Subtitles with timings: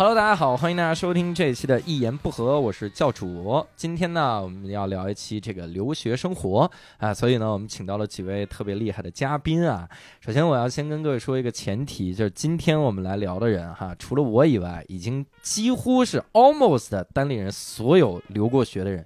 [0.00, 3.62] Hello，大家好，欢迎大家收听这一期的《一言不合》，我是教主。
[3.76, 9.86] 今天呢，我们要聊一期这个留学生活啊，所以呢，我们请到了几位特别厉害的嘉宾啊。
[10.20, 19.04] 首先，我要先跟各位说一个前提，就是今天我们来聊的人哈，除了我以外，已经几乎是 almost 单立人所有留过学的人。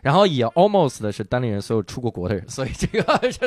[0.00, 3.40] 然后也 almost 的是单立人所有出过国的人，所以这个是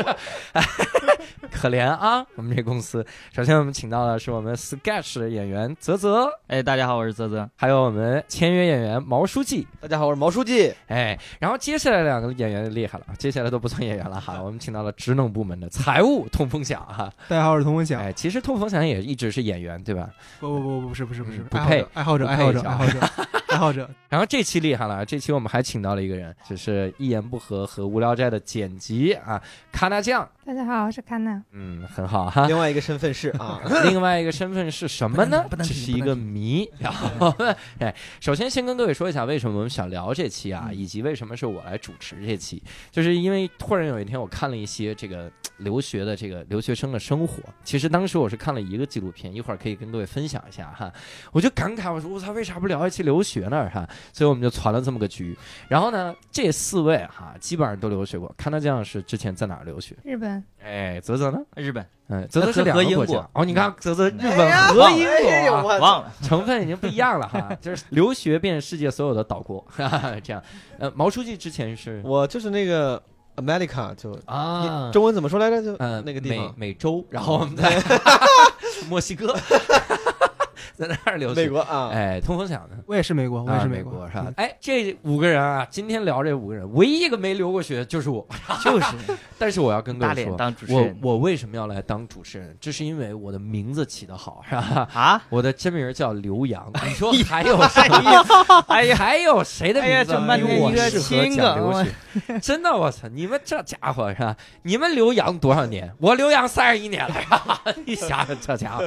[1.51, 2.25] 可怜啊！
[2.35, 20.09] 我们这公司，首先我们请到的是我们 sketch 的演员泽泽，哎，大家好，我是泽泽，还有我们签约演员毛书记，大家好，我是毛书记，哎，然后接下来两个演员厉害了，接下来都不算演员了哈，我们请到了职能部门的财务通风响哈，大家好，我是通风响，哎，其实通风响也一直是演员对吧？
[20.39, 21.39] 不不不不不是不是不是。
[21.39, 21.85] 不配。
[21.93, 22.99] 爱好者爱好者爱好者
[23.49, 29.41] 爱好者， 然后这期厉害了，这期我们还请到了一个人，就是一言不合和无聊斋的剪辑啊，
[29.71, 30.27] 卡纳酱。
[30.45, 31.41] 大家好，我是卡娜。
[31.51, 32.47] 嗯，很好哈。
[32.47, 35.45] 另外一个身份是啊， 另外一个身份是什么呢？
[35.59, 36.67] 这是一个谜。
[36.79, 37.33] 然后，
[37.79, 47.43] 哎，首先先跟各位说一下，为什么我们想聊这期啊，以及为什么是我来主持这期，就是因为突然有一天我看了一些这个留学的这个留学生的生活。
[47.63, 50.91] 其实当时我是看了一个纪录片，一会儿可以跟各位分享一下哈。
[51.31, 53.69] 我就感慨，我说我操，为啥不聊一期留学呢？
[53.73, 55.37] 哈，所以我们就传了这么个局。
[55.67, 58.33] 然后呢，这四位哈，基本上都留学过。
[58.35, 59.95] 看他这样是之前在哪儿留学？
[60.03, 60.43] 日本。
[60.61, 61.39] 哎，泽泽呢？
[61.55, 61.85] 日本。
[62.11, 63.29] 嗯，泽泽是两个国家。
[63.33, 67.49] 哦，你看，泽泽日本和英国，忘了成分已经不一样了哈。
[67.61, 69.63] 就是留学遍世界所有的岛国，
[70.23, 70.41] 这样。
[70.79, 72.99] 呃，毛书记之前是，我就是那个
[73.35, 75.61] America，就啊，中文怎么说来着？
[75.61, 77.05] 就嗯那个地方，美洲。
[77.11, 77.79] 然后我们在
[78.89, 79.37] 墨西哥。
[80.79, 84.31] 在那儿留学，美国啊，哎，通风响的，我也是美国，我也是美国，是吧？
[84.37, 88.25] 哎，这五个人啊，今天聊这五个人，唯一一个没留过学就是我，
[88.63, 88.87] 就是。
[89.37, 92.55] 但是我要跟各位说，当主持人，我我为什么要来当主持人？
[92.59, 94.87] 这是因为我的名字起得好，是吧？
[94.93, 96.71] 啊， 我的真名叫刘洋。
[96.85, 97.81] 你说还有谁？
[98.67, 102.39] 哎呀，还有谁的名字比我适合讲留学？
[102.39, 103.07] 真的，我操！
[103.09, 104.35] 你们这家伙是吧？
[104.63, 105.93] 你们留洋多少年？
[105.99, 108.83] 我留洋三十一年了，你想想这家伙。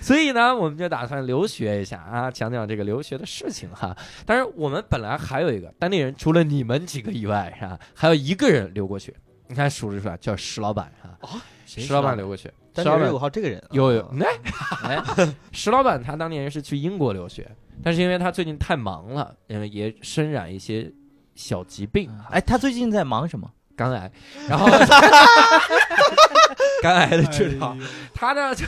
[0.00, 3.96] 所以呢，我们就打算留学一下啊，讲讲这个留学的事情哈。
[4.24, 7.78] 但是我们本来还有一个当地人，除了你们几个以外，是吧？
[7.94, 9.14] 还有一个人留过学，
[9.46, 11.10] 你看数着出来，叫石老板哈。
[11.20, 12.52] 哦，石老板留过学。
[12.76, 14.24] 石老板五号这个人有有那
[14.84, 15.02] 哎，
[15.52, 17.50] 石老板他当年是去英国留学，
[17.82, 20.90] 但是因为他最近太忙了，因为也身染一些
[21.34, 22.10] 小疾病。
[22.30, 23.50] 哎，他最近在忙什么？
[23.76, 24.10] 肝癌，
[24.48, 24.66] 然后
[26.82, 27.76] 肝癌的治疗，
[28.14, 28.64] 他呢就。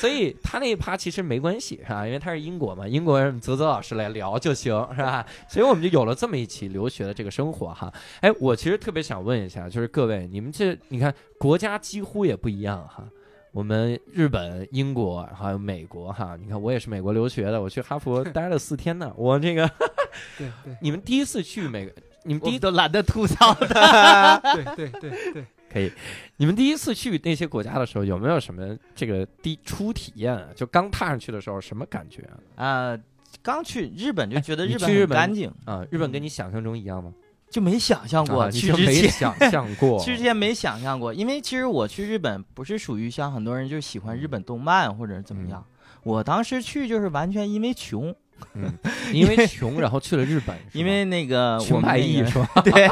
[0.00, 2.06] 所以他那一趴其实没关系，是吧？
[2.06, 5.26] 因为他是英国嘛，英国人泽泽老师来聊就行，是吧？
[5.46, 7.92] 所以我们就有了这么一期留学的这个生活哈。
[8.20, 13.06] 哎，我其实特别想问一下，就是各位，你们这你看国家几乎也不一样哈。
[13.52, 19.12] 我们日本、英国还有美国哈，你看我也是美国留学的，我去哈佛 待了四天呢。
[19.16, 19.68] 我这个，
[20.38, 23.66] 对对，你们第一次去美，你们第一都懒得吐槽的，
[24.54, 25.46] 对对对对。
[25.72, 25.90] 可以，
[26.36, 30.44] 你们第一次去那些国家的时候，有没有什么这个第初体验？
[30.56, 32.98] 就刚踏上去的时候，什么感觉啊？
[33.42, 35.86] 刚去日本就觉得日本很干净啊。
[35.90, 37.12] 日本跟你想象中一样吗？
[37.48, 41.12] 就没想象过，去之前 想象过， 去之前没想象过。
[41.14, 45.64] 因为其实我去日本不是属于像很多人就喜欢日本动漫或者怎么样。
[46.02, 48.14] 我当时去就是完全因为穷，
[48.54, 48.72] 嗯，
[49.12, 52.48] 因为穷然后去了日本， 因为那个穷派艺是吧？
[52.62, 52.88] 对。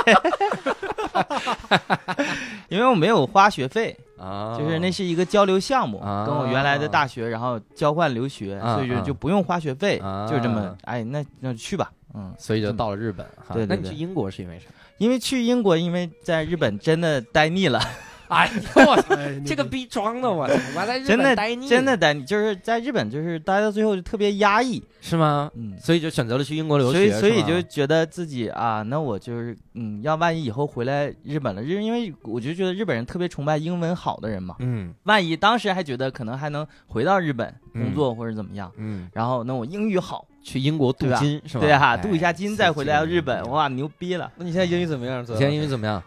[2.68, 9.98] 因为我没有花学费啊，就是那是一个交流项目，跟我原来的大学，然后交换留学，所以就就不用花学费，
[10.28, 13.26] 就这么，哎，那那去吧，嗯，所以就到了日本。
[13.52, 14.66] 对，那你去英国是因为啥？
[14.98, 17.80] 因为去英国，因为在日本真的待腻了。
[18.28, 20.42] 哎我操， 这个逼装的我！
[20.42, 25.50] 我在日本待腻，真的待腻，就是在日本就是待到最后就特别压抑，是吗？
[25.54, 40.26] 嗯，所以就选择了去英国留学，所以所以就觉得自己啊，那我就是嗯，要万一以后回来日本了，日因为我就觉得日本人特别崇拜英文好的人嘛，嗯，万一当时还觉得可能还能回到日本工作或者怎么样，嗯，然后那我英语好。
[40.40, 41.60] 去英国镀金是吧？
[41.60, 44.32] 对哈，镀一下金再回来日本，哇，牛逼了！
[44.36, 45.22] 那你现在英语怎么样？
[45.26, 46.02] 现在英语怎么样？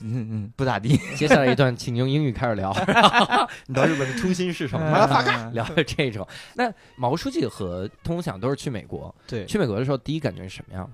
[0.00, 0.98] 嗯嗯，不咋地。
[1.14, 2.74] 接下来一段，请用英语开始聊。
[3.68, 4.90] 你到日本的初心是什么？
[5.52, 6.26] 聊这种。
[6.54, 9.14] 那毛书记和通享都是去美国。
[9.26, 10.90] 对，去美国的时候，第一感觉是什么样？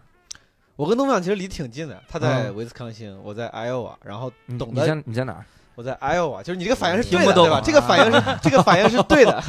[0.77, 5.45] 我跟东想其实离挺近的，他在威斯康星，我在艾奥瓦，然后懂得你在你在哪儿？
[5.77, 7.61] 我在 Iowa，就是你这个反应是对的，对吧？
[7.63, 9.43] 这个反应是 这个反应是对的。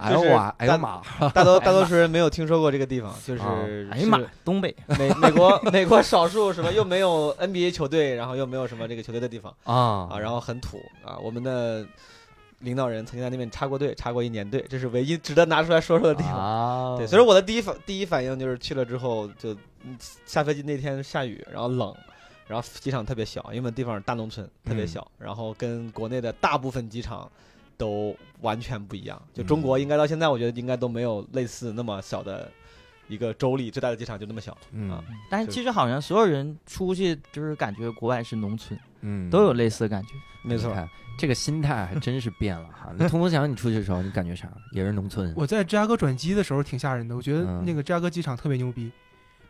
[0.00, 1.00] Iowa， 哎呀妈！
[1.28, 11.16] 大多大多数人没有听说过这个地方， 就是哎呀妈，东北美美国美国少数什么又没有 NBA 球队，然后又没有什么这个球队的地方啊啊，然后很土啊。
[11.22, 11.86] 我们的
[12.64, 16.34] 领导人曾经在那边插过队，插过一年队，这是唯一值得拿出来说说的地方。
[16.34, 19.56] 啊，对，所以说我的第一反第一反应就是去了之后就
[20.26, 21.94] 下飞机那天下雨，然后冷，
[22.48, 27.30] 然后机场特别小，因为地方大农村特别小，然后跟国内的大部分机场
[27.76, 29.22] 都完全不一样。
[29.32, 32.50] 就中国应该到现在，我觉得应该都没有类似那么小的。
[33.06, 40.14] 一个州里最大的机场就那么小，嗯，但是其实好像所有人出去就是感觉国外是农村，嗯，都有类似的感觉。
[40.42, 40.74] 没错，
[41.16, 42.90] 这个心态还真是变了哈。
[42.98, 44.48] 那通风祥，你出去的时候你感觉啥？
[44.72, 45.32] 也是农村。
[45.36, 48.90] 我在芝加哥转机的时候挺吓人的，我觉得那个芝加哥机场特别牛逼，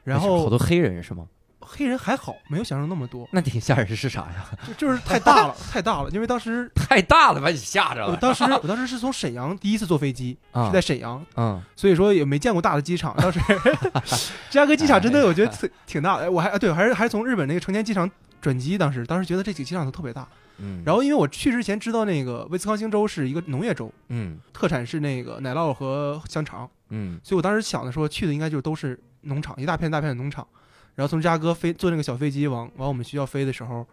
[0.03, 1.27] 然后好多黑人是吗？
[1.67, 3.27] 黑人还好，没有想象那么多。
[3.33, 4.45] 那挺吓人是啥呀？
[4.69, 6.11] 就就是太大了， 太大了。
[6.11, 8.11] 因为当时太大了，把你吓着了。
[8.11, 13.17] 我当时我当时是从沈阳第一次坐飞机，是在沈阳，嗯，所以说也没见过大的机场。
[13.17, 16.31] 当时芝加哥机场真的我觉得挺挺大的。
[16.31, 18.09] 我还啊对，还是还是从日本那个成田机场
[18.45, 18.77] 转机。
[18.77, 20.29] 当时当时觉得这几个机场都特别大。
[20.59, 20.83] 嗯。
[20.85, 30.47] 然后因为我去之前知道那个威斯康星州是一个农业州，嗯，特产是那个奶酪和香肠，嗯，所以我当时想的说去的应该就都是农场，一大片大片的农场。
[30.95, 33.85] 然后从芝加哥飞坐那个小飞机往往我们学校飞的时候，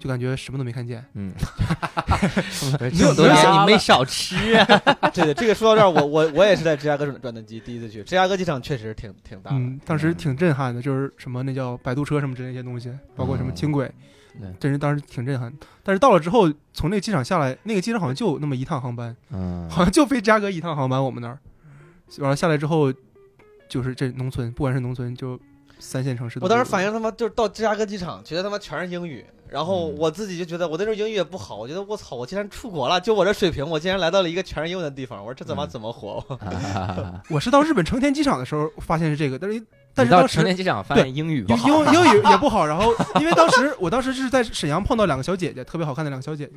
[0.00, 1.04] 就感觉什么都没看见。
[1.12, 1.30] 嗯，
[2.80, 4.64] 没有多少你没少吃啊。
[5.12, 9.50] 对对，这个说到这儿，我我我也是在芝加哥转转的机，第一次去芝加哥机场，确实挺挺大。
[9.52, 13.92] 嗯，当时挺震撼的，就是什么那叫摆渡车什么之类那些东西，包括什么轻轨，
[14.58, 15.52] 真是当时挺震撼。
[15.84, 21.04] 但是到了之后，从那个机场下来，那个机场好像就那么一趟航班，嗯，好像就飞芝加哥一趟航班。
[21.04, 21.38] 我们那儿
[22.18, 22.90] 完了下来之后，
[23.68, 25.38] 就是这农村，不管是农村就。
[25.82, 36.24] 三线城市，我当时反应他妈就是到芝加哥机场，觉得他妈全是英语，然后我自己就觉得我那时候英语也不好，我觉得我操，我竟然出国了，就我这水平，我竟然来到了一个全是英文的地方，我说这怎么怎么活？
[37.28, 39.60] 我是到日本成田机场的时候发现是这个，但是。
[39.94, 42.64] 但是到成田机场发现英语不好，英 英语也不好。
[42.66, 46.52] 然后因为当时我当时是在沈阳碰到两个小姐姐，特别好看的两个小姐姐，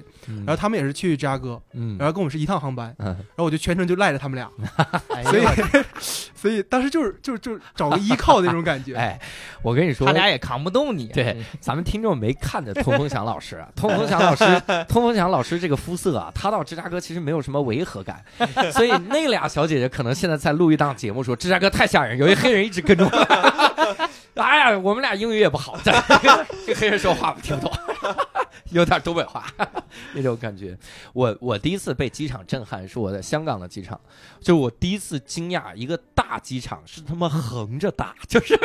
[0.46, 1.62] 然后她们也是去芝加哥，
[1.98, 4.50] 然后跟我们是一趟航班，然后我就全程就赖着她们俩，
[5.26, 5.44] 所以
[6.36, 8.96] 所以当时就是就是就是找个依靠的那种感觉。
[9.04, 9.20] 哎，
[9.62, 11.08] 我跟你说，他俩也扛不动你。
[11.08, 18.24] 对，咱们听众没看着通风祥老师，通风祥老师，通风祥老师这个肤色啊，他到芝加哥其实没有什么违和感，
[18.72, 23.10] 所以那俩小姐姐可能现在在录一档节目，说芝加哥太吓人，有一黑人一直跟着。
[24.36, 25.92] 哎呀，我们俩英语也不好，这
[26.76, 27.78] 黑人说话不听不懂，
[28.72, 29.46] 有点东北话
[30.14, 30.78] 那种感觉。
[31.14, 34.00] 我我第一次被机场震撼是我在香港的机场，
[34.42, 38.60] 就我第一次惊讶一个大机场是他妈横着大，就是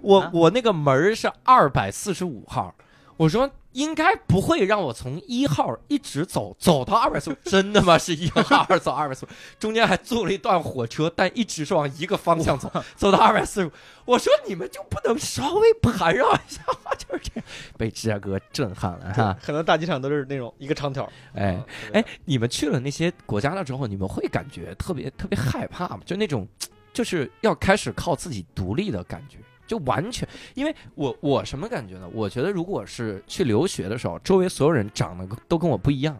[0.00, 2.74] 我我那个门是二百四十五号，
[3.16, 3.50] 我说。
[3.72, 7.98] 应该不会让我从一号一直走走到二百四，真的吗？
[7.98, 9.26] 是一号二走二百四，
[9.58, 13.70] 中间还坐了一段火车，但一直是往一个方向走，走到二百四十五。
[14.06, 16.92] 我说你们就不能稍微盘绕一下吗？
[16.96, 17.44] 就是这样，
[17.76, 19.36] 被芝加哥震撼了哈。
[19.42, 21.08] 可能大机场都是那种一个长条。
[21.34, 21.62] 哎
[21.92, 26.00] 哎，你们去了那些国家了之后，你们会感觉特别特别害怕吗？
[26.06, 26.48] 就那种
[26.92, 29.38] 就是要开始靠自己独立的感觉。
[29.68, 32.08] 就完全，因为我我什么感觉呢？
[32.12, 36.18] 我觉得如果是去留学的时候，周围所有人长得都跟我不一样，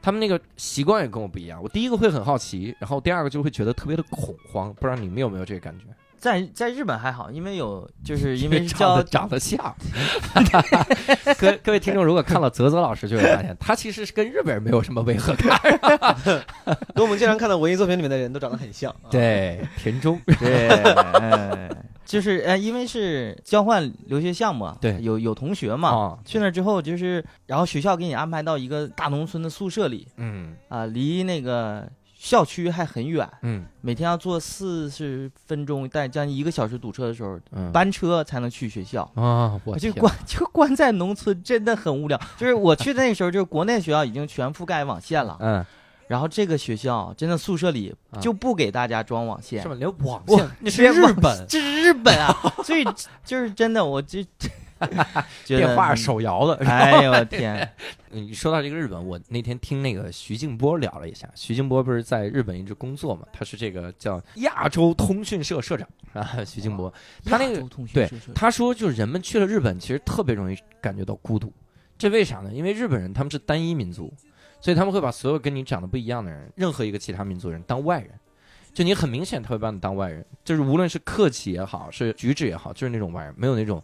[0.00, 1.60] 他们那个习惯也跟我不一样。
[1.60, 4.72] 我第一个会很好奇，然后第二个就会觉得特别的恐慌。
[4.74, 5.86] 不知道你们有没有这个感觉？
[6.18, 9.74] 在在日本还好，因为有就是 因为长得长得像。
[11.36, 15.58] 各各位听众，如果看了泽泽老师，就会发现他其实是跟日本人没有什么违和感。
[16.94, 18.94] 跟我们经常看到文艺作品里面的人都长得很像。
[19.10, 20.20] 对，田中。
[20.38, 20.68] 对。
[22.04, 37.38] 就是呃，因为是交换留学项目，对，有有同学嘛，去那之后就是，然后学校给你安排到一个大农村的宿舍里，嗯，啊，离那个校区还很远，嗯，每天要坐四十分钟，但将近一个小时堵车的时候，
[37.72, 42.20] 班车才能去学校啊，我就关 就关在农村，真的很无聊。
[42.36, 45.64] 就是我去的那个时候，就是国内学校已经全覆盖网线了，嗯。
[46.08, 49.74] 然后这个学校真的宿舍里就不给大家装网线，是吧？
[49.74, 52.34] 连网线那是日本，这是日本啊！
[52.64, 52.84] 所以
[53.24, 54.22] 就是真的，我就
[55.46, 56.56] 电话手摇的。
[56.66, 57.72] 哎呦我天！
[58.10, 63.26] 你说到这个日本，我那天听那个徐静波聊了一下，徐静波不是在日本一直工作嘛？
[63.32, 66.44] 他是这个叫亚洲通讯社社长啊。
[66.44, 66.92] 徐静波，
[67.24, 71.52] 他那个对他说，就是人们去了日本，其实特别容易感觉到孤独。
[71.96, 72.50] 这为啥呢？
[72.52, 74.12] 因为日本人他们是单一民族。
[74.62, 78.12] 所以他们会把所有跟你长得不一样的人，任何一个其他民族人当外人，
[78.72, 83.82] 就你很明显他会把你当外人，就是无论是客气也好，是举止也好，就是那种外人，没有那种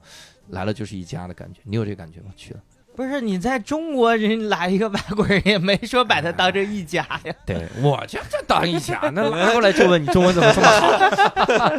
[0.50, 1.60] 来了就是一家的感觉。
[1.64, 2.30] 你有这感觉吗？
[2.36, 2.60] 去了。
[2.98, 7.32] 不是你在中国人来一个外国人，也没说把他当成一家呀。
[7.46, 11.70] 对我就这当一家，那 拉过来就问你中文怎么这么好？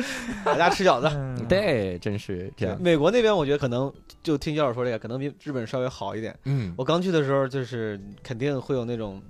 [0.46, 1.46] 大家吃饺子。
[1.50, 2.78] 对，真是这样。
[2.82, 3.92] 美国那边我觉得可能
[4.24, 6.34] 就听教授说这个，可能比日本稍微好一点。
[6.46, 9.22] 嗯，我刚去的时候就是肯定会有那种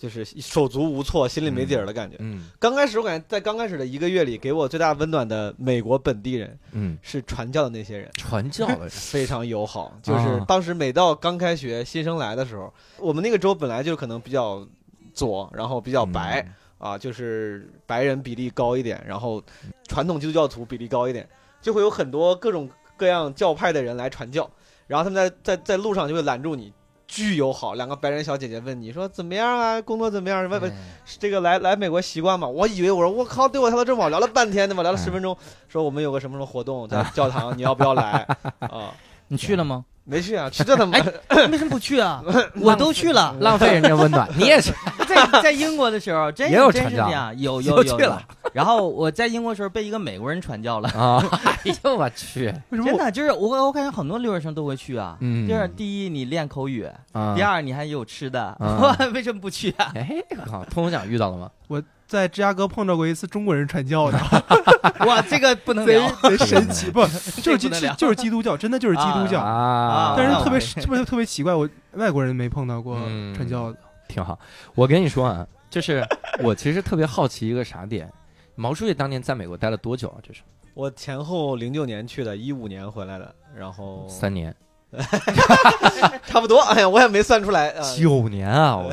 [0.00, 2.16] 就是手足无措、心里没底儿的感觉。
[2.20, 9.98] 嗯，刚开始我感觉在刚开始的一个月里，给我最大温暖的美国本地人，嗯，是传教的那些人，传教的人 非常友好。
[10.02, 14.64] 就是当时每到刚开学新生来的时候，我们那个州本来就可能比较
[15.12, 16.46] 左，然后比较白
[16.78, 19.42] 啊，就是白人比例高一点，然后
[19.88, 21.28] 传统基督教徒比例高一点，
[21.60, 24.48] 就会有很多各种各样教派的人来传教，
[24.86, 26.72] 然后他们在在在路上就会拦住你。
[27.08, 29.80] 巨友好，两个白人小姐姐问你说怎么样啊？
[29.80, 30.46] 工作怎么样？
[30.48, 30.72] 问问
[31.18, 32.46] 这个来来美国习惯吗？
[32.46, 34.82] 我以为我说我靠，对我态度这么好，聊了半天对吧？
[34.82, 35.36] 聊了十分钟，
[35.68, 38.26] 说我们有个什么什么活动在教堂， 你要不要来
[38.60, 38.92] 啊？
[39.28, 39.84] 你去了吗？
[40.08, 40.96] 没去啊，去这怎么？
[41.50, 42.22] 为什么不去啊？
[42.60, 44.26] 我都去了，浪费人家温暖。
[44.38, 44.72] 你也去，
[45.06, 48.22] 在在英国的时候， 真也有真是这样，有有有去了。
[48.54, 51.22] 然后我在英国时候被一个美国人传教了啊！
[51.44, 55.18] 哎呦我去，真的就是我我感觉很多留学生都会去啊。
[55.20, 56.86] 嗯，就是第一你练口语，
[57.36, 58.56] 第二你还有吃的，
[59.12, 59.92] 为什么不去啊？
[59.94, 60.08] 哎，
[60.50, 61.50] 好，通风奖遇到了吗？
[61.68, 61.82] 我。
[62.08, 64.18] 在芝加哥碰到过一次中国人传教的，
[65.06, 67.06] 哇，这个不能聊，贼神奇，不
[67.42, 70.14] 就是基就是基督教，真的就是基督教啊！
[70.16, 72.96] 但是特别是不是特别奇怪，我外国人没碰到过
[73.36, 74.38] 传教的，挺好。
[74.74, 76.02] 我跟你说啊，就是
[76.42, 78.10] 我其实特别好奇一个啥点，
[78.54, 80.16] 毛书记当年在美国待了多久啊？
[80.26, 80.40] 这是
[80.72, 84.54] 我前后零九年去的，一五年回来的，然后三年，
[86.24, 86.60] 差不多。
[86.60, 88.78] 哎呀，我也没算出来，九年啊！
[88.78, 88.90] 我。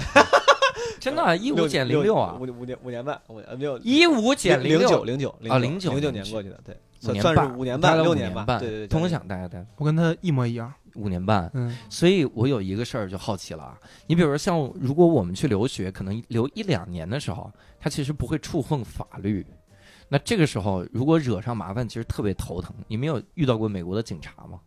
[1.05, 19.45] 真的，一五减零六啊，五五年五年半，五没有一五减零九零九啊零九零九年过去的，对，算是五年半六年半，对对对，通想大家待，我跟他一模一样，五年半，嗯，所以我有一个事儿就好奇了啊，你比如说像如果我们去留学，可能留一两年的时候，他其实不会触碰法律，
[20.09, 22.73] 那这个时候如果惹上麻烦，其实特别头疼。
[22.87, 24.59] 你没有遇到过美国的警察吗？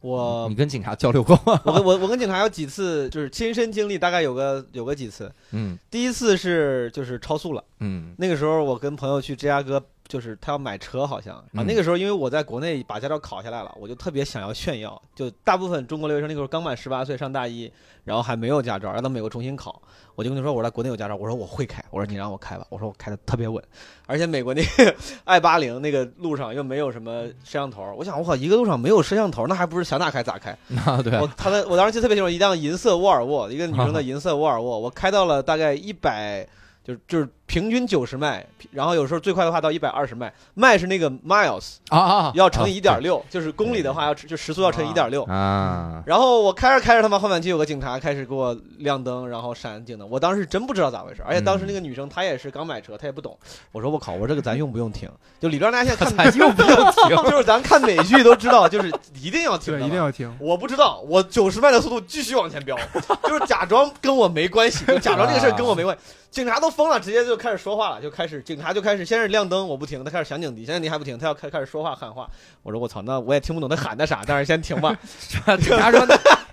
[0.00, 1.60] 我你跟警察交流过吗？
[1.64, 5.32] 我我我跟警察有几次就是亲身经历，大概有个有个几次。
[5.50, 7.64] 嗯，第一次是就是超速了。
[7.80, 9.84] 嗯，那个时候我跟朋友去芝加哥。
[10.08, 15.00] 就是他要买车，好像啊，那个时候因为我在国内把驾照考下来了，我就特别想要炫耀。
[15.14, 17.70] 就大部分中国留学生那个时候刚满十八岁上大一，
[18.04, 19.82] 然后还没有驾照，要到美国重新考。
[20.14, 23.62] 我就跟他说，我在国内有驾照，我说我会开，我说你让我开吧，我说我开的特别稳，
[24.06, 30.50] 而且美国那个 I 八零那个路上又没有什么摄像头，我想我靠，一个路上没有摄像头，那还不是想咋开咋开？
[30.86, 31.20] 啊，对。
[31.20, 36.48] 我他的我当时记得特别清楚，一辆银色沃尔沃，一个女生的 银色沃尔沃，我开到了大概一百。
[36.84, 46.02] 就是就是平均九十迈，然后有时候最快的话到一百二十迈，迈是那个 miles 啊啊，要乘以一点六，就是公里的话要就时速要乘一点六啊。
[46.04, 50.06] 然后我开着开着，他妈后面就有个警察开始给我亮灯，然后闪警灯。
[50.10, 53.34] 我当时真不知道咋回事，而且当时那个女生她也是刚买车，她也不懂。
[53.72, 55.08] 我说我靠，我这个咱用不用停？
[55.40, 57.16] 就里边大家现在用不用停？
[57.30, 60.30] 就是咱看美剧都知道，就是一定要停，对，一定要停。
[60.38, 62.76] 我不知道，我九十迈的速度继续往前飙，
[63.22, 66.02] 就是假装跟我没关系，就假装这个事儿跟我没关系。
[66.30, 72.28] 警察都疯了，直接就开始说话了，就开始警察就开始先是亮灯，我不停，他开始响警笛，响警笛还不停，他要开开始说话喊话。
[72.62, 74.94] 我说我操，那我也听不懂他喊的啥，但是先停吧。
[75.58, 76.04] 警察说，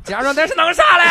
[0.06, 1.04] 警察说那是弄啥嘞？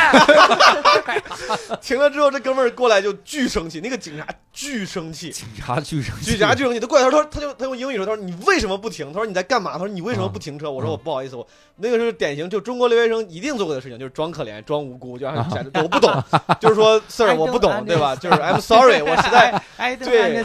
[1.82, 9.12] 停了之后，这哥们儿过来就巨生气，那个警察巨生气，警察巨生气，警察巨生气，他过来他说他就他用英语说，他说你为什么不停？
[9.12, 9.72] 他说你在干嘛？
[9.72, 10.70] 他说你为什么不停车？
[10.70, 11.44] 我说我不好意思，我
[11.76, 15.36] 那个是典型就中国留学生一定做过的事情，就是装可怜装无辜，就让
[15.74, 16.24] 我不懂，
[16.60, 18.14] 就是说 Sir 我不懂，对吧？
[18.14, 19.60] 就是 I'm sorry，我实在
[19.98, 20.44] 对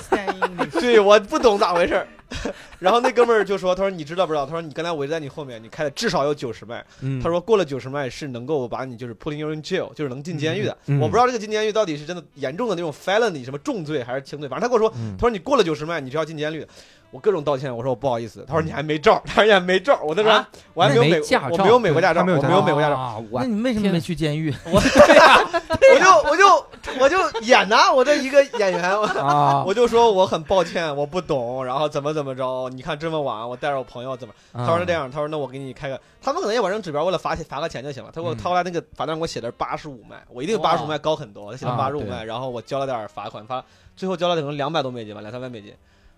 [0.82, 2.08] 对我不懂咋回事。
[2.80, 4.46] 然后那哥们儿就说：“他说你知道不知道？
[4.46, 6.86] 他说你刚才我在你后面，你开的至少有九十迈。
[7.22, 10.78] 他说过了九十迈是能够把你就是 putting you in jail，就是能进监狱的。
[11.02, 14.48] 我不知道这个进监狱到底是真的严重的那种 felony 什么重罪还是轻罪。
[14.48, 16.68] 反正他跟我说，他说你过了九十迈你就要进监狱的。
[17.12, 18.46] 我各种道歉，我说我不好意思。
[18.48, 20.00] 他说你还没照， 他说你还没照。
[20.04, 23.24] 我那时候我还没有美，我没有美国驾照，我没有美国驾照。
[23.34, 24.54] 那你为什么没去监狱？
[24.66, 24.80] 我
[25.90, 26.66] 我就我就
[27.00, 28.96] 我就演呐，我这一个演员，
[29.66, 32.70] 我就说我很抱歉，我不懂，然后怎么怎么着？
[32.70, 34.34] 你看这么晚，我带着我朋友怎么？
[34.54, 38.12] 他说是这样，他说那我给你开个，他们可能也完成指标，为了罚钱罚个钱就行了。
[38.14, 43.64] 他给我掏来那个罚单，给我写的是八十五迈，我一定八十五迈高很多，他写的八十五迈，然后我交了点罚款，罚
[43.96, 45.74] 最后交了可能两百多美金吧，两三百美金。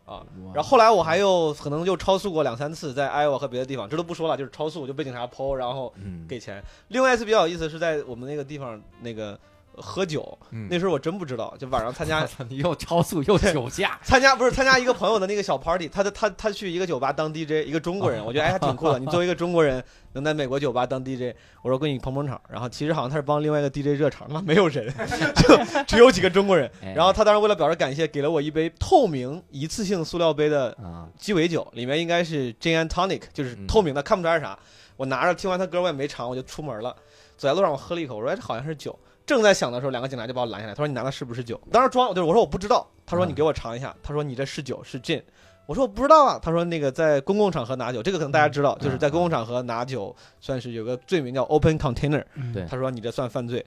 [0.06, 5.94] 啊，然后后来我还又可能就超速过两三次，在艾 a 和别的地方，这都不说了，就是超速就被警察剖，然后
[6.28, 6.64] 给钱。
[6.90, 9.40] 另外一次比较有意思是在我们那个地方那个。
[9.76, 10.38] 喝酒，
[10.70, 18.98] 那时候我真不知道，就晚上参加， 你又超速又酒驾， 参加不是参加一个朋友的那个小 party，他的他他去一个酒吧当 DJ，一个中国人，我觉得哎还挺酷的。
[19.00, 22.40] 你作为一个中国人能在美国酒吧当 DJ，我说给你捧捧场。
[22.50, 24.94] 然后其实好像他是帮另外一个 DJ 热场，那没有人，
[25.36, 26.70] 就只有几个中国人。
[26.96, 30.76] 然后他当时为了表示感谢，给了我一杯透明一次性塑料杯的
[31.18, 34.58] 鸡尾酒，里面应该是 Gin and Tonic，就是透明的，看不出来是啥。
[34.98, 36.96] 我拿着听完他歌我也没尝，我就出门了。
[37.38, 38.98] 走在路上我喝了一口，我说哎这好像是酒。
[39.32, 41.60] 正在想的时候，两个警察就把我拦下来，他说你拿的是不是酒？
[41.72, 45.22] 当时装就是我说我不知道，他说你给我尝一下，他说你这是酒是 gin，
[45.66, 52.24] 我说我不知道啊，他说那个在公共场合拿酒，这个可能大家知道，就是在公共场合拿酒算是有个罪名叫 open container，
[52.54, 53.66] 对，他说你这算犯罪。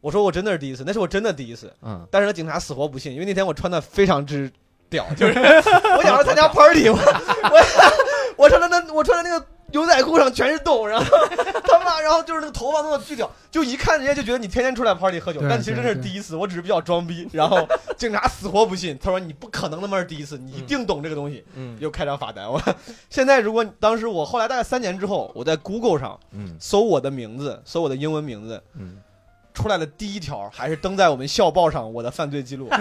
[0.00, 1.72] 我说我真的是第一次，那是我真的第一次。
[1.80, 4.52] 嗯，但是那警察死活不信，因为那天我穿的非常之
[4.90, 5.38] 屌，就是
[5.96, 7.64] 我想要参加 party，我我
[8.44, 11.04] 我穿的那我穿的那个牛仔裤上全是洞，然后
[11.64, 17.28] 他妈，然后就是那个头发弄的巨屌，就一看人家就觉得你天天出来 party 喝酒，但其实这是第一次，我只是比较装逼。
[17.32, 17.66] 然后
[17.96, 21.44] 警察死活不信，他说你不可能那么是第一次，你一定懂这个东西。
[21.56, 22.48] 嗯，又开张罚单。
[22.48, 22.62] 我
[23.10, 26.20] 现在如果当时我后来大概三年之后，我在 Google 上
[26.60, 28.98] 搜我的名字，搜我的英文名字，嗯。
[29.54, 32.68] 出来的第一条还是登在我们校报上，我的犯罪记录。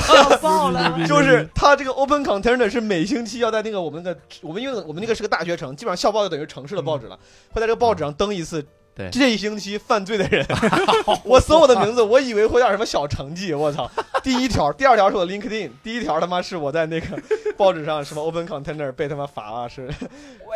[0.00, 7.18] 校报了， 就是他这个 open container 是每星期要在那个我们的我们因为我们那个是个大学城，基本上校报就等于城市的报纸了，
[7.52, 8.64] 会在这个报纸上登一次。
[9.08, 10.44] 这一星期犯罪的人，
[11.24, 13.54] 我搜我的名字，我以为会有点什么小成绩。
[13.54, 13.90] 我操，
[14.22, 17.06] 第一条，第二条是我 LinkedIn，第一条他妈是我在那个
[17.56, 19.88] 报纸上什么 Open Container 被他妈罚了，是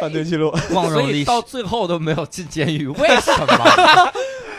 [0.01, 0.55] 犯罪记录。
[0.69, 4.13] 所以到最后都没有进监狱， 为什么？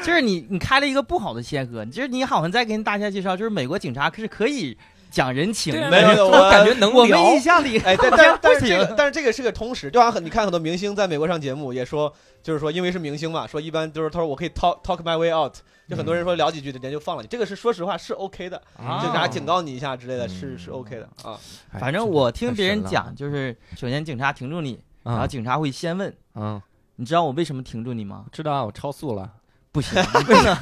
[0.04, 4.78] 就是你你开了一个不好的先河，就是你好像在跟大家介绍，就是美国警察可是可以。
[5.16, 15.54] 讲人情，没有，我感觉能我们印象里，哎，但但但是这个，但是这个是个通识，就好像很你看很多明星在美国上节目也说，就是说因为是明星嘛，说一般就是他说我可以 talk talk my way out，
[15.88, 21.40] 就很多人说聊几句，人家就放了你，这个是说实话是 OK 的，警察警告你一下之类的，是是 OK 的啊。
[21.80, 26.62] 反正我听别人讲，就是首先警察停住你，然后警察会先问，嗯，
[26.98, 28.26] 你知道我为什么停住你吗？
[28.34, 29.32] 知道，我超速了。
[29.76, 30.58] 不行， 不能，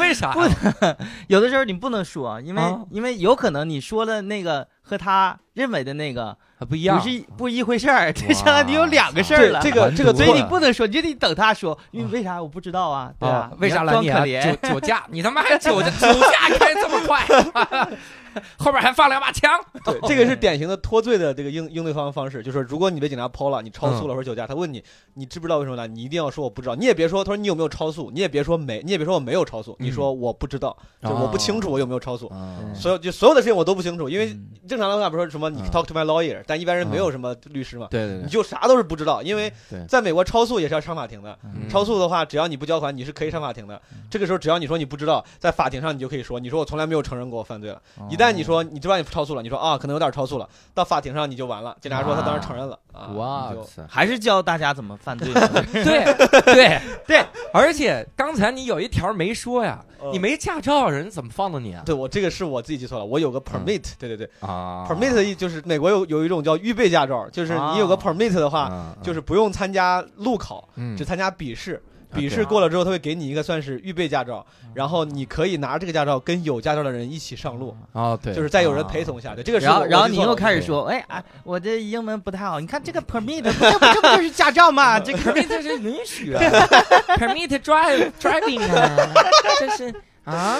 [0.00, 0.32] 为啥？
[0.32, 6.34] 不能，有的时候你不能说，因为因为有可能你说的那个和他认为的那个
[6.66, 9.60] 不一样，不是不一回事儿，这相当于有两个事儿了。
[9.60, 13.12] 这个这个，所以你不能说，你就得等他说，因为为啥我不知道啊？
[13.20, 14.56] 对啊，为啥装可怜？
[14.62, 17.22] 酒酒驾，你他妈还酒， 酒驾开这么快？
[18.58, 19.52] 后边还放两把枪，
[19.84, 24.82] 对，这个是典型的脱罪的这个应应对方方式，就是如果你被警察抛了，你超速了或者酒驾，他问你，
[25.14, 25.86] 你知不知道为什么呢？
[25.86, 32.30] 你一定要说我不知道，你也别说，他说你有没有超速，你也别说没，你也别说我没有超速，你说我不知道，就我不清楚我有没有超速，
[32.74, 39.52] 所有就所有的事情我都不清楚，因为正常的话，比如说什么你 talk to my lawyer，但一般人没有什么律师嘛，对对对，你就啥都是不知道，因为
[39.88, 49.08] 在美国超速也是要上法庭的，超速的话只要你不交款，你是可以上法庭的，这个时候只要你说你不知道，在法庭上你就可以说，你说我从来没有承认过我犯罪了，一旦你说你知道你。
[49.08, 51.74] 超速了，你说啊，可能有点超速了，到法庭上你就完了。
[51.80, 52.78] 警察说他当时承认了，
[53.14, 53.54] 哇，
[53.88, 55.32] 还是教大家怎么犯罪。
[55.72, 56.04] 对
[56.42, 61.82] 对对，而且刚才你有一条没说呀，你没驾照，人怎么放的你啊？
[61.86, 71.82] 对我这个是我自己记错了，我有个 permit，对对对啊，permit 就是美国有有一种叫预备驾照，就是你有个 permit 的话，就是不用参加路考，只参加笔试。
[72.14, 74.44] 笔试过了之后，他会给你一个算是预备驾照，
[74.74, 77.76] 然后你可以拿这个驾照跟有驾照的人一起上路。
[77.92, 79.34] 哦，对，就是再有人陪同下。
[79.34, 84.98] 对，这个然后然后你又开始说，哎哎，我这英文不太好，你看这个 permit，这不这不就是驾照吗？
[84.98, 86.34] 这个 permit 是允许，
[87.18, 89.10] permit drive driving 啊，
[89.58, 89.94] 这是
[90.24, 90.58] 啊。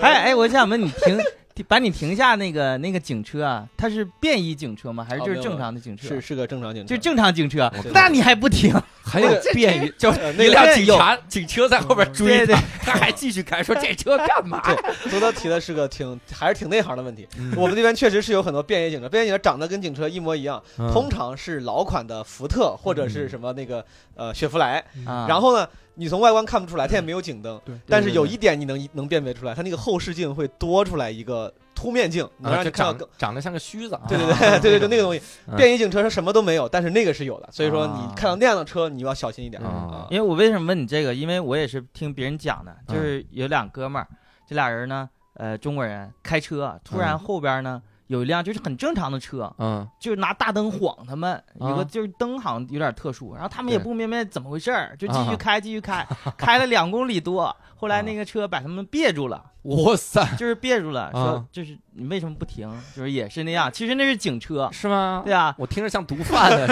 [0.00, 1.18] 哎哎，我想问你停。
[1.62, 5.06] 把你停下那个那个警车啊，它是便衣警车吗？
[5.08, 6.08] 还是就是正常的警车？
[6.08, 7.72] 是是个正常警车，就正常警车。
[7.92, 8.74] 那你还不停？
[9.06, 14.60] 还有便衣，就那辆警察警车在后边追他，他还继续开，说这车干嘛？
[14.66, 17.28] 对，多多提的是个挺还是挺内行的问题。
[17.54, 20.60] 我们这边确实是有很多便衣警车，便衣警车长得跟警车一模一样，
[20.92, 23.84] 通常是老款的福特或者是什么那个
[24.16, 24.82] 呃雪佛兰。
[25.28, 25.68] 然后呢？
[25.94, 27.60] 你从外观看不出来，它也没有警灯。
[27.64, 33.98] 对，但是有一点你能能辨别出来，它那个后视镜会多出来一个凸面镜，能让你看到更长得像个须子。
[34.08, 35.22] 对对对对对，就那个东西。
[35.56, 37.48] 便衣警车是什么都没有，但是那个是有的。
[37.52, 39.62] 所以说你看到那样的车，你要小心一点。
[40.10, 41.14] 因为我为什么问你这个？
[41.14, 44.08] 因为我也是听别人讲的，就是有两哥们儿，
[44.48, 47.80] 这俩人呢，呃，中国人开车，突然后边呢。
[48.08, 62.70] 有一辆就是很正常的车，嗯，就是拿大灯晃他们，有个就是灯好像有点特殊，然后他们也不明白怎么回事儿，就继续开，继续开， 开了两公里多，后来那个车把他们别住了，哇塞，就是别住了，说就是你为什么不停？
[62.94, 65.22] 就是也是那样，其实那是警车，是吗？
[65.24, 66.66] 对啊，我听着像毒贩 的，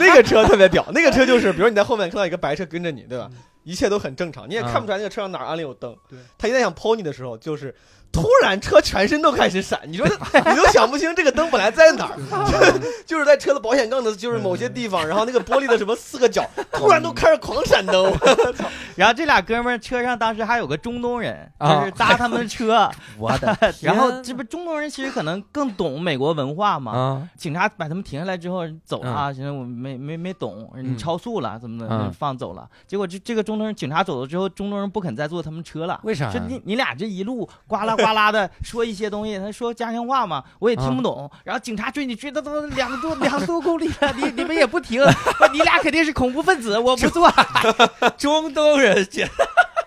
[0.00, 3.30] 那个车特别屌，那个车就是，比如你在后面看到一个白车跟着你，对吧？
[3.62, 7.72] 一切都很正常，你也看不出来那个车上哪儿安了有灯，对，他一旦想抛你的时候，就是。
[8.12, 12.14] 突然车全身都开始闪，你说 你都想不清这个灯本来在哪儿，
[13.06, 18.12] 就是在车的保险杠的，就是某些地方，然后那个玻璃的什么四个角， 突然都开始狂闪灯。
[18.94, 22.90] 然后这俩哥们儿车上当时还有个中东人，就是搭他们的车。
[23.16, 27.26] 我的，然后这不中东人其实可能更懂美国文化嘛。
[27.38, 32.68] 警察把他们停下来之后走啊，现在我没没没懂，你超速了怎么的，放走了。
[32.86, 35.98] 结果这这个中东人警察走了之后，中东人不肯再坐他们车了。
[36.02, 36.30] 为啥？
[36.30, 37.96] 说你你俩这一路呱啦。
[38.04, 41.30] 哗啦的说一些东西，他说家乡话嘛，我也听不懂。
[41.44, 45.02] 然后警察追你追的都两多 两多公里了，你你们也不停，
[45.52, 47.32] 你俩肯定是恐怖分子，我不做。
[48.18, 49.06] 中东人，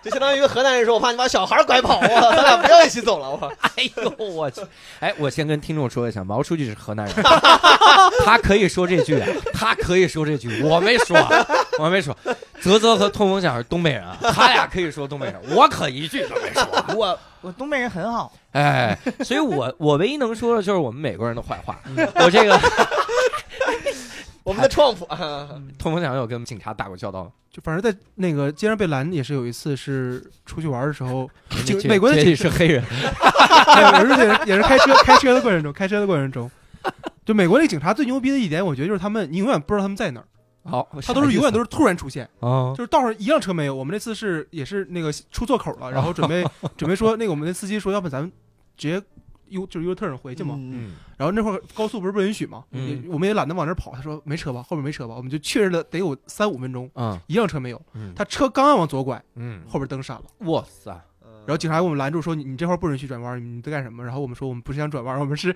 [0.01, 4.61] 就相当于一个河南人说：“我怕你把小孩拐跑啊，咱俩不要一起走了。”我，哎呦我去！
[4.99, 7.15] 哎，我先跟听众说一下，毛书记是河南人，
[8.23, 9.19] 他可以说这句，
[9.51, 11.17] 他可以说这句，我没说，
[11.79, 12.15] 我没说。
[12.61, 16.95] 泽泽和通风响是东北人，他俩可以说东北人，我可一句都没说。
[16.95, 21.79] 我我东北人很好，哎，所以我我唯一能说的就是我们美国人的坏话。
[22.15, 22.59] 我这个，
[24.43, 25.05] 我们的创普，
[25.77, 27.29] 通风响有跟警察打过交道吗？
[27.51, 31.29] 就反正在那个街上被拦，也是有一次是出去玩的时候，
[31.87, 32.83] 美国的警是黑人，
[33.77, 36.49] 也是也是开车开车的过程中，开车的过程中，
[37.23, 40.25] 就美国那警察最牛逼的一点，我觉得就是他们，你永远不知道他们在哪儿。
[40.65, 43.75] 好，他都是永远都是突然出现，就是道上一辆车没有。
[43.75, 46.43] 我们那次是也是那个出错口了，然后准备
[46.75, 48.31] 准备说那个我们的司机说，要不咱们
[48.75, 49.01] 直接
[49.49, 50.55] U 就是 U turn 回去嘛。
[50.57, 50.93] 嗯。
[51.17, 52.63] 然后那会儿高速不是不允许嘛，
[53.07, 53.93] 我们也懒得往那跑。
[53.93, 57.79] 他说没车吧，后面没车吧，我们就确认了得有三五分钟，嗯，一辆车没有。
[58.15, 60.23] 他车刚要往左拐，嗯，后边灯闪了。
[60.47, 60.91] 哇塞！
[61.45, 64.03] 然后警察给我们拦住说你你这块不允许转弯，你在干什么？
[64.03, 65.55] 然后我们说我们不是想转弯，我们是。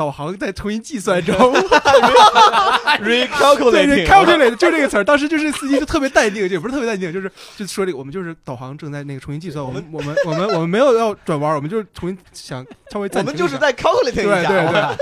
[0.00, 1.36] 导航在重新计算中，
[3.04, 5.04] recalculating，就这个词儿。
[5.04, 13.30] 当时就是司机就特别淡定，也不是特别淡定，就是就说这个，我们就是导航正在那个重新计算，我们我们我们我们没有要转弯，我们就是重新想稍微暂停。
[13.30, 14.48] 我们就是在 calculating 一下。
[14.48, 14.96] 对对对。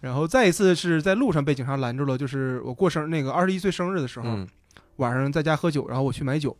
[0.00, 4.28] 然后再一次是在路上被警察拦住了，就是我过生那个二十一岁生日的时候，
[4.98, 6.56] 晚上在家喝酒，然后我去买酒。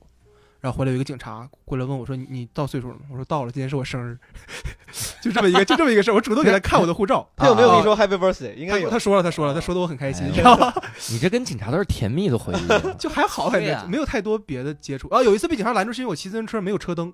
[0.66, 4.18] 然后回来有一个警察过来问我说：“你你到岁数了吗？”我说：“到了，今天是我生日。
[5.22, 7.24] ”就这么一个就这么一个事儿，我主动给他看我的护照。
[7.36, 8.52] 他有没有跟你说 Happy Birthday？
[8.54, 8.90] 应该有。
[8.90, 10.74] 他说了，他说了，他说的我很开心，你知道吗？
[11.08, 15.06] 你这跟警察都是甜蜜的回忆，就还好，反正没有太多别的接触。
[15.10, 17.12] 啊，有一次被警察拦住，是因为我骑自行车没有车灯。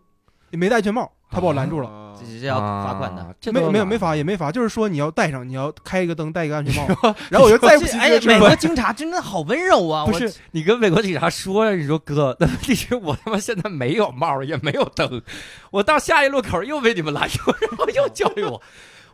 [0.52, 3.34] 也没戴安全帽，他把我拦住了，这是要罚款的。
[3.52, 6.86] 没没有没罚也没罚，就是说你要戴上，你要开一个灯，戴一个安全帽。
[7.30, 8.28] 然后我就再不骑自行车。
[8.28, 10.04] 美国警察真的好温柔啊！
[10.06, 15.22] 不是你跟美国警察说呀，你说哥，那问题是我他妈现在没有帽，也没有灯，
[15.70, 18.60] 我到下一路口又被你们拦住，然后又教育我。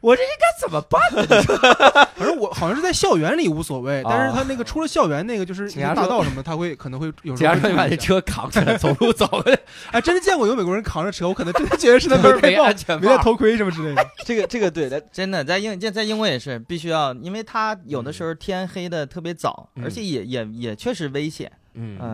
[0.00, 1.42] 我这应该怎么办呢？
[2.16, 7.36] 反正我好像是在校园里无所谓，但是他那个出了校园那个就是大道什么，他会可能会有。
[7.36, 9.26] 时候你把这车扛起来走路走。
[9.90, 14.06] 哎，真的见过有美国人扛着车，我可能真的觉得是他 没安全帽、没戴头盔什么之类的。
[14.24, 21.50] 这个这个对的，真的在英在在英国也是必须要，因为他有的时候天黑的特别早，而且也也也确实危险。
[21.50, 21.58] 嗯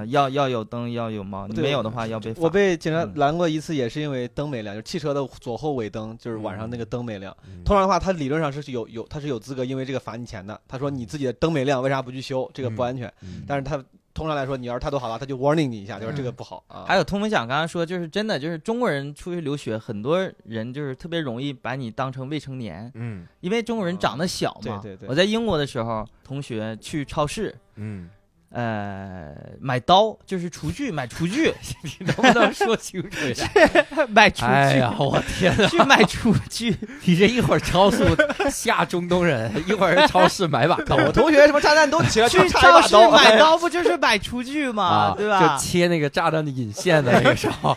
[0.08, 2.34] 要要有灯，要有猫，你没有的话要被。
[2.36, 7.34] 我被警察拦过一次，也是因为灯没亮，就汽车的左后尾灯，就是晚上那个灯没亮。
[7.64, 10.60] 通常的话，他理论上是有有，他是有资格因为这个罚你钱的。
[10.68, 12.50] 他说你自己的灯没亮，为啥不去修？
[12.52, 13.12] 这个不安全。
[13.46, 16.84] 但是他通常来说，你要是态度好了，他就 warning 你一下，就是这个不好啊。
[16.86, 22.90] 还有通风响，刚刚说就是真的，就是中国人出去留学，很多人就是特别容易把你当成未成年。
[22.94, 24.80] 嗯，因为中国人长得小嘛。
[24.82, 25.08] 对对对。
[25.08, 27.54] 我在英国的时候，同学去超市。
[27.76, 28.08] 嗯。
[28.54, 33.48] 呃，买刀就是厨具，买厨具， 你能不能说清楚一下？
[34.08, 35.66] 买厨具，哎呀，我天哪！
[35.68, 38.04] 去买厨具，你这一会儿超速
[38.48, 40.94] 吓中东人，一会儿超市买把刀。
[40.94, 45.14] 我同学什么炸弹都去超市买刀，不就是买厨具吗？
[45.18, 45.58] 对吧？
[45.58, 47.76] 就切那个炸弹的引线的那个时候，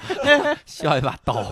[0.67, 1.43] 需要一把刀。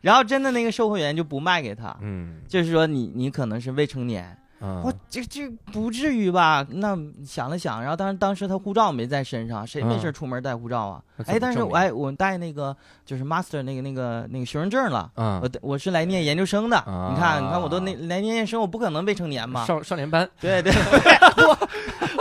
[0.00, 4.36] 然后真的那个售货员就不卖给他，嗯，就是说你你可能是未成年。
[4.82, 6.64] 我这这不至于吧？
[6.70, 6.96] 那
[7.26, 11.02] 想了想，然后当时当时他护照没在身上，谁没事出门带护照啊？
[11.26, 15.10] 哎，但是我哎我带那个就是 master 那个那个那个学生证了。
[15.16, 16.76] 嗯，我我是来念研究生的。
[16.86, 19.64] 你看你看我都那来念研究生，我不可能未成年嘛。
[19.66, 20.28] 少少年班。
[20.40, 20.72] 对对。
[20.72, 21.58] 哇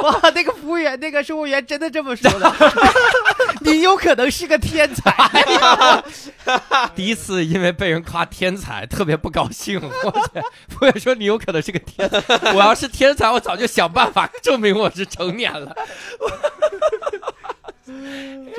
[0.03, 2.51] 哇， 那个服务员那个售货员真的这么说的？
[3.71, 6.03] 你有可能是个天才。
[6.95, 9.79] 第一次因为被人夸天才，特别不高兴。
[10.03, 12.53] 我天，服务员说你有可能是个天才。
[12.53, 15.75] 我要是天才，我早就想办法证明我是成年了。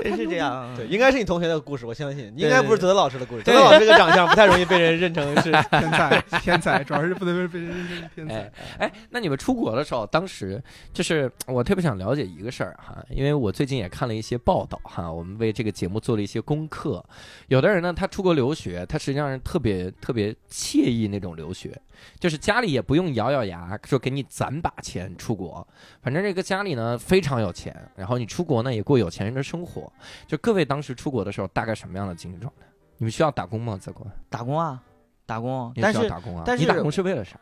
[0.03, 0.69] 真是这样。
[0.77, 3.43] 对，应该是你同学的故事，我相信，应该不是泽泽老师的故事。
[3.43, 8.53] 泽泽老师这个长相不太容易被人认成是 天才，天才，主要是不能被人认成天才。
[8.79, 17.05] 哎，那你们出国的时候，当时就是我特别想了解一个事儿哈，因为我最近也看了一些报道哈，我们为这个节目做了一些功课。
[17.49, 21.79] 有的人呢，他出国留学，他实际上是特别特别惬意那种留学。
[22.19, 25.65] 就是家里也不用咬咬牙说给你攒把钱出国，
[26.03, 29.93] 反正这个家里呢非常有钱，然后你出国呢也过有钱人的生活。
[30.27, 32.67] 就各位当时出国的时候，大概什么样的经济状态？
[32.99, 33.79] 你们需要打工吗？
[33.81, 34.81] 在国外打工啊，
[35.27, 37.39] 打工，但是打工啊，但是你打工是为了啥？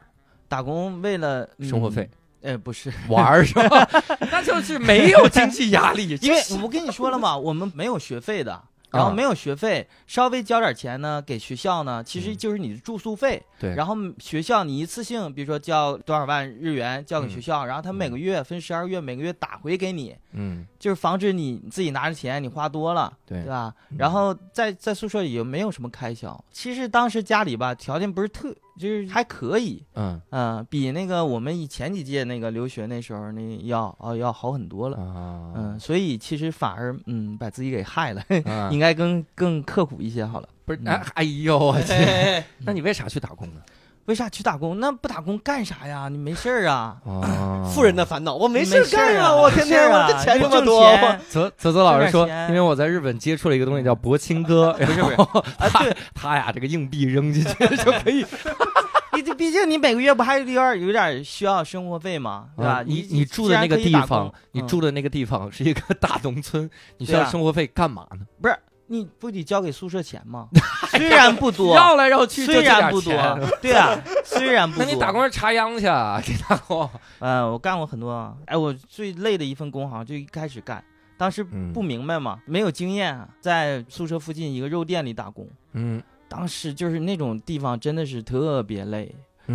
[0.48, 2.08] 打工为了生活费？
[2.42, 3.88] 哎，不是玩是吧？
[4.32, 8.62] 那就是没有经济压力， 因为我跟你说了嘛，我们没有学费的。
[8.90, 13.42] 然后没有学费，稍微交点钱呢，给学校呢，其实就是你的住宿费。
[13.58, 13.74] 对。
[13.74, 20.16] 然后学校你一次性，比如说交多少万日元交给学校，然后他每个月分十二月，每个月打回给你。
[20.32, 20.66] 嗯。
[20.78, 23.74] 就是防止你自己拿着钱你花多了，对对吧？
[23.98, 26.42] 然后在在宿舍里又没有什么开销。
[26.50, 28.54] 其实当时家里吧条件不是特。
[28.80, 34.96] 就是还可以，嗯嗯，比那个我们以前几届那个留学那时候那要哦要好很多了，
[35.54, 38.24] 嗯，所以其实反而嗯把自己给害了，
[38.72, 40.48] 应该更更刻苦一些好了。
[40.64, 41.92] 不是，哎哎呦我 去，
[42.64, 43.60] 那你为啥去打工呢？
[44.10, 44.80] 为啥去打工？
[44.80, 46.08] 那不打工干啥呀？
[46.08, 46.96] 你没事儿啊？
[47.72, 49.32] 富人的烦恼，我没事干啊！
[49.32, 50.84] 我天天我这钱这么多。
[51.28, 55.16] 泽泽泽老师说，因为我在日本接触了一个东西叫铂金哥， 不是不是，
[55.58, 58.26] 他他呀，这个硬币扔进去就可以。
[59.14, 62.46] 毕竟毕竟你每个月不还有点有点需要生活费吗？
[62.56, 62.82] 对吧？
[62.84, 66.68] 你你住的那个地方，你住的那个地方是一个大农村，
[66.98, 68.26] 你需要生活费干嘛呢？
[68.42, 68.56] 不是。
[68.92, 70.48] 你不得交给宿舍钱吗？
[70.90, 73.12] 虽然不多，绕来绕去，虽然不多，
[73.62, 74.82] 对啊，虽然不多。
[74.84, 76.20] 那你打工是插秧去啊？
[76.26, 76.90] 给打工？
[77.20, 78.36] 嗯，我干过很多。
[78.46, 80.82] 哎，我最累的一份工好像就一开始干，
[81.16, 85.48] 当时不明白嘛，没有经验，在宿舍附近一个肉店里打工。
[85.74, 89.14] 嗯，当时就是那种地方真的是特别累。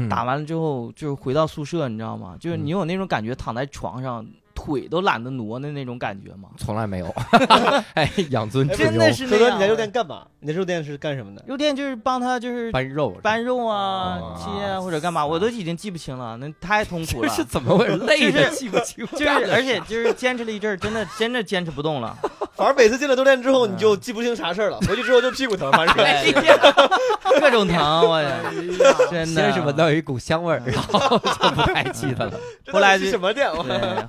[0.10, 2.38] 打完了之后就是回到宿舍，你知道吗？
[2.40, 4.26] 就是你有那种感觉，躺在床上。
[4.56, 6.50] 腿都懒得挪的那种感觉吗？
[6.58, 7.14] 从来没有。
[7.94, 8.90] 哎，养尊处优。
[8.90, 9.58] 真的是那样。
[9.58, 10.26] 你在肉店干嘛？
[10.40, 11.44] 你在肉店是干什么的？
[11.46, 16.38] 肉店就是帮他，就是搬肉、搬肉啊，切啊或者干嘛，我都已经记不清了。
[16.38, 17.28] 那太痛苦了。
[17.28, 17.98] 这是怎么回事？
[17.98, 19.06] 累的记不清。
[19.08, 22.18] 就是，而且就是坚持了一阵儿，真的真的坚持不动了。
[22.56, 24.80] 反正每次进了肉店之后，你就记不清啥事儿了。
[24.88, 25.96] 回去之后就屁股疼，反正
[27.42, 28.24] 各种疼，我
[29.12, 29.26] 真的。
[29.26, 32.40] 先是闻到一股香味儿，然后就不太记得了。
[32.72, 33.50] 后来就什么店？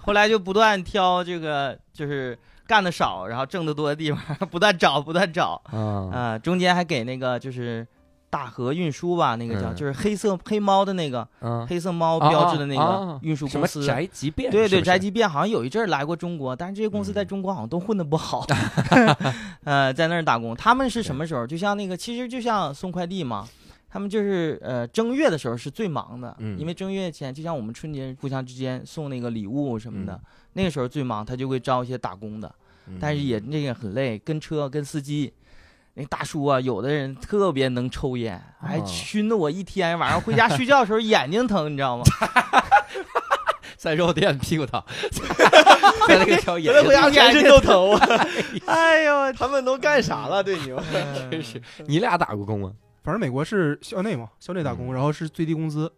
[0.00, 4.20] 后来就不断挑这个，就是干的少，然后挣得多的地方，
[4.50, 5.60] 不断找，不断找。
[6.12, 7.86] 啊，中间还给那个就是。
[8.28, 11.26] 大河运输吧，那个叫就是黑色黑猫的那个，
[11.66, 13.86] 黑色猫标志的那个运输公司。
[13.86, 14.50] 宅急便？
[14.50, 18.44] 对对，宅急便好像有一阵来过中国，但是这些公司在中国好像都混的不好。
[19.64, 21.46] 呃，在那儿打工，他们是什么时候？
[21.46, 23.46] 就像那个，其实就像送快递嘛，
[23.88, 30.20] 他们就是呃正月的时候是最忙的，因为正月前就像我们春节互相之间送那个礼物什么的，
[30.52, 32.54] 那个时候最忙，他就会招一些打工的，
[33.00, 35.32] 但是也那个很累，跟车跟司机。
[35.98, 42.04] 那大叔啊，有的人特别能抽烟，还熏得我一天晚上回家睡觉的时候眼睛疼，你知道吗？
[43.78, 44.82] 在肉店屁股疼，
[46.06, 47.94] 在那个挑眼回家全身都疼。
[48.66, 50.42] 哎呦，他们都干啥了？
[50.42, 50.66] 对你，
[51.30, 52.72] 真是你俩打过工吗？
[53.06, 55.90] 反正美国是校内嘛，校内打工，然后是最低工资，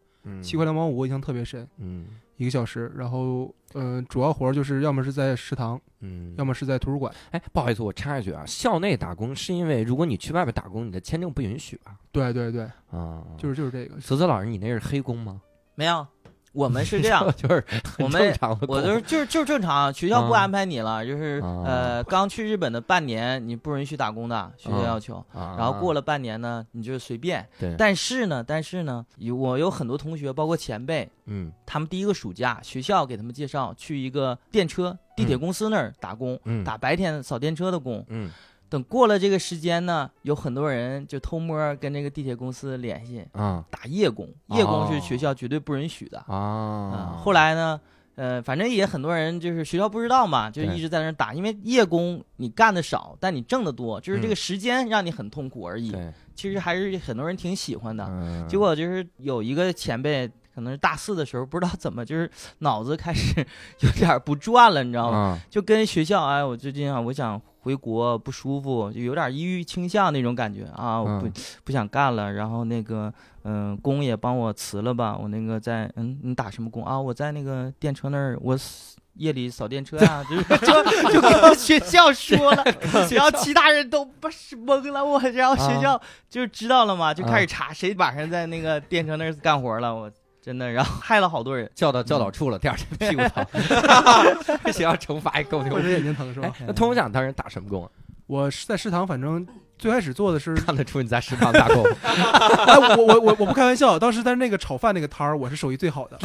[0.42, 1.66] 七块两毛五，我印象特别深。
[1.78, 2.06] 嗯。
[2.36, 7.12] 一个小时，然后，嗯，主要活儿就是要么是在食堂，嗯，要么是在图书馆。
[7.30, 11.98] 哎，不好意思，我插一句啊，校内打工是因为如果你去外边打工，你的签证不允许吧？
[12.12, 13.98] 对对对，啊，就是就是这个。
[14.00, 15.40] 泽泽老师，你那是黑工吗？
[15.74, 16.06] 没有。
[16.52, 17.64] 我们是这样， 就是
[17.98, 18.34] 我们
[18.66, 27.46] 我就是就是就是正常，学校不安排你了，就是呃，刚去日本的半年你不允许打工的，学校要求，然后过了半年呢，你就随便。
[27.58, 38.30] 对，但是呢，但是呢，有我有很多同学，包括前辈，嗯，他们第一个暑假学校给他们介绍去一个电车地铁公司那儿打工，打白天扫电车的工，嗯。
[38.68, 47.18] 等过了这个时间呢，有很多人就偷摸跟那个地铁公司联系，啊，打夜工，夜工是学校绝对不允许的啊。
[47.18, 47.80] 后来呢，
[48.16, 55.96] 呃，反正也很多人就是学校不知道嘛，就一直在那打，因为夜工你干的少，但你挣的多，就是这个时间让你很痛苦而已。
[56.34, 58.46] 其实还是很多人挺喜欢的。
[58.48, 60.30] 结果就是有一个前辈。
[60.54, 62.28] 可能是大四的时候，不知道怎么就是
[62.58, 63.46] 脑子开始
[63.78, 65.38] 有点不转了，你知道吗？
[65.48, 71.28] 就跟学校，哎，我最近啊，我想回国，不舒服，就有点抑郁倾向那种感觉啊，我不
[71.64, 72.32] 不想干了。
[72.32, 73.12] 然后那个，
[73.44, 76.98] 嗯，工也帮我辞了吧，我那个在，嗯，你打什么工啊？
[76.98, 78.56] 我在那个电车那儿，我
[79.16, 82.64] 夜里扫电车呀，就就就跟学校说了，
[83.12, 86.00] 然后其他人都不是懵了，我然后学校
[86.30, 90.10] 就知道了嘛，就开始查谁晚上在那个电车那儿干活了，我
[90.48, 93.44] 真的，然后害了好多人，叫到教导处了，第二天 屁股疼，
[94.72, 96.50] 学校惩罚也够牛，眼睛疼是吧？
[96.66, 97.90] 那通奖当时打什么工啊？
[98.26, 101.84] 我是在食堂，反正最开始做的是看得出你在食堂打工。
[102.02, 106.18] 哎，我我我我不开玩笑，当时在那个炒饭那个摊儿，我是手艺最好的。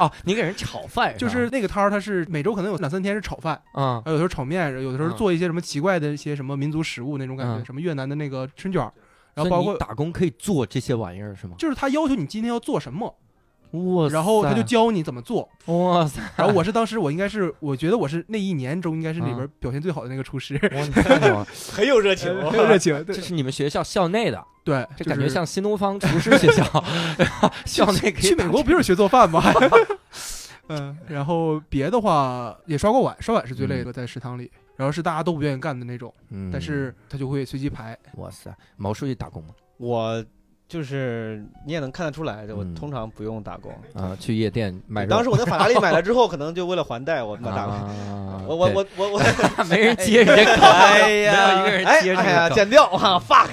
[0.00, 8.92] 哦，你给人炒饭，就是那个摊儿，它是每周可能有两三天是炒饭，啊，有时候炒面，有的时候做一些什么奇怪的一些什么民族食物那种感觉，什么越南的那个春卷儿，
[9.34, 11.54] 然后包括打工可以做这些玩意儿是吗？
[11.58, 13.12] 就是他要求你今天要做什么。
[13.74, 14.08] 哇！
[14.08, 15.48] 然后他就教你怎么做。
[15.66, 16.22] 哇塞！
[16.36, 20.56] 然后我是当时我应该是我觉得我是那一年中应该是里边表现最好的那个厨师。
[21.72, 23.04] 很有热情，很有热情。
[23.06, 24.44] 这是你们学校校内的？
[24.62, 26.64] 对，这感觉像新东方厨师 学校。
[27.64, 29.42] 校内去美国不就是学做饭吗？
[30.68, 34.50] 嗯，然后别的话也刷过碗，刷碗是最累的，在食堂里。
[34.76, 36.12] 然后是大家都不愿意干的那种。
[36.30, 36.48] 嗯。
[36.52, 37.98] 但是他就会随机排。
[38.18, 38.54] 哇塞！
[38.76, 39.50] 毛书记打工吗？
[39.78, 40.24] 我。
[40.74, 43.72] 就是你也能看得出来，我通常不用打工。
[43.94, 45.06] 啊，去夜店买。
[45.06, 48.44] 当时我在法拉利买了之后，可能就为了还贷，我 打工。
[48.48, 49.22] 我我我我我。
[49.70, 53.48] 没人接你这个，哎呀， 没有一个人接哎呀，剪掉啊，fuck。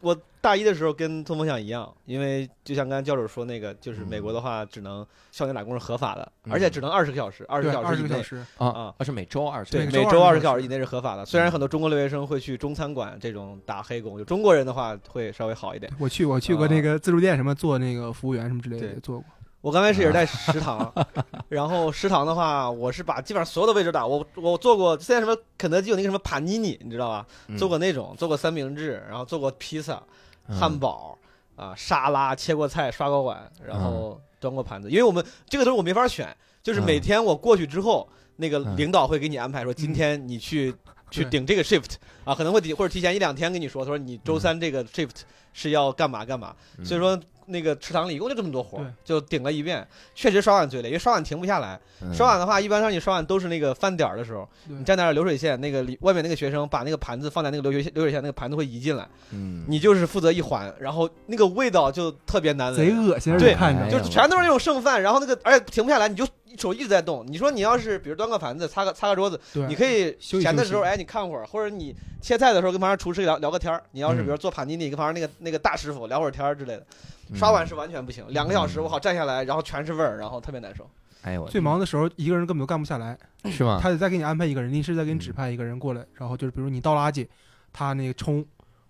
[0.00, 8.20] 我大一的时候跟通风响一样，因为就像刚才教主说那个，就是美国的话只能校内打工是合法的，而且只能二十个小时，二十个小时以内
[8.58, 11.24] 啊啊，那是每周二十，对，每周二十个小时以内是合法的。
[11.24, 15.90] 虽然很多中国留学生会去中餐馆这种打黑工，就中国人的话会稍微好一点。
[16.00, 19.24] 我去，我去过那个自助店，什么做那个服务员什么之类的，做过。
[19.60, 20.92] 我刚开始也是在食堂，
[21.48, 24.04] 然后食堂的话，我是把基本上所有的位置打。
[24.04, 27.24] 我我做过现在什么肯德基有那个什么帕尼尼，你知道吧？
[27.56, 30.02] 做过那种，做过三明治，然后做过披萨、
[30.48, 31.18] 汉堡
[31.56, 34.90] 啊、沙拉，切过菜、刷过碗，然后端过盘子。
[34.90, 40.74] 因为我们这个都是我没法选，就是每天我过去之后，那个领导会给你安排说，今天你去
[41.10, 46.54] 去顶这个 shift 啊，可能会提或者提前一两天跟你说，他说你周三这个 shift 是要干嘛干嘛。
[46.84, 47.18] 所以说。
[47.46, 49.86] 那个池塘里一共就这么多活儿，就顶了一遍。
[50.14, 51.78] 确实刷碗最累，因为刷碗停不下来。
[52.12, 59.06] 刷碗的话，一般让你刷碗都是那个饭点儿的时候，你站在那流水线，那个里外面那个学生把那个盘子放在那个流水流水线，那个盘子会移进来。
[59.30, 63.36] 嗯，你就是负责一环，然后那个味道就特别难闻，贼恶心。
[63.38, 67.24] 对，看就全都是那种剩饭，然后那个而且停不下来，你就手一直在动。
[67.26, 73.82] 你说你要是比如端个盘子、擦个擦个桌子，你可以闲的时候哎你看会儿，或者你切菜的时候跟旁边厨师聊聊个天儿。
[73.92, 76.86] 你要是比如做盘尼尼，跟旁边那个那个大师傅聊会儿天儿之类的。
[77.34, 80.86] 刷碗是完全不行，两个小时我好站下来，然后全是味儿，然后特别难受。
[81.22, 83.16] 哎呦，最忙的时候一个人根本都干不下来，
[83.50, 83.78] 是吗？
[83.80, 87.26] 他得再给你安排一个人，临时再给你指派一个人过来，然后就是比如你倒垃圾，
[87.72, 88.44] 他那个冲，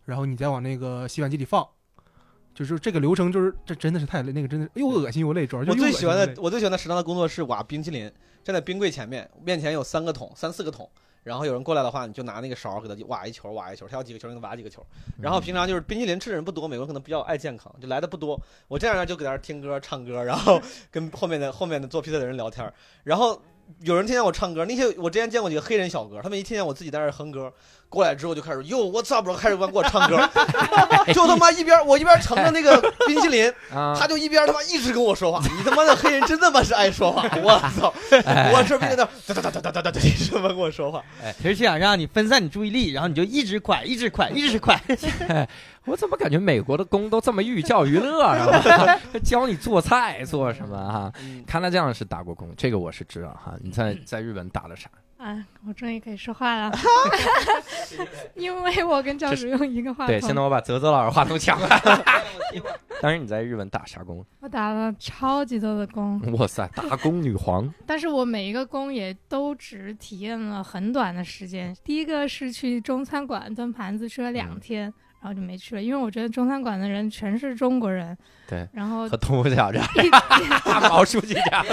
[0.07, 1.65] 然后你再往那个洗碗机里放，
[2.55, 5.47] 就是这个流程就是这真的是太累，那个真的又恶心又累。
[5.47, 8.11] 主要我最喜欢的我最喜欢的食堂的工作是挖冰淇淋，
[8.45, 10.89] 站在冰柜前面，面前有三个桶，三四个桶。
[11.25, 14.85] 然后有人过来的话，你就拿那个勺给他挖一球，挖一球，他要几个球，你挖几个球。
[15.21, 18.37] 然后平常就是冰淇淋吃的人不多，美国可能比较爱健康，就来的不多。
[18.67, 20.61] 我这样就搁那听歌、唱歌，然后
[20.91, 22.73] 跟后面的后面的做披萨的人聊天。
[23.05, 23.41] 然后
[23.83, 27.53] 有人听见我唱歌，那些我之前见过几个黑人小哥，他们一听见我自己在那哼歌。
[27.93, 30.17] 过来之后就开始哟，我操，不开始给我唱歌，
[31.13, 35.43] 就他妈一边我一边盛着那个冰淇淋， 他就一边他妈一直跟我说话。
[35.45, 37.93] 你他妈的黑人真他妈是爱说话，我操！
[38.55, 41.03] 我这边在那哒哒哒哒哒哒哒一直他妈跟我说话。
[41.23, 44.81] 哎，其实想让你分散你注意力，然后你就一直快，一直快，一直快。
[45.85, 48.99] 我怎么感觉美国的工都这么寓教于乐啊？
[49.23, 51.13] 教你做菜做什么哈？
[51.47, 53.53] 看来这样是打过工，这个我是知道哈。
[53.61, 54.89] 你在在日本打了啥？
[55.23, 56.73] 啊，我终于可以说话了，
[58.35, 60.09] 因为我跟教主用一个话筒。
[60.09, 61.69] 对，现在我把泽泽老师话筒抢了。
[63.01, 64.25] 当时你在日本打啥工？
[64.41, 66.21] 我打了超级多的工。
[66.33, 67.73] 哇塞，打工女皇！
[67.87, 71.73] 但是我每一个工也都只体验了很短的时间。
[71.85, 78.19] 第一个是去中餐馆端盘子，吃了两天，然后就没去了，因为我觉得中餐馆的人全是中国人。
[78.49, 79.73] 对，然后和同学这样，
[80.65, 81.65] 大毛书记这样，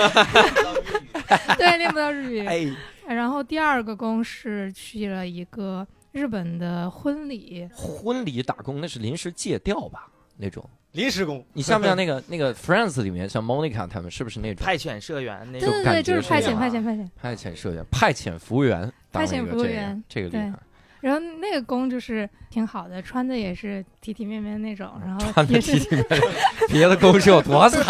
[1.58, 2.46] 对，练不到日语。
[2.46, 2.72] 哎。
[3.14, 10.08] 然后第二个工是去了一个日本的婚礼，婚礼打工那是临时借调吧？
[10.38, 15.70] 那种临时工，你像不像 那个那个 Friends 里面像 Monica 他们是不是那种派遣社员那种？
[15.70, 20.54] 对对对，就是派遣派遣派遣派遣社员派遣服务员，派遣服务员这个厉害。
[21.02, 26.22] 然后那个工就是挺好的，穿的也是体体面面那种，然后穿的体体面面。
[26.68, 27.82] 别的工是有多惨？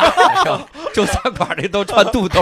[0.94, 2.42] 就餐馆里都穿肚兜。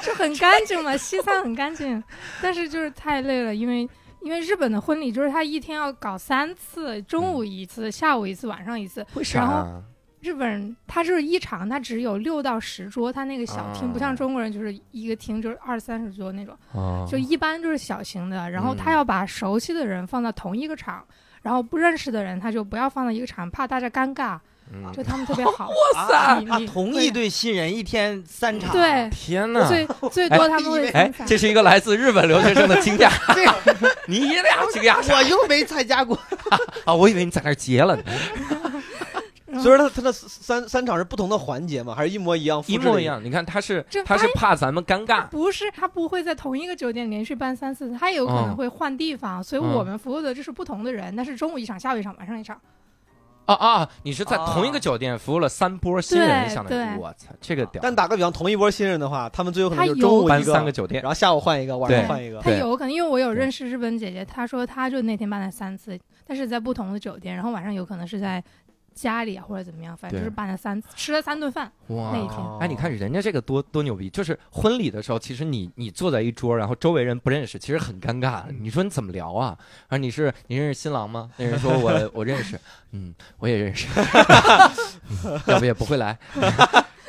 [0.04, 2.02] 就很干净嘛，西餐很干净，
[2.42, 3.88] 但是就是太累了，因为
[4.22, 9.06] 因为日本的婚礼就是他一天要搞三次，中午一次，下午一次，晚上一次。
[9.14, 9.66] 为啥？
[10.20, 16.54] 日本人他就是一场，他只有六到十桌，他那个小厅不像中国人，就是一个厅就是二三十桌那种，
[17.08, 18.50] 就一般就是小型的。
[18.50, 21.02] 然后他要把熟悉的人放到同一个场，
[21.40, 24.38] 然后不认识的人他就不要放到一个场，怕大家尴尬。
[24.94, 25.68] 就他们特别好。
[25.68, 26.44] 哇塞！
[26.48, 28.70] 他同一对新人一天三场。
[28.72, 29.66] 对，天哪！
[29.66, 33.10] 最最多他们会哎，这是一个来自日本留学生的惊讶。
[34.06, 34.96] 你俩惊讶？
[35.14, 36.18] 我又没参加过
[36.84, 36.94] 啊！
[36.94, 38.02] 我以为你在那儿结了呢。
[39.54, 41.92] 所以说他他的三三场是不同的环节嘛？
[41.92, 42.62] 还是一模一样？
[42.68, 43.22] 一模一样。
[43.22, 45.26] 你看他是他是怕咱们尴尬。
[45.26, 49.42] 不是，他不会在同一个酒店连续办三四次，他有可能会换地方。
[49.42, 52.56] 所以我们服务的就是不同的人，但是中午一场，下午一场，晚上一场。
[53.54, 53.88] 啊啊！
[54.04, 57.80] 你是在同一个酒店服务了三波新人，相当于我操，这个屌！
[57.82, 62.40] 但打个比方，同一波新人的话，他们最有可能就中午搬三个酒店，然后下午换一个，晚上换一个。
[62.40, 68.42] 他有可能，因为我有认识日本姐姐，她说她就那天办了三次，但是在不同的酒店，然后晚上有可能是在。
[69.00, 72.38] 家里啊，或者怎么样，反正就是办了三吃了三顿饭那一天。
[72.60, 78.44] 哎，你看人家这个多多牛逼，就是婚礼的时候，其实你你坐在一桌，然后周围人不认识，其实很尴尬。
[78.60, 79.56] 你说你怎么聊啊？
[79.88, 81.30] 啊，你是你认识新郎吗？
[81.36, 82.60] 那人说我我认识，
[82.92, 83.88] 嗯，我也认识，
[85.48, 86.18] 要不也不会来。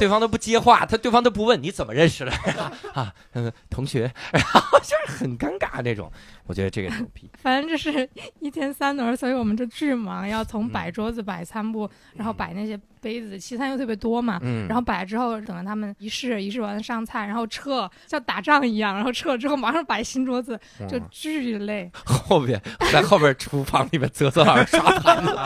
[0.02, 2.32] 对方都不接话，他对方都不问你怎么认识的
[2.95, 3.14] 啊？
[3.34, 6.12] 嗯，同学， 然后就是很尴尬那种。
[6.47, 7.30] 我觉得这个牛逼。
[7.38, 14.39] 反正就是一天三轮，所以我们就巨忙，要从摆桌子、摆餐布，然后摆那些杯子，西餐又特别多嘛。
[14.41, 14.68] 嗯。
[14.68, 21.91] 然后摆了之后，等着他们仪式，仪式完了上菜，然后撤，像打仗一样，然后撤了之后马上摆新桌子，就巨累。
[22.04, 22.60] 后边
[22.91, 25.38] 在后边厨房里面啧啧耳刷盘子。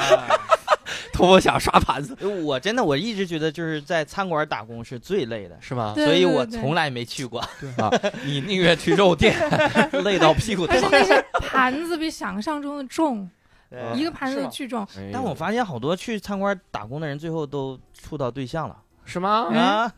[1.13, 5.93] 托我想刷盘子，我真的我一直觉得就是在餐馆打工是最累的，是吗？
[5.95, 7.39] 所以我从来没去过。
[7.39, 7.91] 啊，
[8.25, 9.35] 你宁愿去肉店，
[10.03, 10.77] 累到屁股疼。
[10.91, 13.29] 但是盘子比想象中的重，
[13.95, 14.87] 一个盘子巨重。
[15.11, 18.75] 但我发现好多去餐馆打工的人最后都处到对象了。
[19.05, 19.47] 是吗？
[19.53, 19.91] 啊，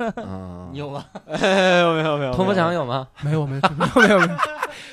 [0.72, 1.06] 你有吗？
[1.26, 2.34] 没有没有没有。
[2.34, 3.08] 童福强有吗？
[3.22, 4.40] 没有没有没有没有没有。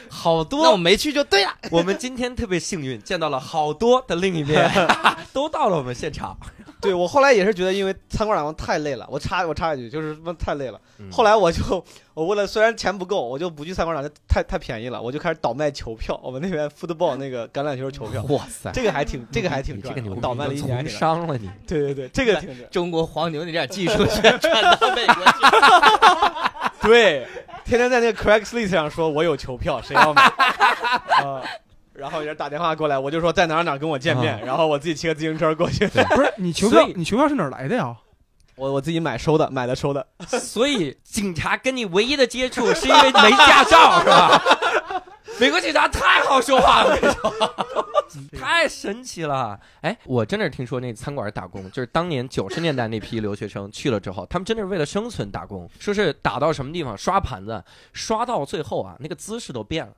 [0.08, 1.50] 好多，那我没去就对了。
[1.70, 4.70] 我们今天特别幸运，见到了好多的另一面，
[5.34, 6.36] 都到了我们现场。
[6.84, 9.06] 对我后来也是觉得，因为餐馆打工太累了。
[9.10, 10.80] 我插我插一句，就是太累了。
[11.10, 16.20] 后来我就我为了虽然钱不够，我就不去餐馆打工，太太便宜了，我就开始倒卖球票。
[16.22, 21.50] 我们那边 football 那个橄榄球球票，哇塞，这个还挺这个还挺赚，倒卖了一年，伤了你。
[21.66, 26.88] 对对对，这个挺中国黄牛那点技术全传到美国去。
[26.88, 27.26] 对，
[27.64, 30.22] 天天在那个 Craigslist 上说，我有球票，谁要买？
[31.24, 31.42] 啊。
[31.94, 35.86] 然后人打电话过来，我就说在哪哪跟我见面，然后我自己骑个自行车过去。
[35.86, 37.96] 不是你球票，你球票是哪来的呀？
[38.56, 40.06] 我我自己买收的，买的收的。
[40.38, 44.42] 所以警察跟你唯一的接触是因为没驾照是吧？
[45.40, 46.96] 美国警察太好说话了，
[48.38, 49.58] 太神奇了。
[49.80, 59.92] 哎，我真的是听说那餐馆打工，就是当年九十年代那批留学生去了之后，他们真的是为了生存打工，说是打到什么地方刷盘子，刷到最后啊，那个姿势都变了。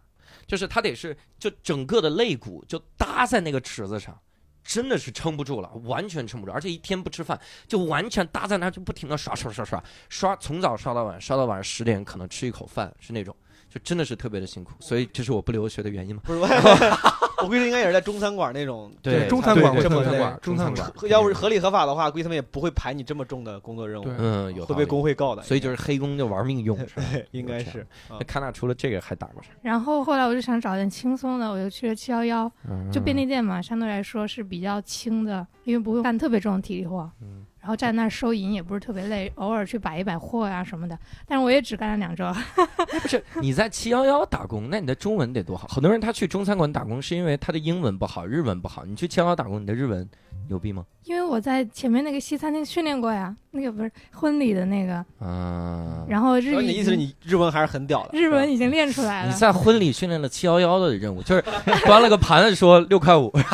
[0.47, 4.19] 就是他得是就整个的肋骨就搭在那个池子上，
[4.63, 13.35] 真的是撑不住了，完全撑不住，而且一天不吃饭，就完全搭在那就不停的刷刷刷刷刷，从早刷到晚，刷到晚上十点可能吃一口饭是那种。
[13.77, 16.23] 就真的是特别的辛苦，所以这是我不留学的原因吗？
[16.25, 20.39] 不是，我 估计应该也是在中餐馆那种，对中餐馆这么馆。
[20.41, 24.07] 中餐馆要不是合理合法的话，估计他们也不会排你这么重的工作任务。
[24.17, 25.43] 嗯，有会被工会告的。
[25.43, 27.27] 所以就是黑工就玩命用，是？
[27.33, 27.87] 应该是。
[28.09, 29.51] 那康纳除了这个还打过啥？
[29.61, 32.51] 然后后来我就想找点轻松的，我就去了七幺幺，
[32.91, 37.11] 就便利店嘛，相对来说是比较轻的，因为不会干特别重的体力活。
[37.21, 37.45] 嗯。
[37.67, 40.97] 然后站那儿收银也不是特别累，偶尔去摆一摆货呀什么的。
[41.27, 42.25] 但是我也只干了两周。
[43.03, 45.67] 不是你在七幺幺打工，那你的中文得多好？
[45.67, 48.85] 很多人他去中餐馆打工是因为他的英文不好，日文不好。
[48.85, 50.09] 你去七幺幺打工，你的日文
[50.49, 50.85] 牛逼吗？
[51.07, 55.05] 因为我在前面那个西餐厅训练过呀，那个不是婚礼的那个。
[55.21, 56.07] 嗯。
[56.09, 56.59] 然后日语。
[56.65, 58.17] 你意思是你日文还是很屌的？
[58.17, 59.33] 日文已经练出来了。
[59.33, 61.43] 你在婚礼训练了七幺幺的任务，就是
[61.85, 63.33] 端了个盘子说六块五。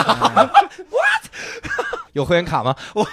[2.13, 2.75] 有会员卡吗？
[2.95, 3.05] 我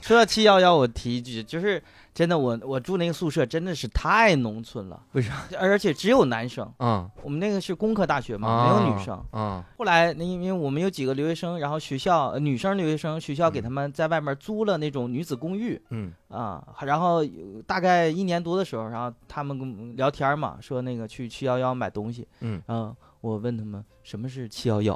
[0.00, 1.82] 说到七幺幺，我提一句，就是
[2.12, 5.02] 真的，我我住那个宿舍真的是太农村了。
[5.12, 5.44] 为啥？
[5.58, 6.70] 而且只有男生。
[6.78, 9.20] 嗯，我们那个是工科大学嘛，没有女生。
[9.32, 9.62] 嗯。
[9.76, 15.80] 后来那因为我们有几个留学生，然后学校女生留学生学校给他们在外面租了那种女子公寓。
[15.90, 16.12] 嗯。
[16.28, 17.24] 啊，然后
[17.66, 22.26] 大概一年多的时候，然后他们跟聊天嘛，说那个去七幺幺买东西。
[22.40, 22.62] 嗯。
[22.68, 22.94] 嗯。
[23.20, 24.92] 我问他们什么是七幺幺？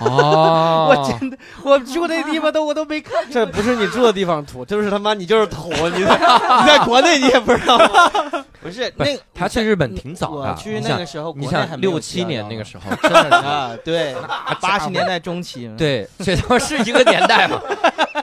[0.00, 3.12] 哦， 我真的，我住那地方都我都没看。
[3.28, 5.72] 这不是你住的地方土，就是他妈你就是土。
[5.90, 6.14] 你在
[6.60, 7.76] 你在国内你也不知道？
[8.62, 14.14] 不是那他去日本挺早的，去那个时候，你想六七年那个时候，真的啊，对，
[14.60, 17.60] 八十年代中期，对，这都是一个年代嘛。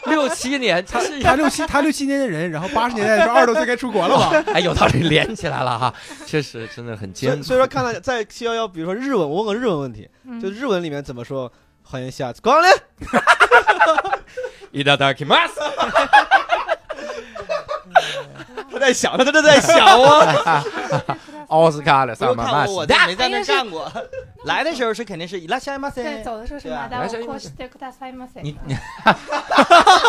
[0.05, 4.43] 六七年，他是他六七他六七年的人，然后八十年代的时候二十多岁该出国了吧？
[4.53, 5.93] 哎，有道理，连起来了哈，
[6.25, 7.43] 确实真的很艰苦。
[7.43, 10.09] 所以说，看到在七幺幺，比如说日文，我问个日文问题，
[10.40, 11.50] 就日文里面怎么说
[11.82, 12.70] 欢迎下次光临？
[14.72, 15.54] いただきます。
[18.70, 20.64] 他在想，他真的在想啊。
[21.48, 23.90] 奥斯卡的上班嘛，我没在那 干过。
[24.46, 28.40] 来的时候是肯定是伊拉夏伊马塞，对，走的时候是马达沃科西德克达塞马塞。
[28.42, 28.74] 你你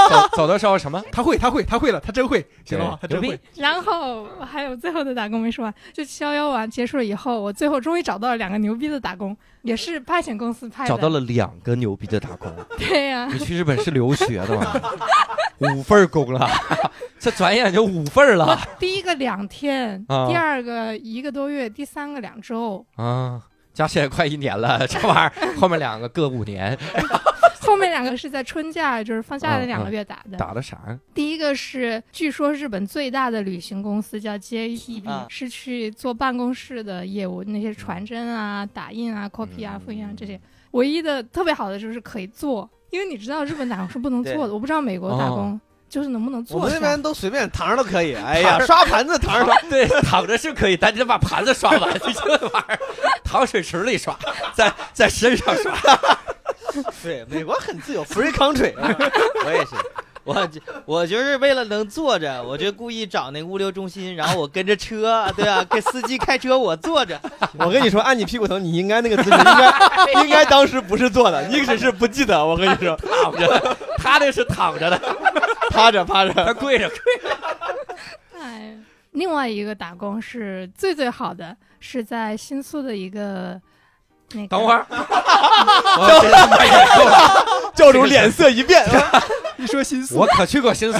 [0.10, 1.00] 走走的时候什么？
[1.12, 2.98] 他会，他会，他会了，他真会，行了吗？
[3.00, 3.40] 他真会。
[3.56, 10.89] 然后还有最后的打工没说完，就七幺幺完结束了以后，我最后终于找到了两个牛逼的打工， 也是派遣公司派的。
[10.89, 12.53] 找到了两个牛逼的打工。
[12.79, 13.27] 对呀。
[13.33, 14.73] 你去日本是留学的吗？
[15.75, 16.49] 五份工了，
[17.19, 18.59] 这转眼就五份了。
[18.79, 22.85] 第一个两天，第二个一个多月，第三个两周。
[22.97, 23.41] 啊。
[23.73, 26.77] 加起来快一年了，这玩意儿后面两个各五年，
[27.73, 30.37] 后面两个是在春假，就是放假的两个月打的。
[30.37, 30.79] 打的啥？
[31.15, 40.39] 第一个是据说日本最大的旅行公司叫 JTB，是去做办公室的业务，那些传真啊、打印啊、copy 啊、复印啊这些。
[40.73, 45.59] 唯一的特别好的就是可以做，因为你知道日本打工是不能做的，我不知道美国打工。
[45.93, 46.57] 就是能不能坐？
[46.57, 48.15] 我们那边都随便躺着都可以。
[48.25, 51.93] 哎呀，刷盘子躺着，对， 躺着是可以，但你得把盘子刷完。
[52.07, 52.79] 你这玩意儿，
[53.23, 54.19] 躺水池里刷，
[54.55, 55.71] 在在身上刷。
[57.03, 58.73] 对，美国很自由，free country。
[59.45, 59.73] 我也是。
[60.25, 60.49] 我
[60.87, 67.21] 我就是为了能坐着，我就故意找那物流中心，然后我跟着车，对啊，给司机开车，我坐着。
[67.59, 72.43] 我跟你说，按你屁股疼，你应该那个姿势，应该应该当时不是坐的，你只是不记得。
[72.43, 75.01] 我跟你说，躺着，他那是躺着的，
[75.73, 77.37] 趴着趴着，他跪着跪着。
[78.39, 78.77] 哎，
[79.13, 83.61] 另外一个打工是最最好的，是在新宿的一个。
[84.49, 84.87] 等会儿，
[87.75, 88.83] 教主 脸色一变，
[89.59, 90.99] 一说新宿，我可去过新宿。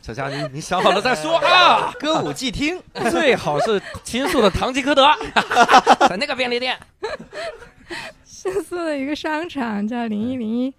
[0.00, 1.92] 小佳，你你想好了再说啊！
[1.98, 2.80] 歌舞伎厅
[3.10, 5.04] 最好是新宿的唐吉诃德，
[6.08, 6.78] 在那个便利店。
[8.24, 10.72] 新宿的一个商场叫零一零一。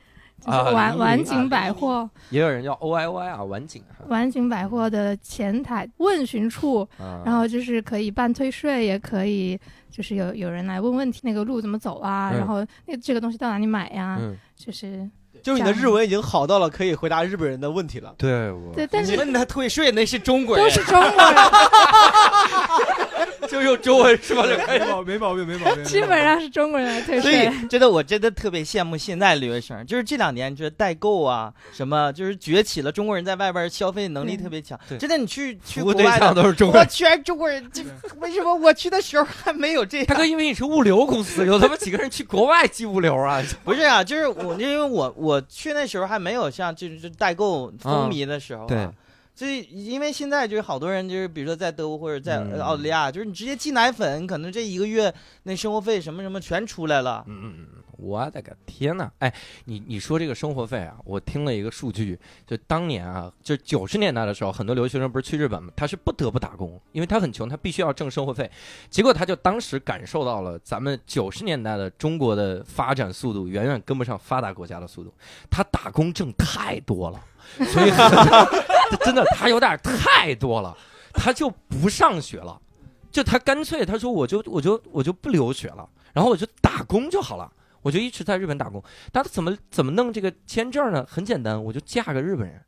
[0.47, 3.83] 就是晚晚景百货，也有人叫 O I O I 啊，晚景。
[4.07, 6.87] 晚景百货的前台问询处，
[7.25, 9.59] 然后就是可以办退税，也可以
[9.91, 12.31] 就是有有人来问问题，那个路怎么走啊？
[12.31, 14.19] 然后那这个东西到哪里买呀？
[14.55, 15.09] 就是。
[15.43, 18.11] 就是你的日文已经好到了可以回答日本人的问题了。
[18.17, 21.35] 对，我对，但是问他退税那是中国人，都是中国人，
[23.47, 25.83] 就用中文说就可以了， 没毛病，没毛病。
[25.83, 27.21] 基本上是中国人来退税。
[27.21, 34.77] 所以真的，我真的特别羡慕现在留学生，就是这两年就是代购啊，什么就是崛起了，中国人在外边消费能力特别强。
[34.99, 37.83] 真的，你去去国外都是中国，我全中国人，这
[38.19, 40.07] 为什么我去的时候还没有这样？
[40.07, 43.43] 大哥，因为你是物流公司，有他妈几个人去国外寄物流啊？
[43.63, 45.27] 不是啊，就是我，因为我我。
[45.37, 48.87] 我去那时候还没有像就是代购风靡的时候，对，
[49.37, 55.13] 所以因为现在就是好多人就是比如说在德国或者在澳大利亚，就是你直接寄奶粉，可能这一个月
[55.43, 57.23] 那生活费什么什么全出来了。
[57.27, 59.11] 嗯嗯嗯，我的个天呐！
[59.19, 59.31] 哎，
[59.65, 65.71] 你你说这个生活费啊，我听了一个数据，就当年啊，就九十年代的时候，很多留学生不是去日本吗？
[65.75, 68.49] 他是不得不打工，因为他很穷，他必须要挣生活费。
[68.89, 75.13] 结果他就当时感受到了咱们九十年代的中国的发展速度远远跟不上发达国家的速度，
[75.51, 77.23] 他打工挣太多了，
[77.71, 77.91] 所以
[79.03, 80.77] 真的他有点太多了，
[81.13, 82.59] 他就不上学了，
[83.11, 87.51] 就他干脆他说我就我就我就不留学了，然后我就打工就好了。
[87.83, 88.83] 我就一直在日本打工，
[89.13, 91.05] 但他怎么怎么弄这个签证呢？
[91.09, 92.61] 很简单，我就嫁个日本人，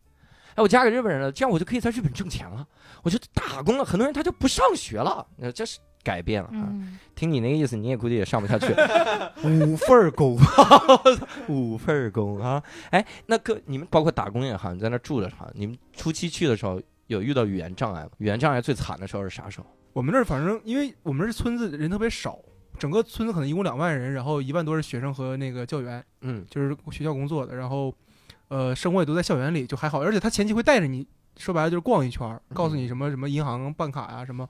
[0.55, 2.65] 哎，我嫁给日本人了，这样我就可以在日本挣钱了，
[3.03, 3.83] 我就打工了。
[3.83, 6.69] 很多人他就不上学了，那这是改变了啊！
[7.15, 8.67] 听你那个意思，你也估计也上不下去。
[9.43, 10.37] 五份工，
[11.47, 12.63] 五份工啊！
[12.91, 18.09] 哎，那个你们包括打工也好，你在那住的好，你们初期去的时候有遇到语言障碍吗？
[18.19, 19.65] 语言障碍最惨的时候是啥时候？
[19.93, 22.39] 我们这儿反正因为我们这村子人特别少。
[22.77, 27.93] 整个村子可能一共两万人，然后一万多是学生和那个教员，嗯，就是学校工作的，然后，
[28.47, 30.01] 呃，生活也都在校园里，就还好。
[30.01, 31.05] 而且他前期会带着你，
[31.39, 34.47] 说白了就是逛一圈，告诉你什么什么银行办卡呀，什么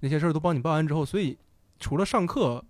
[0.00, 1.38] 那些事儿都帮你办完之后，所以
[1.78, 2.64] 除了上课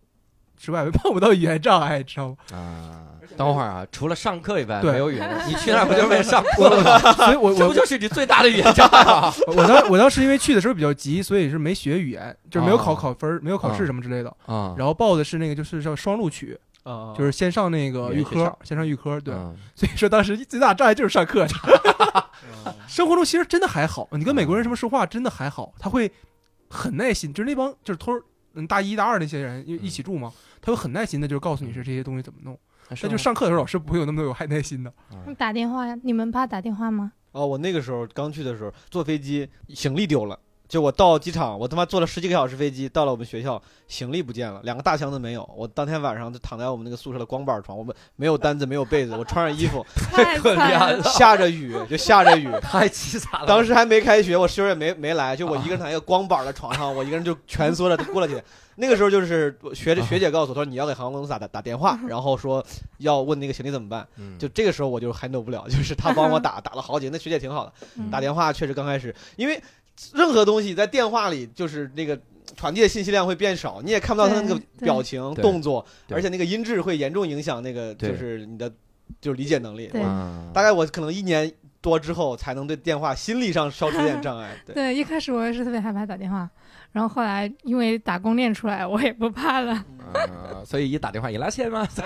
[0.57, 2.37] 之外， 碰不到语言障碍，知道吗？
[2.53, 3.07] 啊。
[3.37, 5.31] 等会儿啊，除了上课以外，没有语言。
[5.47, 6.99] 你去那不就是为了上课吗？
[7.15, 9.33] 所以我我不就是你最大的语言障碍吗？
[9.47, 14.37] 我当我当时因为去的时候比较急，所以是没学语言，就是没有考考分，没有考试什么之类的。
[14.47, 16.59] 啊，然后报的是那个就是叫双录取，
[17.17, 19.19] 就是先上那个预科，先上预科。
[19.21, 19.33] 对，
[19.77, 21.47] 所以说当时最大障碍就是上课。
[22.87, 26.11] 生活中其实真的还好，你跟美国人什么说话真的还好，他会
[26.69, 28.13] 很耐心，就是那帮就是偷
[28.55, 32.59] 嗯大一大二那些人，因为一起住嘛，他会很耐心的，就是告诉你是这些东西怎么弄。
[32.89, 34.93] 那就上课的时候，老师不会有那么多有耐心的。
[35.39, 35.97] 打电话呀？
[36.03, 37.13] 你们怕打电话吗？
[37.31, 40.37] 哦，我那个时候刚去的时候，坐飞机行李丢了。
[40.71, 45.43] 就我到机场，我他妈坐了十几个小时飞机，到了我们学校，行李不见了，两个大箱子没有。
[45.57, 53.49] 我当天晚上就躺在我们那个宿舍的光板床，我们没有单子，没有被子，我穿上衣服，太可怜了，下着雨，就下着雨，太凄惨了。
[53.49, 58.41] 当时还没开学，我室友也没没来，就我一个人躺在一个光板的床上，我一个人就蜷缩着过了去。
[58.77, 62.65] 那个时候就是学着学姐告诉我，她说你要给航空公司打打打电话，然后说
[62.99, 64.07] 要问那个行李怎么办。
[64.39, 67.73] 就这个时候我就 handle 不了，就是她帮我打 打了好几个，那学姐挺好的，
[68.11, 69.61] 打电话确实刚开始因为。
[70.15, 72.19] 任何东西在电话里，就是那个
[72.57, 78.71] 传递的信息量会变少，你也看不到他那个表情、动作，而且那个音质会严重影响那个，就是你的
[79.21, 79.91] 就是理解能力。
[80.53, 84.51] 大概我可能一年多之后才能对电话心理上消除点障碍。
[84.67, 86.49] 对，一开始我也是特别害怕打电话，
[86.93, 89.73] 然后后来因为打工练出来，我也不怕了。
[89.73, 89.85] 啊
[90.67, 91.87] 所以一打电话一拉线吗？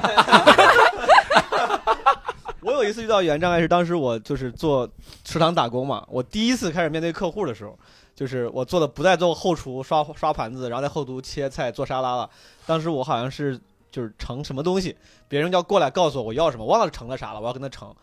[2.64, 4.88] 我有一次遇到语言障碍是当时我就是做
[5.22, 7.78] 食堂打工嘛，我第一次开始面对客户的时候，
[8.14, 12.30] 就是我做的不再做后厨刷刷盘子，然后在后厨切菜做沙拉了。
[12.64, 13.60] 当时我好像是
[13.90, 14.96] 就是盛什么东西，
[15.28, 17.94] 别人要过来告诉我我要什么，忘了盛了啥了，我要跟他盛。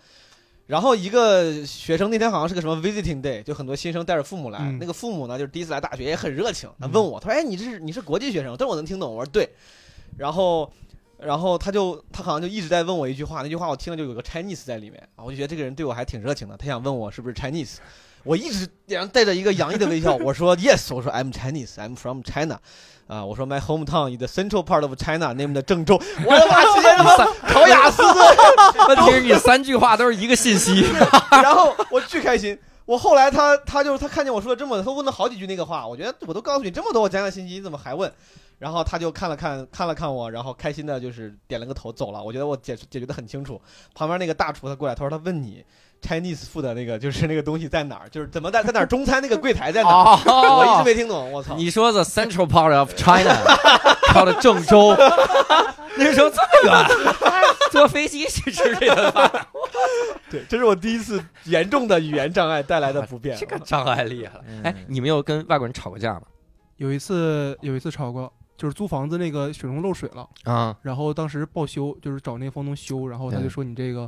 [0.68, 9.50] 然后一个学生那天好像是个什么 visiting day，就很多新生带着父母来，那个父母呢就是第一次来大学也很热情，他问我，他说：“哎，你这是你是国际学生？”但是我能听懂，我说对。
[10.20, 10.72] 然后。
[11.24, 17.76] 然后他就他好像就一直在问我一句话，那句话我听了就有个 Chinese 在里面啊，我就觉得这个人对我还挺热情的，他想问我是不是 Chinese，
[18.24, 22.58] 我一直脸上带着一个洋溢的微笑，我说 Yes，我说 I'm Chinese，I'm from China，
[23.08, 28.02] 啊，我说 My hometown is the central part of China，named 郑州，我的妈，直接他妈考雅思，
[28.88, 30.86] 问题是你三句话都是一个信息，
[31.32, 38.12] 然后我巨开心，我后来他他就是他看见我说了这么，他问了好几句那个话，我觉得我都告诉你这么多我讲讲信息，你怎么还问？
[38.62, 42.24] 然后他就看了看，看了看我，然后开心的就是点了个头走了。
[42.24, 43.60] 我觉得我解解决的很清楚。
[43.96, 45.66] 旁边那个大厨他过来，他说他问你
[46.00, 50.04] Chinese food 的那个就是那个东西在哪儿，就是怎么在在哪儿中餐那个柜台在哪儿？
[50.28, 51.32] 我一直没听懂。
[51.32, 51.56] 我操！
[51.56, 53.36] 你说 the central part of China，
[54.14, 54.96] 到了郑州，
[55.98, 56.86] 那时候这么远，
[57.72, 59.48] 坐飞机去吃这个饭。
[60.30, 63.36] 对，这是我第一次严重的语言障碍带来的不便。
[63.36, 64.44] 这个障碍厉害了。
[64.66, 66.22] 哎，你没有跟外国人吵过架吗？
[66.78, 68.32] 有一次，有一次吵过。
[68.62, 74.08] 就是租房子那个水龙漏水了啊，然后当时报修，就是找那个房东修，然后他就说你这个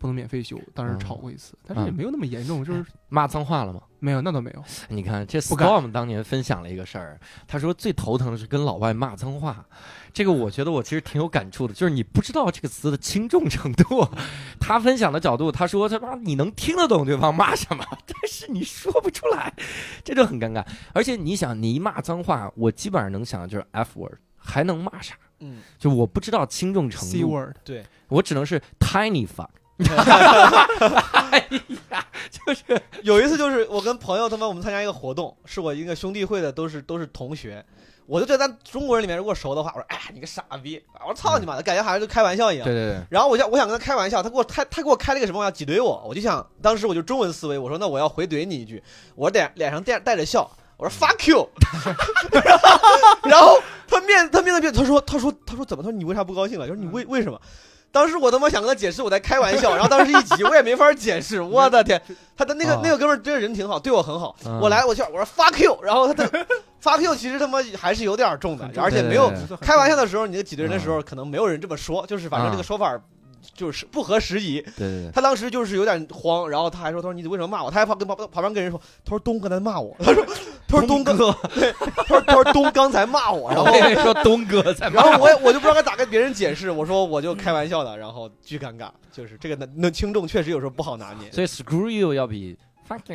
[0.00, 3.82] 不能免费修，当时吵过一次，但是也没有那么严重，就是骂脏话了吗？
[3.98, 4.64] 没有，那倒没有。
[4.88, 9.62] 你看这 Storm 当年分享了一个事儿，他说最头疼的是跟老外骂脏话。
[10.10, 14.08] 这个我觉得我其实挺有感触的，就是你不知道这个词的轻重程度。
[14.58, 19.52] 他分享的角度，他说他妈你能听得懂对方骂什么，但是你说不出来，
[20.02, 20.64] 这就很尴尬。
[20.94, 25.14] 而且你想，你一骂脏话，我基本上能想的就是 F word，还能骂啥？
[25.40, 27.06] 嗯，就我不知道轻重程度。
[27.06, 29.48] C word，对我只能是 tiny fuck。
[31.30, 31.46] 哎
[31.90, 37.64] 呀，就是有一次，就是我跟朋友他们我们参加一个活动，是我一个兄弟会的，都是都是同学。
[38.06, 42.64] 我就觉得咱中国人里面如果熟的话，我说哎你个傻逼，我说操你妈的，感觉好像就开玩笑一样。
[42.64, 43.00] 对对对。
[43.08, 46.02] 然后我想我想跟他开玩笑，他给我他他给我开了一个什么玩笑，挤兑我。
[46.04, 48.82] 我就想当时我就中文思维，我说那我要回怼你一句，
[49.14, 51.48] 我脸脸上带带着笑，我说 fuck you。
[53.30, 56.66] 然后他面他面对面他说他说他说怎么他说你为啥不高兴了？
[56.66, 57.40] 就是你为为什么？
[57.92, 61.40] 当时我他妈想跟他解释我在开玩笑， 然后当时一急我也没法解释。
[61.42, 62.00] 我的天，
[62.36, 64.34] 他的那个那个哥们儿真人挺好，对我很好。
[64.60, 66.46] 我来我去我说 fuck you，然后他的
[66.82, 72.98] fuck you 其实他妈还是有点重的，而且没有开玩笑的时候，你挤兑人的时候可能没有人这么说，就是反正这个说法。
[73.54, 80.24] 就是不合时宜，对对对，他当时就是有点慌，然后他还说：“他说你为什么骂我？”他还跑跟旁旁边跟人说：“他说东哥在骂我。”他说
[80.66, 81.12] ：“他说东哥，
[81.54, 92.56] 对，他说他说东刚才骂我。”然后说东哥在骂，然后我我就不知道该咋跟别人解释，我说我就开玩笑的，然后巨尴尬，就是这个那那轻重确实有时候不好拿捏，所以 screw you 要比。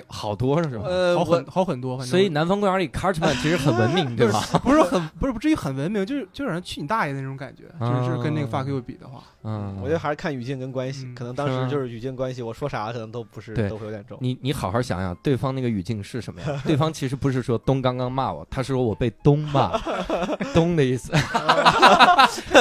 [0.08, 0.86] 好多是吧？
[0.86, 2.02] 呃，好很好很多。
[2.06, 4.42] 所以南方公园里 Cartman 其实很文明，对吧？
[4.64, 7.64] 不是很不是不至于很文明，就是就让人去你大爷那种感觉。
[7.80, 11.08] 就是跟那个 fuck you 比的话，嗯，我觉得还是看语境跟关系。
[11.16, 14.18] 可能当时就是语境关系，我说啥可能都不是，都会有点重。
[14.22, 16.62] 你你好好想想，对方那个语境是什么呀？
[16.66, 19.78] 对方其实不是说东刚刚骂我，他是说我被东骂，
[20.54, 21.12] 东的意思，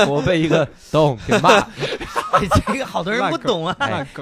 [0.09, 1.65] 我被一个东给骂。
[2.67, 3.77] 这个好多人不懂啊，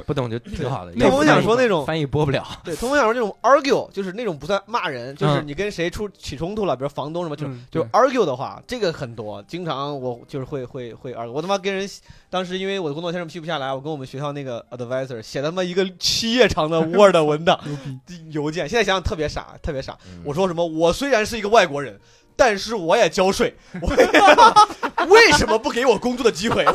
[0.06, 0.92] 不懂就挺好的。
[0.94, 2.46] 那我想说那种翻译播不了。
[2.62, 11.30] 对，通风想说那种 argue，就是那种不算骂人，就是你跟谁出起冲突了，比如房东什么，就就 argue 的话，这个很多，经常我就是会会会 argue。
[11.30, 11.88] 我他妈跟人
[12.28, 17.60] 当时因为我的工作签证批不下来，我跟我们学校那个 advisor 写他妈一个七页长的 word 文档
[18.32, 19.96] 邮件，现在想想特别傻，特别傻。
[20.24, 20.66] 我说什么？
[20.66, 22.00] 我虽然是一个外国人。
[22.34, 23.54] 但是我也交税，
[25.10, 26.64] 为什么不给我工作的机会？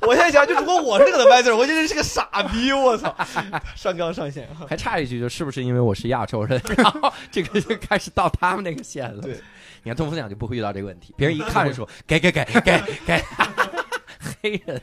[0.00, 3.14] 我现在想，就如果我是那个 advisor，我觉得是个傻逼，我操！
[3.76, 9.20] 上纲上线，还差一句，就是不是因为我是亚洲人， 然后这个就开始到他们那个线了。
[9.22, 9.34] 对，
[9.82, 13.22] 你看东风奖就不会遇到这个问题，别人一看就说给给给给给，
[14.42, 14.80] 黑人。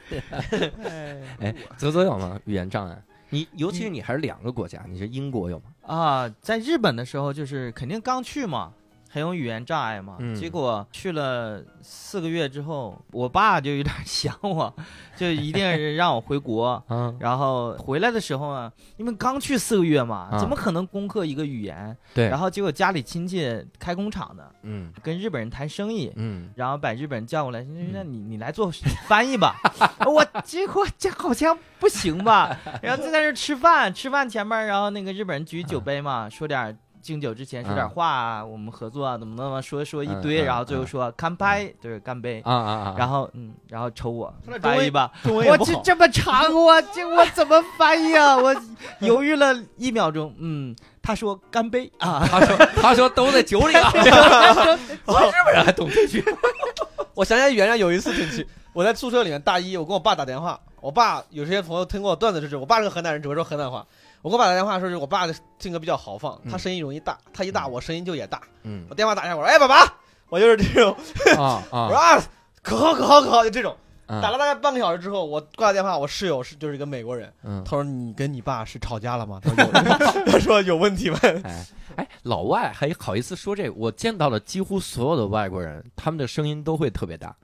[1.42, 2.40] 哎，泽泽有吗？
[2.46, 3.02] 语言障碍？
[3.30, 5.66] 你尤其是你还是两个国家，你是英国有吗？
[5.88, 8.72] 啊，在日本的时候就是肯定刚去嘛。
[9.16, 14.76] 很有语言障碍嘛，结果去了四个月之后，我爸就有点 想我，
[15.16, 16.84] 就一定让我回国。
[16.92, 21.96] 嗯，然后回来的时候呢，因为刚去四个月嘛，怎么可能攻克一个语言？
[22.14, 22.28] 对。
[22.28, 28.70] 然后结果家里亲戚开工厂的，嗯，跟日本人谈生意，嗯，然后把日本人叫过来，那你你来做
[29.08, 29.56] 翻译吧。
[30.06, 32.54] 我结果这好像不行吧？
[32.82, 36.78] 然后就在这吃饭，吃饭前面，然后那个日本人举酒杯嘛，说点。
[37.06, 42.96] 敬酒之前说点话啊，我们合作啊，怎么怎么说说一堆，然后最后说干杯，就是干杯啊啊啊！
[42.98, 48.36] 然后嗯，然后抽我翻译吧，我这这么长，我这我怎么翻译啊？
[48.36, 48.56] 我
[49.02, 56.26] 犹豫了一秒钟，嗯，他说干杯啊，他说他说都在酒里啊，日本人还懂这句。
[57.14, 58.44] 我想起原来有一次挺气，
[58.74, 63.86] 我在宿舍里面大一，我跟我爸打电话，我爸有些朋友听过我段子，就是我爸是个河南人，只会说河南话。
[64.26, 68.42] 我给我爸打电话，说是我爸的性格比较豪放，他声音容易大，他一大我声音就也大。
[68.64, 69.86] 嗯，我电话打下，我说：“哎，爸爸，
[70.30, 70.98] 我就是这种。”
[71.38, 71.86] 啊啊！
[71.86, 72.20] 我说啊，
[72.64, 73.78] 可好可好可好，就这种。
[74.08, 77.32] 打了大概半个小时之后，我挂了电话，我室友是就是一个美国人。
[77.44, 79.72] 嗯，他说：“你跟你爸是吵架了吗？”他说
[80.26, 81.66] ：“他说有问题吗？”哎
[81.98, 83.70] 哎，老外还好意思说这？
[83.70, 87.36] 我见到了几乎所有的外国人，他们的声音都会特别大。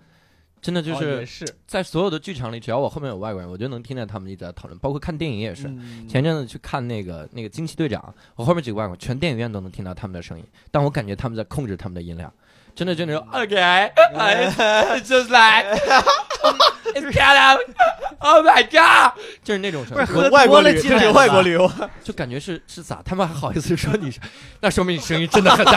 [0.62, 1.26] 真的就是
[1.66, 4.78] 在所有的剧场里，只要我后面有外国人，我就能听见他们一直在讨论。
[4.80, 5.64] 包括看电影也是，
[6.07, 12.32] 前阵子去看那个那个惊奇队长，我后面几个外国人，全电影院都能听到他们的声音，但我感觉他们在控制他们的音量。
[12.74, 19.12] 真的就那种 OK，just like，it's kind of，oh my god，
[19.43, 20.30] 就是那种声音。
[20.32, 21.70] 外国旅，这是外国旅游，
[22.01, 23.01] 就感觉是是咋？
[23.03, 24.09] 他们还好意思说你？
[24.62, 25.72] 那说明你声音真的很大。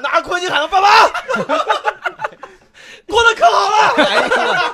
[0.00, 0.88] 拿着扩音喊爸爸。
[3.06, 4.04] 过得可好了！
[4.04, 4.72] 哎呀，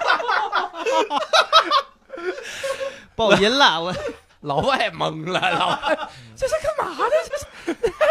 [3.15, 3.95] 爆音了，我
[4.43, 5.99] 老外懵了，老外
[6.37, 7.11] 这是干嘛呢？
[7.27, 7.45] 这是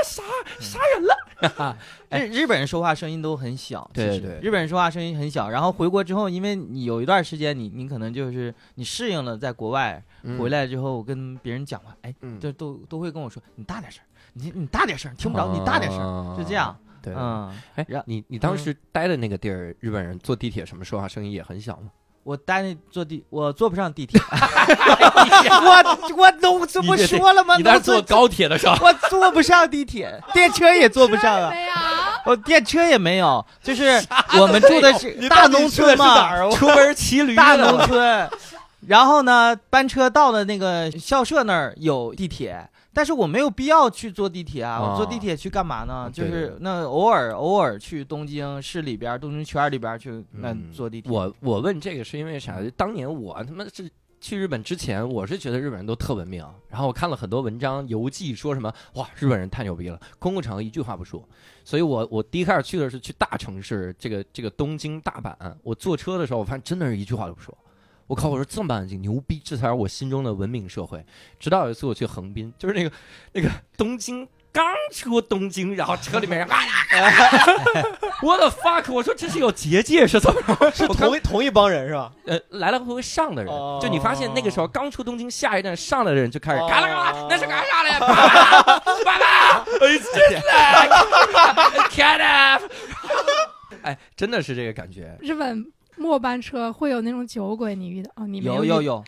[0.04, 0.24] 杀
[0.60, 1.78] 杀人了！
[2.12, 5.50] 日日本人说话声音都很小，对对，日本人说话声音很小。
[5.50, 10.04] 然后回国之后，因为你有一段时间，你你可能就是你适应了在国外，
[10.38, 14.04] 回来之后跟别人讲话，哎，这都都会跟我说，你大点声，
[14.34, 16.78] 你你大点声，听不着，你大点声，就这样。
[17.08, 21.90] 对，嗯，哎，你你当时待的那个地儿，日本人坐地铁什么说话声音也很小吗？
[22.24, 24.20] 我待那坐地，我坐不上地铁。
[24.30, 27.56] 我我都这不说了吗？
[27.56, 31.54] 你那坐高铁的时候，我坐不上地铁，电车也坐不上啊。
[32.26, 34.04] 我电车也没有，就是
[34.38, 37.34] 我们住的是大农村嘛，出门骑驴。
[37.34, 38.30] 大农村，
[38.88, 42.68] 然后呢，班车到的那个校舍那儿有地铁。
[42.98, 44.82] 但是我没有必要去坐地铁啊！
[44.82, 46.10] 我坐地铁去干嘛呢？
[46.12, 51.12] 就是那偶尔偶尔去东京市里边、东京圈里边去那坐地铁。
[51.12, 52.60] 我我问这个是因为啥？
[52.76, 53.88] 当年我他妈是
[54.20, 56.44] 去日本之前，我是觉得日本人都特文明。
[56.70, 61.24] 然后我看了很多文章游记，说什么哇，日本人太牛逼了，公共场合一句话不说。
[61.64, 65.36] 所以我我第一开始去的是去大城市，这个这个东京、大阪。
[65.62, 67.56] 我坐车的时候，我发现真的是一句话都不说。
[68.08, 68.30] 我靠！
[68.30, 69.42] 我说这么安静，牛逼！
[69.44, 71.06] 这才是我心中的文明社会。
[71.40, 72.92] 直到有一次我去横滨，就是那个
[73.34, 76.58] 那个东京刚出东京，然后车里面人啊
[78.24, 78.92] 我的 fuck！
[78.94, 80.72] 我说这是有结界是怎么？
[80.74, 82.12] 是同一同一帮人是吧？
[82.26, 88.00] 呃，来来回回上的人，就你发现那个时候刚出东京，下一站上来的人就开始嘎啦嘎啦，那是干啥的呀？
[89.04, 90.42] 爸爸，哎，真的
[91.90, 92.64] ，cat up！
[93.84, 95.18] 哎，真的是这个感觉。
[95.20, 95.72] 日本。
[95.98, 98.28] 末班车会有那种酒鬼，你遇到哦？
[98.28, 99.04] 你有有有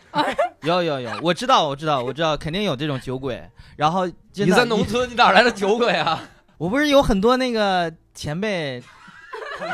[0.62, 3.42] 有 有有，我知道我知道我知道，肯定有这种酒鬼。
[3.76, 6.22] 然后你在农村，你哪来的酒鬼啊？
[6.58, 8.82] 我不是有很多那个前辈，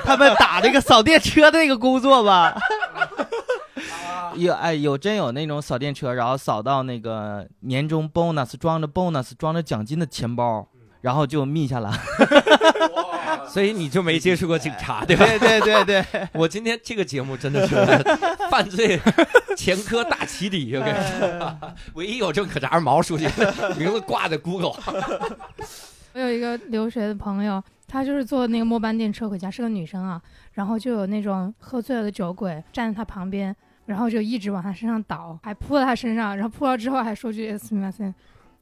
[0.05, 2.57] 他们打那个扫电车的那个工作吧？
[4.37, 10.69] 有哎有真有那种扫电车，然后扫到那个年终 bonus 装着 bonus 装着奖金的钱包。
[11.01, 11.93] 然后就密下了。
[13.49, 15.25] 所以你就没接触过警察，对吧？
[15.25, 17.75] 对对对对， 我今天这个节目真的是
[18.51, 19.01] 犯罪
[19.57, 21.59] 前科大起底，我跟你说，
[21.95, 23.27] 唯一有证可查是毛书记，
[23.79, 24.75] 名字挂在 Google。
[26.13, 30.21] 我有一个留学的朋友，她就是坐那个末班电车回家，是个女生啊，
[30.53, 33.55] 然后就有那种喝醉了的酒鬼站在她旁边，
[33.87, 38.15] 然后就一直往她身上倒，还扑到她身上，然后扑到之后还说句 “excuse me”。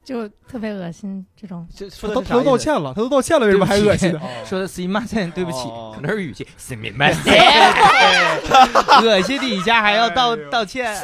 [0.05, 1.67] 就特别恶心，这种
[1.99, 4.11] 他都他都道歉了，他都道歉了，为什么还恶心？
[4.45, 7.27] 说的 “see my s 对不起，可能是语气 “see my s
[9.03, 10.95] 恶心底下还要道道歉。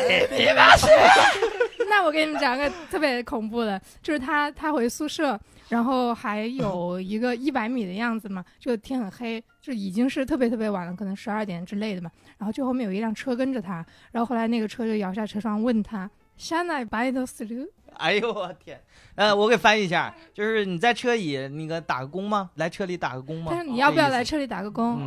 [1.90, 5.38] 那我给你们讲个特别恐怖的，就是他他回宿舍，
[5.70, 12.10] 然后还有一个一百米的样子嘛，就天很黑，就已经是特别特别晚了，可能十二点之类的嘛。
[12.38, 18.80] 然后就后面有一辆车跟着他，然后后来那个车就摇下车窗问他：“Shall I buy those two？” 哎呦我天！
[19.16, 22.50] 呃，我给翻译一下，就是你在车里那个打个工吗？
[22.56, 23.52] 来车里打个工吗？
[23.54, 24.98] 但是你要不要来车里打个工？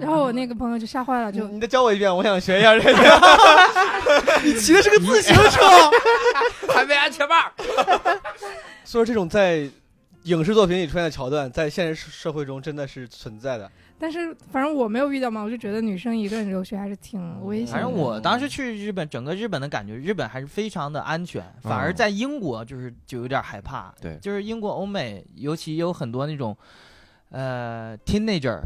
[0.00, 3.20] 然后我那个朋友就吓坏了，就你再教我一遍，我想学一下这个。
[4.44, 5.60] 你骑的是个自行车，
[6.74, 7.36] 还没安全帽。
[8.84, 9.68] 所以说，这种在
[10.24, 13.70] 影视作品里出现的桥段，在现实社会中真的是存在的。
[13.98, 17.72] 但是反正我没有遇到嘛，我就觉得女生一个人留学还是挺危险。
[17.74, 21.42] 反正我当时去日本，整个日本的感觉，日本还是非常的安全。
[21.62, 23.94] 反而在英国就是就有点害怕。
[24.00, 26.56] 对，就是英国、欧美，尤其有很多那种，
[27.30, 28.60] 呃，teenager，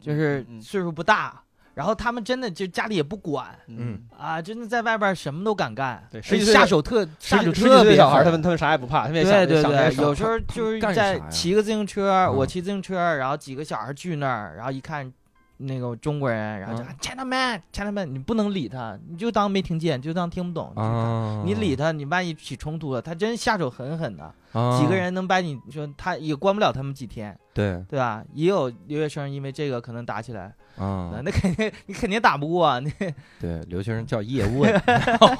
[0.00, 1.42] 就是岁数不大。
[1.76, 4.00] 然后他们真的就家里也不管，嗯。
[4.18, 15.12] 啊，真的在外边什么都敢干，对，下手特下手特别小孩，他们他们啥也不怕，对对对，有时候就是在骑个自行车，我骑自行车，然后几个小孩聚那儿，然后一看
[15.58, 24.34] 那个中国人，然后就 China man China man，你不能理他，你就当没听见，就当听不懂，你理他，你万一起冲突了，他真下手狠狠的，
[24.78, 28.24] 几个人能把你说他也关不了他们几天，对对吧？
[28.34, 30.54] 也有留学生因为这个可能打起来。
[30.76, 32.78] 啊， 那肯定你肯定打不过啊！
[32.78, 32.90] 那
[33.40, 34.70] 对留学生叫叶问，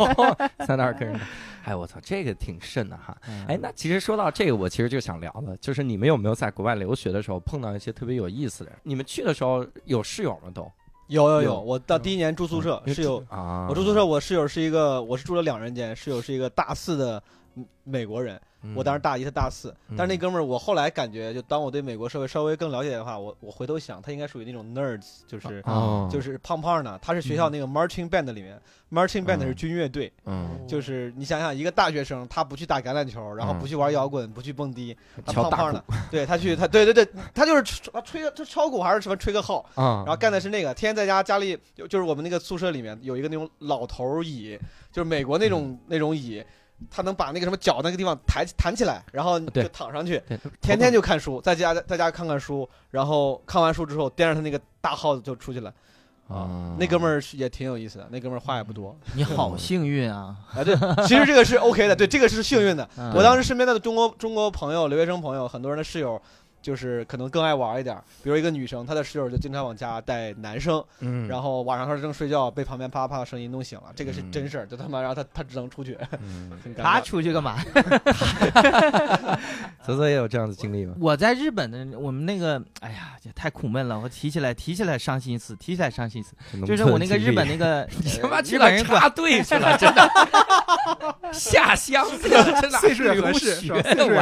[0.66, 1.20] 在那儿跟人，
[1.64, 3.14] 哎我操，这个挺慎的哈！
[3.46, 8.78] 哎，那其实说到这个，我其实就想聊了，就是你们有没有在国外留学的时候碰到一些特别有意思的人？
[8.82, 10.50] 你们去的时候有室友吗？
[10.54, 10.70] 都
[11.08, 17.22] 有有有，我到第一年住宿舍，室友啊，我住宿舍，我室友是一个，我是住了两人间，室友是一个大四的
[17.84, 18.40] 美国人。
[18.74, 25.62] 我当时大一，他大四，但是那哥们儿，我后来感觉，就当我对美国社会稍微更了解的话，我我回头想，他应该属于那种 nerds，就是
[26.10, 26.98] 就是胖胖的。
[27.02, 28.60] 他是学校那个 marching band 里面
[28.90, 30.12] ，marching band 是军乐队，
[30.66, 41.58] 就是你想想，一个大学生，他不去打橄榄球，然后不去玩摇滚，不去蹦迪，他胖胖的，对他去他对对对，他就是吹吹他敲鼓还是什么吹个号，然后干的是那个，天天在家家里
[41.88, 44.58] 就是我们那个宿舍里面有一个那种老头椅，
[44.90, 46.42] 就是美国那种那种椅。
[46.90, 50.22] 他能把那个什么脚那个地方抬弹起来，然后就躺上去，
[50.60, 55.72] 天天就看书，在家在家看看书，然后看完书之后掂着他那个大耗子就出去了。
[56.28, 58.96] 啊，那哥们儿也挺有意思的，那哥们儿话也不多。
[59.14, 60.36] 你好幸运啊！
[60.52, 60.74] 啊，对，
[61.06, 62.88] 其实这个是 OK 的，对，这个是幸运的。
[63.14, 66.20] 我当时身边的中国中国朋友、留学生朋友，很多人的室友。
[66.66, 75.96] 就是可能更爱玩一点，比如一个女生，她的室友就经常往家带男生，嗯，然后晚上她正睡觉，被旁边啪啪的声音弄醒了，这个是真事儿，就他妈，然后她她只能出去，
[76.76, 77.56] 她出去干嘛？
[79.86, 80.96] 泽泽也有这样的经历吗？
[80.98, 86.34] 我在日本的，我们那个，哎呀，也太苦闷了，我提起来提起来伤心死，提起来伤心死，
[86.66, 87.88] 就是我那个日本那个，
[88.20, 90.10] 他妈去了插队去了，真的
[91.32, 92.04] 下乡，
[92.60, 93.74] 真的岁数合适，岁数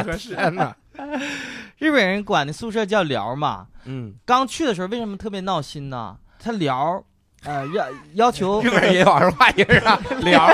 [0.03, 0.77] 合适，天哪！
[1.77, 6.17] 日本人管那宿舍叫寮嘛，嗯，刚去的时候为什么特别闹心呢？
[6.39, 7.03] 他寮，
[7.43, 10.49] 呃，要 要求日本人也往上画一个啊， 寮，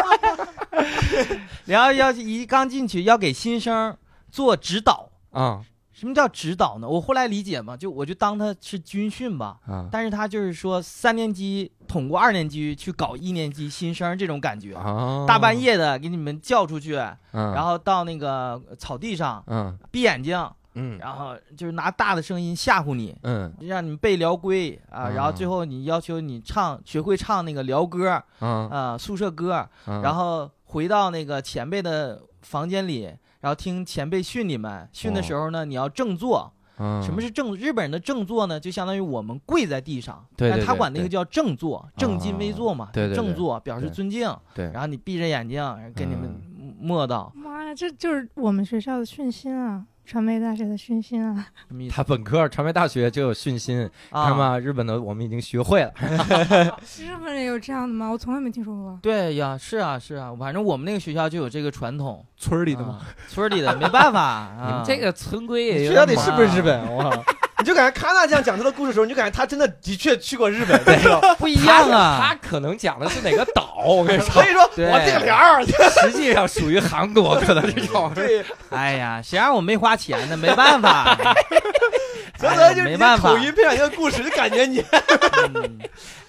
[1.66, 3.96] 寮要一刚进去要给新生
[4.32, 5.62] 做指导啊。
[6.02, 6.90] 什么叫指导呢？
[6.90, 9.60] 我后来理解嘛，就我就当他是军训吧。
[9.68, 14.74] 啊，但是他就是说三年级捅过二年级去搞一年级新生这种感觉。
[15.28, 16.94] 大半夜的给你们叫出去，
[17.30, 20.44] 然后到那个草地上，嗯，闭眼睛，
[20.74, 33.08] 嗯，然后就是拿大的声音吓唬你，嗯，让你们背辽规啊，然后最后你要求你唱学会唱那个辽歌，啊，宿舍歌，然后回到那个前辈的房间里。
[33.42, 36.54] 然后听前辈训你们，训的时候呢，你要正坐。
[37.04, 37.56] 什么是正？
[37.56, 42.90] 日本人的正坐呢，就相当于我们跪在地上，但他管那个叫正坐，正襟危坐嘛。
[42.92, 44.36] 对对，正坐表示尊敬。
[44.56, 45.64] 对，然后你闭着眼睛，
[45.96, 46.42] 给你们
[46.80, 47.32] 默道。
[47.36, 49.86] 妈呀，这就是我们学校的训心啊！
[50.12, 51.48] 传媒大学的讯心啊。
[51.90, 54.60] 他本科传媒大学就有讯芯，看吗？
[54.60, 55.94] 日本的我们已经学会了。
[57.00, 58.10] 日本人有这样的吗？
[58.10, 59.00] 我从来没听说过。
[59.02, 63.00] 对呀，是啊，是啊，反正我们那个学校就有这个传统，村里的嘛，
[63.30, 64.52] 村里的没办法。
[64.68, 66.86] 你们这个村规也学校里是不是日本？
[66.92, 67.24] 我。
[67.62, 70.98] 你就感觉卡纳这样讲他的故事的时候，你就感觉他真的的确去过日本，对？
[71.38, 73.84] 不一样啊，他可能讲的是哪个岛？
[73.86, 78.12] 我跟你说，所以说我这个帘儿 实际上属于韩国，可能这种。
[78.16, 80.36] 对，哎呀，谁让我没花钱呢？
[80.36, 81.16] 没办法，
[82.38, 83.30] 所以就没办法。
[83.30, 84.84] 口音配上一个故事，就感觉你，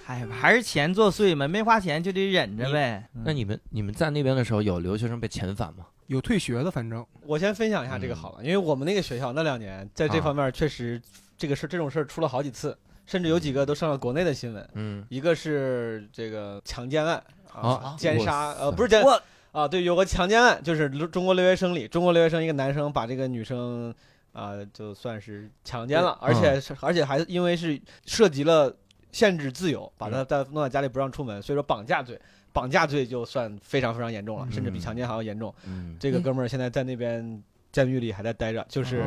[0.07, 3.05] 哎，还是钱作祟嘛，没花钱就得忍着呗。
[3.25, 5.87] 那你们你们在那边的时候，有留学生被遣返吗？
[6.09, 11.01] 有退学的，反正我先分享一下这个好了，因为我们那个学校那两年在这方面确实。
[11.43, 14.69] 这个事这种事儿出了好几次，甚至有几个都上了国内的新闻。
[14.75, 17.21] 嗯，一个是这个强奸案
[17.53, 19.03] 啊，奸杀呃不是奸
[19.51, 23.93] 啊，对，有个强奸案，就是中国留学生里，中国留学生一个男生把这个女生
[24.33, 27.77] 啊，就算是强奸了，而且而且还因为是
[28.07, 28.73] 涉及了
[29.11, 32.17] 限制自由，把他在弄在家里不让出门，所以说绑架罪，
[32.53, 35.53] 绑架罪就算非常非常严重了，甚至比强奸还要严重。
[35.67, 37.43] 嗯，这个哥们儿现在在那边。
[37.73, 39.03] 监狱里还在待着，就是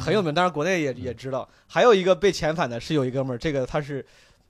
[0.00, 1.46] 很有名，当然国内也也知道。
[1.66, 4.04] 还有一个被遣返的是有一哥们儿，这个他是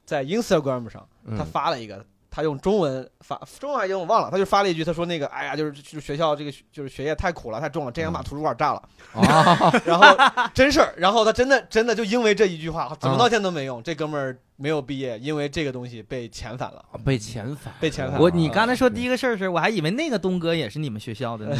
[0.04, 2.04] 在 Instagram 上，他发了一个，
[2.34, 8.82] 他用中文发，中文还是英文我忘了，他就发了一句，他说那个，哎呀，就是就是学校这个就是学业太苦了，太重了，真想把图书馆炸了。
[9.86, 10.04] 然后
[10.52, 14.36] 真事儿，然后他真的真的就因为这一句话，怎么道歉都没用，这哥们儿。
[14.56, 16.80] 没有毕业，因为这个东西被遣返了。
[17.04, 18.20] 被遣返，被遣返。
[18.20, 21.46] 我你刚才说第一个事儿时，我还以为那个东哥也是你们学校的。
[21.46, 21.56] 呢。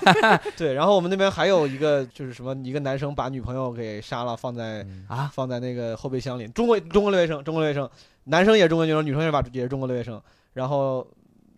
[0.54, 6.46] 对，然后我们那边还有一个，就是什么，一个男生把女朋友给杀了，放在啊，放在那个后备箱里。
[6.48, 7.88] 中国中国留学生，中国留学生，
[8.24, 10.20] 男生也是中国留学生，女生也把也是中国留学生。
[10.52, 11.06] 然后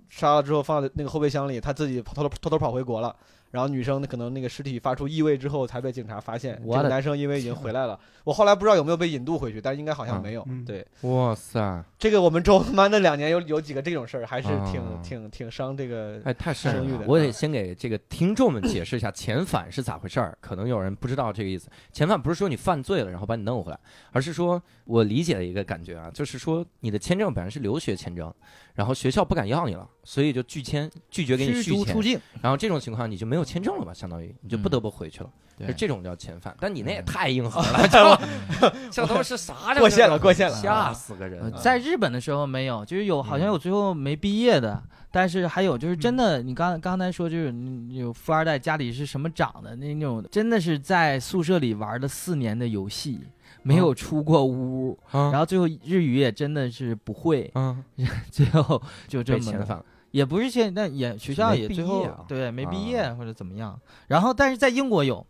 [0.08, 3.14] 杀了之后放在那个后备箱里，他自己偷偷偷偷跑回国了。
[3.52, 6.60] 然后女生可能那个尸体发出异味之后才被警察发现。
[6.62, 10.46] 这个男生因为已经回来了，我后来不知道有没有被引渡回去，但是应该好像没有。
[10.66, 17.04] 对，哇塞，这个我们中班那两年有有几个这种事儿，还是挺挺挺伤这个哎太声誉的。
[17.06, 21.68] 我得先给这个听众们解释一下 遣返是咋回事儿，可能有人不知道这个意思。
[21.94, 23.78] 遣返不是说你犯罪了然后把你弄回来，
[24.12, 28.32] 而是说我理解的一个感觉啊，就是说你的签证本来是留学签证。
[28.74, 32.20] 然后学校不敢要你了，所以就拒签，拒绝给你续签。
[32.42, 33.94] 然后这种情况你就没有签证了吧？
[33.94, 35.30] 相当于你就不得不回去了。
[35.58, 37.88] 就这种叫遣返，但你那也太硬核了，
[38.90, 39.54] 这他妈是啥？
[39.78, 41.52] 过线了，过线了，吓死个人！
[41.62, 47.54] 在日本的时候没有，就是有好像有最后没毕业的，但是还有就是真的，你刚刚才说就是
[47.90, 53.20] 有富二代家里是什么长的那那种，真的是在宿舍里玩了四年的游戏。
[53.62, 57.84] 没有出过屋，然后最后日语也真的是不会，嗯
[58.30, 63.76] 最后就这么，也不是现，但也学校也最后对没毕业或者怎么样。
[64.06, 65.26] 然后但是在英国有，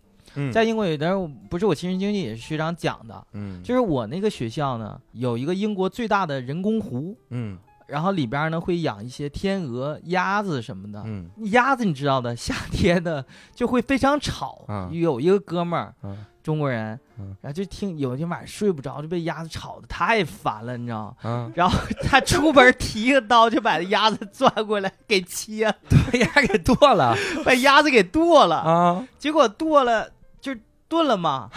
[0.53, 13.25] 在英国有，但是不是我亲身经历，也是学长讲的，嗯，就是我那个学校呢有一个英国最大的人工湖，嗯，然后里边呢会养一些天鹅、鸭子什么的，嗯，鸭子你知道的， 夏天的
[13.55, 15.95] 就会非常吵，有一个哥们儿。
[16.47, 16.97] 中国人，
[17.41, 21.51] 然后就听有一天晚上睡不着，就被鸭子吵的太烦了，你知道吗？
[21.57, 21.77] 然后
[22.07, 29.05] 他出门提个刀就把那鸭子 转过来给切，把鸭给剁了，把鸭子给剁了啊！
[29.19, 30.15] 结果剁了就
[30.89, 31.51] 炖了吗。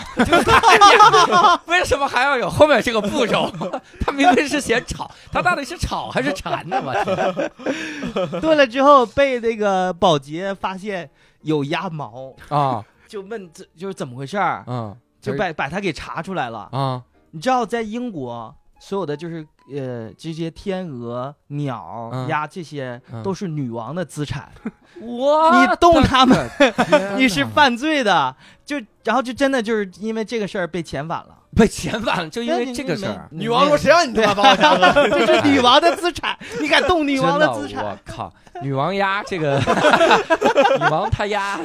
[1.67, 3.51] 为什么还要有后面这个步骤？
[4.01, 6.81] 他明明是嫌吵，他到底是吵还是馋呢？
[6.83, 11.09] 我天炖了之后被那个保洁发现
[11.41, 12.83] 有鸭毛啊。
[13.07, 14.63] 就问这就是怎么回事儿？
[14.67, 17.01] 嗯，就把把他给查出来了啊！
[17.31, 24.49] 你知道在英国，所有的就是呃这些天鹅、鸟、鸭这些都是女王的资产。
[25.19, 25.61] 哇！
[25.61, 26.49] 你动他们，
[27.17, 28.35] 你是犯罪的。
[28.65, 33.27] 就然后就真的就是因为这个事儿被遣返了，被遣返了，就因为这个事儿。
[33.31, 34.93] 女王说：“谁让你他妈把我杀了？
[35.09, 37.83] 这是女王的资产，你敢动女王的资产？
[37.83, 38.31] 我靠！
[38.61, 41.59] 女王鸭这个，女王她鸭。”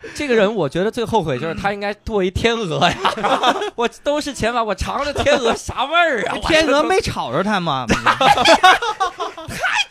[0.14, 2.96] 这个人，我觉得最后悔就是他应该剁一天鹅呀！
[3.74, 6.36] 我都是前晚，我尝尝天鹅啥味儿啊？
[6.46, 7.86] 天鹅没吵着他吗？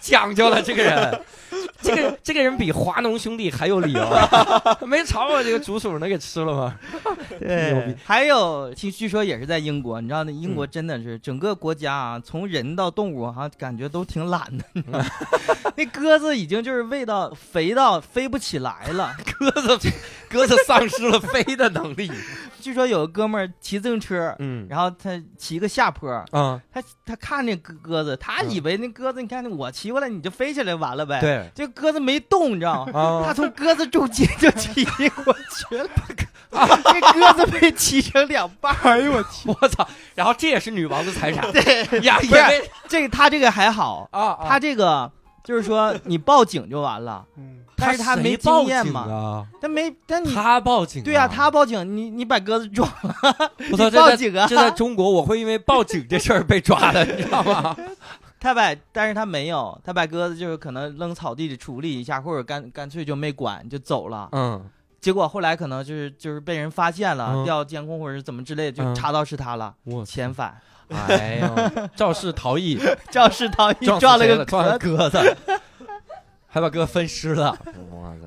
[0.07, 1.21] 太讲究了，这个人。
[1.79, 4.01] 这个这个人比华农兄弟还有理由，
[4.85, 6.75] 没炒我这个竹鼠能给吃了吗？
[7.39, 14.65] 对，还有据据说也是在英国，你知道那英国真的是整个国家啊，从人到动物好像感觉都挺懒的。
[15.75, 19.91] 那鸽子已经就是喂到肥到飞不起来了，鸽子
[20.27, 22.11] 鸽子丧失了飞的能力。
[22.67, 33.23] 据说有个哥们儿骑自行车，嗯，然后他骑个下坡，嗯，他他看那鸽鸽子，他以为那鸽子，你看我骑过来你就飞起来完了呗，对，这鸽子没动，你知道吗？
[33.25, 35.89] 他从鸽子中间就骑过去了。
[36.51, 38.75] 这鸽子被骑成两半。
[38.83, 39.49] 哎呦我去！
[39.49, 39.87] 我操！
[40.15, 41.49] 然后这也是女王的财产。
[41.53, 45.09] 对呀，不是这个，他这个还好啊，他这个
[45.43, 47.25] 就是说你报警就完了。
[47.37, 47.63] 嗯。
[47.77, 49.47] 但是他没经验嘛？
[49.61, 53.15] 他没，但你他报警，对呀，他报警，你你把鸽子撞了，
[53.71, 54.47] 我 操，报警啊！
[54.47, 57.77] 这在中国，我会因为报警这事儿被抓的，你知道吗？
[58.39, 64.29] 他把，但是他没有，他把鸽子就是可能扔草地里处理一下，或者干干脆就没管就走了。
[64.31, 64.63] 嗯，
[64.99, 69.73] 结果后来可能就是就是被人发现了，调监控或者是怎么之类，就查到是他了，
[70.05, 70.55] 遣返。
[70.89, 72.79] 哎呦，肇事逃逸，
[73.11, 74.45] 肇事逃逸，撞了个
[74.79, 75.37] 鸽子。
[76.57, 77.55] 还把哥分尸了，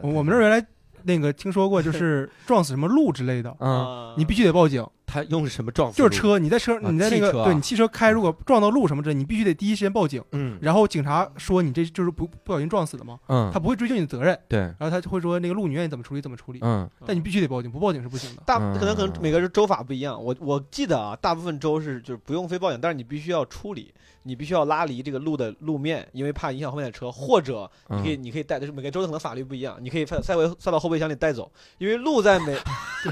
[0.02, 0.64] 我们这原来
[1.02, 4.86] 那个听说过，就是 撞死什么鹿之类的，嗯，你必须得报警。
[5.04, 5.92] 他用什么撞？
[5.92, 10.22] 就是车，你在车，你在那个，对你汽车开，如果撞到鹿什么之类，你必须得第一时间报警。
[10.30, 13.18] 嗯，然后警察说你这就是不不小心撞死的嘛。
[13.26, 14.38] 嗯，他不会追究你的责任。
[14.48, 16.60] 对，然后他就会说那个鹿你愿意怎么处理怎么处理。
[16.62, 18.42] 嗯，但你必须得报警，不报警是不行的。
[18.46, 23.92] 大可能可能每个州法不一样，我我记得啊，大部分州是就是不用非报警，但是你必须要处理。
[24.22, 32.56] 你必须要拉离这个路的路面，因为怕影响后面的车，或者你可以你可以带，就是每个州的可能法律不一样，你可以塞塞回塞到后备箱里带走，因为路在美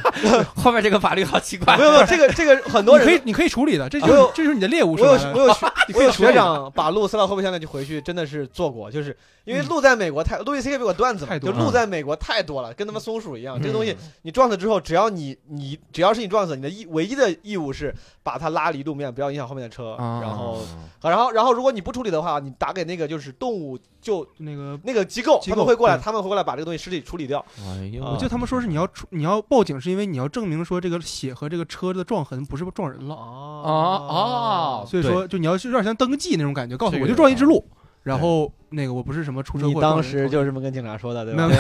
[0.57, 1.77] 后面这个法律好奇怪。
[1.77, 4.93] 没有没有，这个这个很多人可以你可以处理的，这就是这就是你的猎物。
[4.93, 5.49] 我有我有
[5.95, 13.61] 我有学长把路塞到后备箱里就回去，真的是做过，就是因为路在美国太路易 C K 给我段子嘛，就路在美国太多了，跟他们松鼠一样。
[13.61, 20.59] 这个东西你撞死之后，只要你你只要是你撞死，你的义唯一的义务是把它拉离路面，不要影响后面的车，然后。
[21.01, 27.39] 然后，然后，如果你不处理的话，你打给那个就是动物就那个那个机构，他们会过来，他们会过来把这个东西尸体处理掉。
[27.61, 33.15] 哎呦，我记得他们说是你要出你要报警，是因为你要证明说这个血和这个车的撞痕不是撞人了。
[33.15, 33.73] 啊
[34.09, 37.65] 啊，所以说就你要有点像登记那种感觉，告诉我就撞一只鹿。
[38.05, 41.47] 然后那个我不是什么出车祸，你当时就这么跟警察说的，对吧？
[41.47, 41.59] 没有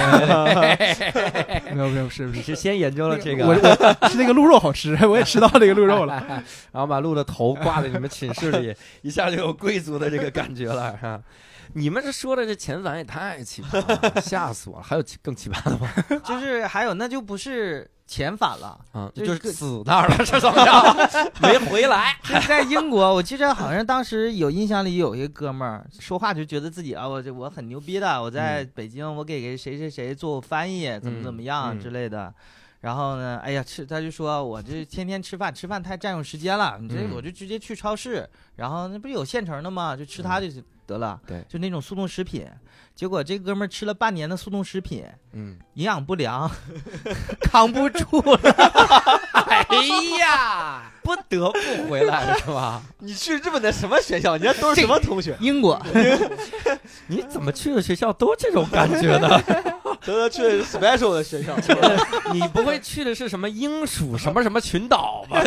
[1.74, 6.14] 没有没有，是你是先研究了这个，我我是那个鹿肉好吃，我也吃到那个鹿肉了，
[6.72, 11.20] 然后把鹿的头挂在你们寝室里，一下就有贵族的这个感觉了，是吧？
[11.74, 13.76] 你们这说的这遣返也太奇葩
[14.14, 14.82] 了，吓死我了！
[14.82, 15.90] 还有更奇葩的吗？
[16.24, 17.90] 就是还有，那就不是。
[18.08, 21.30] 遣返了，嗯，就是死那儿了，是怎么着？
[21.42, 22.16] 没回来。
[22.48, 32.32] 在英国，我记得好像当时有印象里有一个哥们儿说话就觉得自己啊，我这我很牛逼的，我在北京，我给给谁谁谁做翻译，怎么怎么样之类的。
[32.80, 39.96] 然后呢，哎呀，吃他就说我这天天吃饭，吃饭太占用时间了，你这我就直接去超市，然后那不有现成的吗？
[39.96, 40.46] 就吃它就
[40.88, 41.20] 得了。
[41.26, 42.46] 对，就那种速冻食品。
[42.94, 46.50] 结果这哥们儿吃了半年的速冻食品，嗯，营养不良，
[47.40, 48.40] 扛不住了。
[49.46, 49.64] 哎
[50.18, 52.82] 呀，不得不回来了，是吧？
[52.98, 54.36] 你去日本的什么学校？
[54.36, 55.36] 你家都是什么同学？
[55.38, 55.80] 英国。
[57.06, 59.40] 你怎么去的学校都这种感觉呢？
[60.04, 61.54] 都去 special 的学校。
[62.32, 65.40] 你不会去的是什么英属什么什么群岛吧？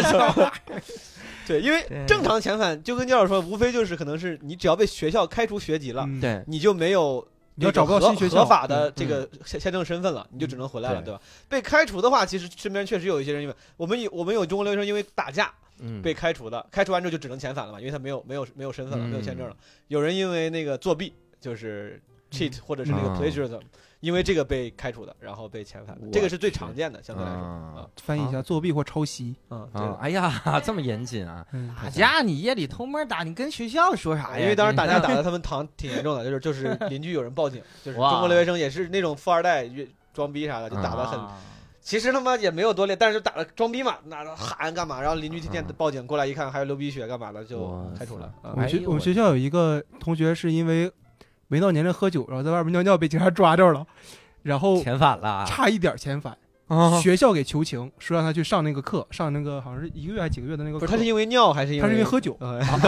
[1.52, 7.28] 对，因为正常遣返就跟教授说，无非就是可能是你只要被学校开除学籍了，对，你就没有。
[7.56, 11.22] 你要找不到新学校合法的这个签签证身份了，你就只能回来了，对吧？
[11.49, 15.54] 被开除的话，其实身边确实有一些人，因为我们有我们有中国留学生因为打架
[16.02, 19.56] 被开除的，开除完之后就只能遣返了嘛，因为他没有没有没有身份了，没有签证了。
[19.89, 23.60] 有人因为那个作弊，就是 cheat 或者是那个 plagiarism。
[24.02, 27.88] 因为这个被开除的，然后被遣返的，这个是最常见的，相对来说啊。
[28.02, 29.36] 翻译一下，作弊或抄袭。
[29.52, 29.82] 嗯，对。
[29.99, 31.45] 哎呀，这么严谨啊！
[31.82, 34.39] 打架你夜里偷摸打，你跟学校说啥呀？
[34.39, 39.70] 因为当时打架打的他们堂挺严重的， 就是就是邻居有人报警， 就是中国留学生也是那种富二代
[40.12, 41.20] 装逼啥的，就打的很。
[41.80, 44.99] 其实他妈也没有多厉害，但是就打了装逼嘛，那喊干嘛？
[44.99, 48.34] 然后邻居听见报警过来一看，还有流鼻血干嘛的，就开除了。
[48.41, 50.91] 我们学我们学校有一个同学是因为。
[51.52, 53.86] 没到年龄喝酒，然后在外面尿尿被警察抓着了，
[54.43, 56.38] 然后遣返了，差一点遣返。
[57.02, 60.80] 学校给求情，说让他去上那个课，上那个好像是一个月还是几个月的那个。
[60.80, 62.38] 不是他是因为尿还是因为他是因为 喝酒？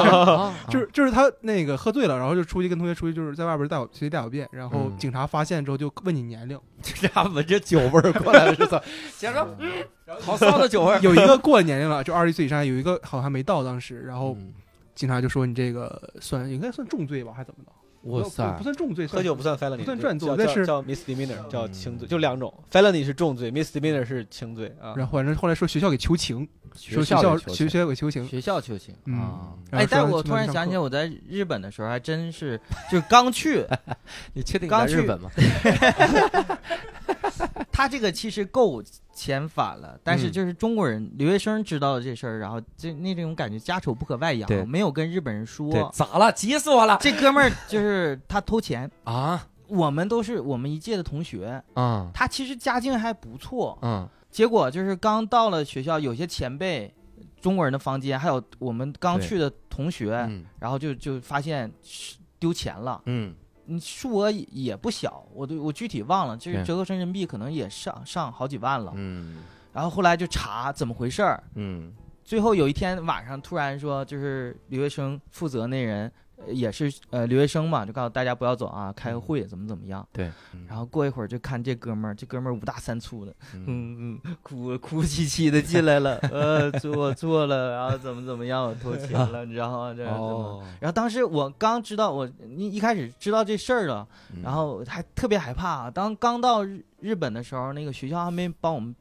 [0.71, 8.81] 就是就是他那个喝醉了，然后就出去跟同学出去，就是在外边大小随地大小便，然后警察发现之后就问你年龄， 这家闻着酒味儿过来了是吧？
[9.11, 9.45] 先说，
[10.21, 10.99] 好骚的酒味儿。
[11.01, 14.37] 有一个过了年龄了，就二十一岁以上，有一个好像没到当时，然后
[14.95, 17.71] 警察就说你这个算应该算重罪吧，还是怎么着？
[18.03, 24.93] 哇塞，不算重罪，喝酒不算 felony，不算转罪，但是叫 misdemeanor，叫轻罪，就两种，felony 是重罪，misdemeanor 是轻罪啊。
[24.97, 29.53] 然后反正后来说学校给求情，学校学校给求情，学校求情啊。
[29.71, 32.59] 哎，但我突然想起来，我在日本的时候还真是，
[32.91, 33.65] 就刚去，
[34.33, 35.29] 你确定刚去日本吗？
[37.71, 38.81] 他这个其实够
[39.15, 45.91] 遣返了，但是就是中国人留学生知道了这事儿，然后这那种感觉家丑不可外扬，没有跟日本人说。
[45.93, 46.31] 咋了？
[46.31, 46.97] 急死我了！
[47.01, 49.47] 这哥们儿就是他偷钱 啊！
[49.67, 54.07] 我们都是我们一届的同学啊，他其实家境还不错，嗯。
[54.29, 56.91] 结果就是刚到了学校，有些前辈
[57.39, 60.27] 中国人的房间，还有我们刚去的同学，
[60.59, 61.71] 然后就就发现
[62.39, 62.99] 丢钱了。
[63.05, 63.35] 嗯。
[63.65, 68.93] 你数额也不小，我都我具体忘了，就是折合成人民币可能也上上好几万了。
[68.95, 71.43] 嗯，然后后来就查怎么回事儿。
[71.55, 76.11] 嗯，最后有一天晚上突然说，就是留学生负责那人。
[76.47, 80.05] 也是呃留学生嘛，就告诉大家不要走啊，开个会怎么怎么样。
[80.11, 80.31] 对，
[80.67, 89.93] 然后过一会儿就看这哥们儿，这哥们儿五大三粗的，嗯嗯，哭哭啼啼的进来了， 呃，我错了，然后怎么怎么样，我偷钱了， 你知道吗？
[89.95, 90.03] 这。
[90.03, 90.63] 然后
[90.93, 94.07] 当时我刚知道，我一一开始知道这事儿了，
[94.43, 95.89] 然后还特别害怕。
[95.89, 98.95] 当刚到日日本的时候，那个学校还没帮我们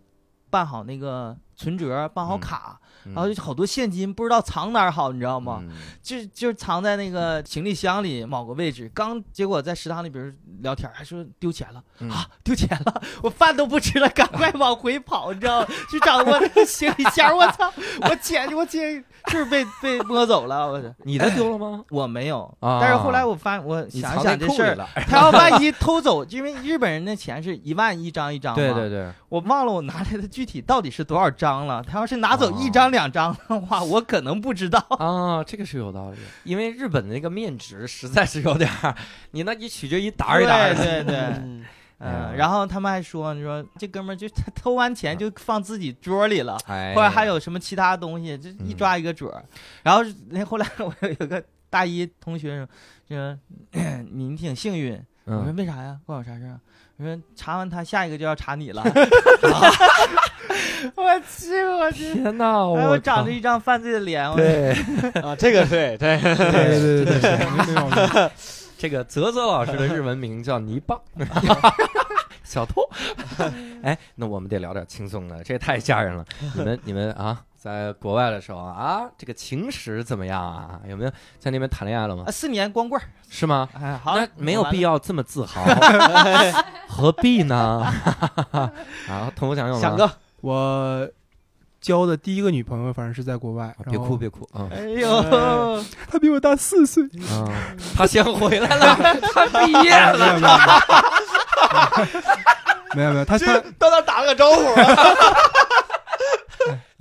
[0.51, 2.79] 办好那个存折，办好卡。
[3.07, 5.63] 然后就好多现金不知道藏哪儿好，你知道吗？
[6.03, 8.91] 就就藏在那个行李箱里某个位置。
[8.95, 13.03] 刚结果在食堂里边聊天，还说丢钱了啊，丢钱了！
[13.23, 15.67] 我饭都不吃了，赶快往回跑，你知道吗？
[15.91, 17.73] 去找我的行李箱，我操！
[18.03, 21.85] 我钱我钱就是被被摸走了，我操你的丢了吗？
[21.91, 24.77] 我没有，但是后来我发我想想这事儿，
[25.09, 28.57] 他要万一偷走，因为日本人的钱是一万一张一张嘛。
[28.57, 31.83] 对对对，我忘了我拿来的具体到底是多少张了。
[31.83, 32.91] 他要是拿走一张。
[32.91, 38.95] 两张的话， 我可能不知道 啊，这个是有道理，因为日本的那个面值实在是有点儿，
[39.31, 41.17] 你那你取决于沓一沓的，对对，
[42.01, 46.59] 嗯，然后他们还说，你说这哥们儿就他偷完钱就放自己桌里了，
[46.95, 49.43] 或者还有什么其他东西，就一抓一个准儿。
[49.83, 52.67] 然后那后来我有个大一同学
[53.09, 53.39] 说，说
[54.13, 55.99] 你挺幸运，我说为啥呀？
[56.05, 56.61] 关我啥事儿？
[57.03, 58.83] 我说查完他，下一个就要查你了。
[60.95, 61.65] 我去！
[61.65, 62.15] 我去！
[62.15, 62.65] 天哪！
[62.65, 64.33] 我长着一张犯罪的脸。
[64.37, 64.71] 对
[65.23, 68.31] 啊，这个对对对对对对。
[68.79, 71.01] 这个泽泽老师的日文名叫泥巴，
[72.43, 72.89] 小偷。
[73.83, 76.25] 哎，那我们得聊点轻松的，这也太吓人了。
[76.55, 80.81] 你们你们啊，在国外的时候啊，这个情史怎么样啊？
[80.89, 82.25] 有没有在那边谈恋爱了吗？
[82.29, 83.69] 四年光棍是吗？
[83.81, 85.63] 哎，好，那没有必要这么自豪，
[86.89, 87.87] 何必呢？
[89.09, 89.81] 啊，同我想有吗？
[89.81, 90.11] 想哥。
[90.41, 91.09] 我
[91.81, 93.73] 交的第一个女朋友，反正是在国外。
[93.89, 94.67] 别哭，别哭啊！
[94.73, 97.47] 哎呦，她比我大四岁啊！
[97.97, 98.97] 她先回来了，
[99.33, 100.37] 她毕业了。
[102.97, 104.65] 没有没有，她她到那打了个招呼，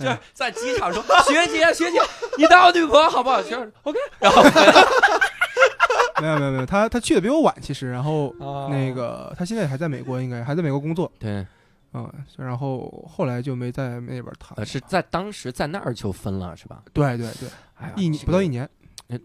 [0.02, 1.98] 就在机场说：“学姐学姐，
[2.36, 4.42] 你当我女朋友好不好？”学 OK，然后
[6.20, 8.34] 没有没有没有，他他去的比我晚，其实，然后
[8.68, 11.10] 那个他现在还在美国，应该还在美国工作。
[11.18, 11.46] 对。
[11.94, 16.82] 嗯，然后后来就没在那边谈，是在当时在那儿就分了，是吧？
[16.94, 17.48] 对对对，
[17.96, 18.66] 一年不到一年。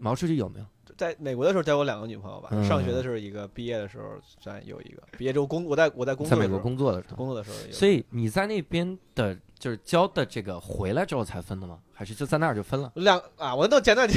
[0.00, 2.50] 毛书记有没有在美国的时候交过两个女朋友吧？
[2.62, 4.04] 上学的时候一个，毕业的时候
[4.38, 5.02] 算有一个。
[5.16, 7.56] 毕业之后工，我在我在工作，在美国工作的时候，工作的时候。
[7.72, 11.78] 所以你在那边的，就是交的这个回来之后才分的吗？
[11.92, 12.92] 还是就在那儿就分了？
[12.94, 14.16] 两啊，我都简短介，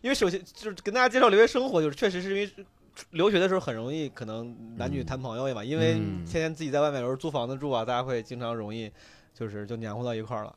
[0.00, 2.66] 因为首先就是跟大家介绍留学生活，就是确实是因为。
[3.10, 8.90] 留学的时候很容易，可能男女谈朋友嘛，因为天天自己在外面有时候租房子住啊，大家会经常容易，
[9.38, 10.54] 就是就黏糊到一块儿了。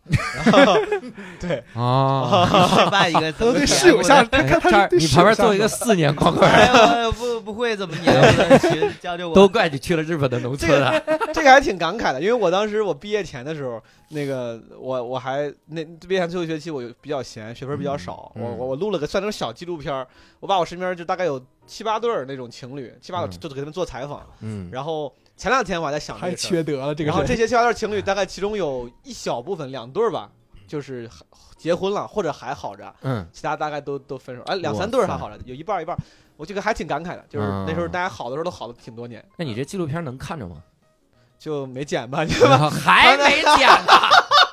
[1.42, 2.48] 对啊，
[2.86, 6.50] 失败一个都对室友下，他看他你旁边坐一个四年光棍，
[7.14, 9.36] 不不会怎么黏糊，教教我。
[9.36, 10.94] 都怪你去了日本的农村啊，
[11.34, 19.94] 这个还挺感慨的，因为我当时我毕业前的时候，那个我我还那毕业前最后一学期我比较闲，学分比较少，我我我录了个算成小纪录片
[20.40, 21.42] 我把我身边就大概有。
[21.70, 24.26] 七八对儿那种情侣，七八个就给他们做采访。
[24.40, 27.08] 嗯，然后前两天我还在想，太缺德了这个。
[27.10, 30.30] 然后这些七八对情侣，大概其中有一小部分两对儿吧，
[30.68, 31.10] 就是
[31.58, 32.94] 结婚了或者还好着。
[33.04, 34.44] 嗯，其他大概都都分手。
[34.44, 35.98] 哎，两三对儿还好着，有一半一半。
[36.36, 39.26] 我这个还挺感慨的，就是那时候大家好的时候都好了挺多年。
[39.38, 40.58] 那你这纪录片能看着吗？
[41.40, 42.26] 就没剪吧？
[42.70, 43.94] 还没剪呢。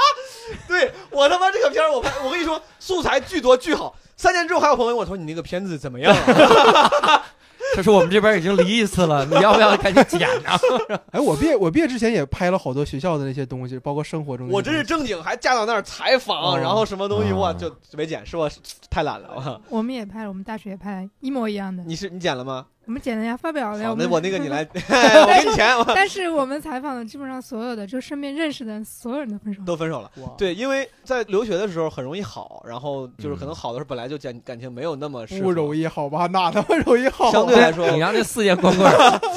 [0.68, 3.96] 对我他妈这个片儿，我拍，我跟你说，素材巨多巨好。
[4.16, 6.14] 三年之后还有朋友问我说：“你那个片子怎么样？”
[7.76, 10.58] 他说：“我们这边已经离一次了，你要不要赶紧剪啊？”
[11.12, 14.48] 哎，我毕业我毕业之前也拍了好多学校的那些东西，包括生活中。
[14.48, 18.50] 我这是正经，还嫁到那儿采访，然后什么东西，我就没剪，是我
[18.88, 19.60] 太懒了。
[19.68, 21.84] 我们也拍了，我们大学也拍一模一样的。
[21.84, 22.64] 你是你剪了吗？
[22.86, 23.94] 我们剪了呀，发表了。
[23.96, 25.76] 那我那个你来， 我给你钱。
[25.88, 30.10] 但是我们采访的基本上所有的，就身边认识的所有人都分手，都分手了。
[30.38, 36.28] 对，因为在留学的时候很容易好，然后就是可能好的时候本来就感感情没有那么不容易好吧？
[36.28, 37.32] 哪那么容易好？
[37.32, 38.88] 相对来说，你让那四年光棍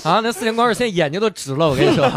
[0.04, 1.68] 啊，那四年光棍现在眼睛都直了。
[1.68, 2.08] 我跟你说，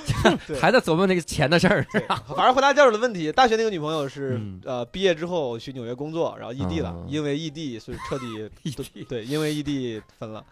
[0.58, 1.86] 还在琢磨那个钱的事儿。
[2.34, 8.24] 反正回答教授的问题，大学那个女朋友是呃毕业之后去纽约工作，然后异地了，因为异地所以彻底
[8.62, 10.42] 异地对，因为异地分了，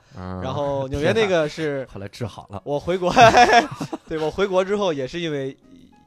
[0.42, 1.12] 然后纽约。
[1.12, 2.60] 那个是 后来治好了。
[2.64, 3.12] 我回国，
[4.08, 5.56] 对我回国之后也是因为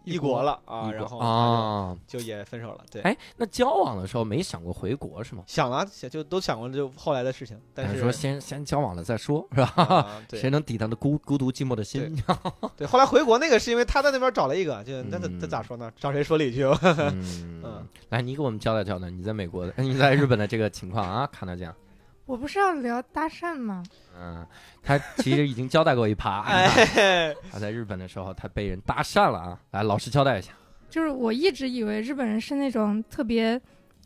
[0.06, 2.80] 异国了啊，然后啊就也分手了。
[2.90, 5.44] 对，哎，那交往的时候没想过回国是吗？
[5.46, 7.60] 想啊，想就都想过就后来的事情。
[7.76, 10.22] 但是说先先交往了再说， 是吧？
[10.32, 12.16] 谁能抵挡的孤孤独寂寞的心？
[12.76, 15.92] 对，后来回国那个是因为他在那边找了一个，就那那咋说呢？
[15.98, 16.64] 找谁说理去？
[16.64, 21.76] 嗯，来，你给我们交代交代，你在美国的，你在日本的这个情况啊，看到这样。
[22.30, 23.82] 我不是要聊搭讪吗？
[24.16, 24.46] 嗯，
[24.84, 26.44] 他其实已经交代过一趴。
[27.52, 29.60] 他在日本的时候，他被人搭讪了啊！
[29.72, 30.52] 来，老实交代一下。
[30.92, 33.60] 就是我一直以为日本人是那种特别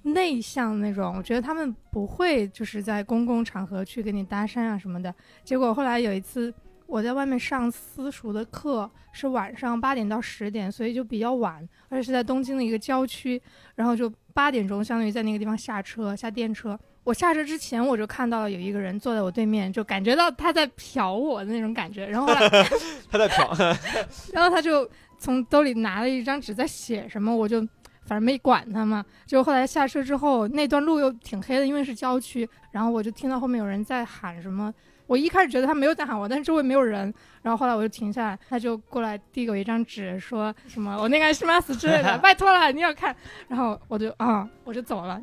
[0.03, 5.13] 内向那种，我觉得他们不会就是在公共场合去跟你搭讪啊什么的。
[5.43, 6.53] 结果后来有一次
[6.87, 13.41] 我在外面上私塾的课，是晚上八点到十点，所以就比较晚，而且是在东京的一个郊区，
[13.75, 16.79] 然后就八点钟相当于在那个地方下车下电车。
[17.03, 22.05] 我下车之前，我就看到了有一个人坐在我对面，就感觉到他在瞟我的那种感觉。
[22.07, 22.47] 然后后来
[23.11, 23.77] 他在瞟，
[24.34, 27.59] 然后他就从兜里拿了一张纸在写什么，我就
[28.05, 29.03] 反正没管他嘛。
[29.25, 32.47] 就后来下车之后，那段路又挺黑的，因为是郊区。
[32.71, 34.73] 然后我就听到后面有人在喊什么。
[35.05, 37.13] 我一开始觉得他没有在喊我，但是周围没有人。
[37.41, 43.13] 然后后来我就停下来，他就过来递给我一张纸，说什么我那个是吗死之类的， 拜托了，你要看。
[43.49, 45.21] 然后我就啊，我就走了。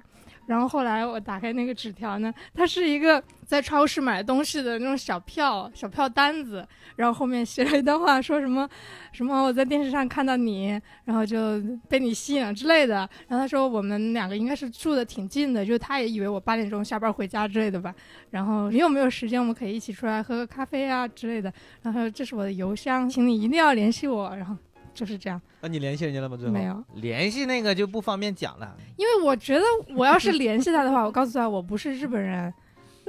[0.51, 6.67] 然后后来我打开那个纸条呢，它是一个在超市买东西的那种小票、小票单子，
[6.97, 8.69] 然后后面写了一段话，说什么
[9.13, 10.71] 什么我在电视上看到你，
[11.05, 13.09] 然后就被你吸引了之类的。
[13.29, 17.95] 然后他说我们两个应该是住的挺近的，就他也以为我八点钟下班回家之类的吧。
[18.31, 21.53] 然后你有没有时间，我们可以一起出来喝个咖啡啊之类的。
[21.83, 24.37] 然后这是我的邮箱，请你一定要联系我。
[24.37, 24.57] 然后。
[25.01, 26.37] 就是这样，那你联系人家了吗？
[26.37, 29.65] 最后没有联系那个就不方便讲了，因为我觉得
[29.97, 32.53] 我要是联系他的话， 我告诉他我不是日本人，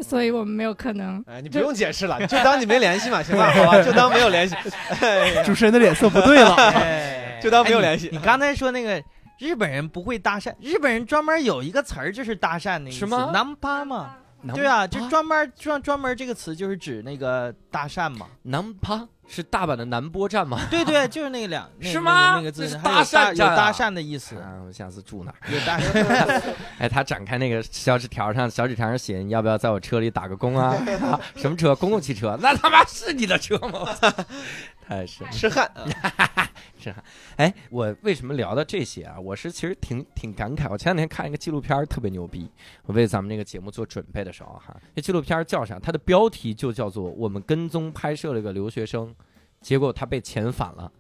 [0.02, 1.22] 所以我们没有可能。
[1.28, 3.52] 哎，你不用解释了，就 当你没联系嘛，行吧？
[3.52, 4.56] 好吧，就当没有联系。
[5.44, 6.56] 主持人的脸色不对了，
[7.42, 8.08] 就当没有联系。
[8.10, 9.04] 你刚才说那个
[9.38, 14.16] 日本人不会搭讪，日本人专门有一个词儿就是搭讪那个什么南趴嘛？
[14.54, 19.08] 对啊，就专门专专门这个词就是指那个搭讪嘛，南趴。
[19.34, 20.60] 是大阪的南波站吗？
[20.70, 22.36] 对对，就是那个两是吗？
[22.36, 24.36] 那个字搭讪有搭讪的意思。
[24.68, 25.38] 我下次住哪儿？
[25.50, 26.42] 有搭讪。
[26.80, 30.76] 哎，他展开那个小纸条上，小纸条上写：“你要不要在我车里打个工啊？”
[31.38, 31.74] 什么车？
[31.74, 32.38] 公共汽车？
[32.42, 33.88] 那他妈是你的车吗？
[34.92, 35.72] 太是痴汉。
[36.78, 37.02] 是哈，
[37.38, 39.18] 哎，我为什么聊到这些啊？
[39.18, 40.68] 我是其实挺挺感慨。
[40.70, 42.50] 我前两天看一个纪录片，特别牛逼。
[42.84, 45.80] 我为咱们这个节目做准备的时候，哈，那纪录片叫啥？
[45.80, 49.16] 它的标题就叫做《我们跟踪拍摄了一个留学生，
[49.62, 50.92] 结果他被遣返了》。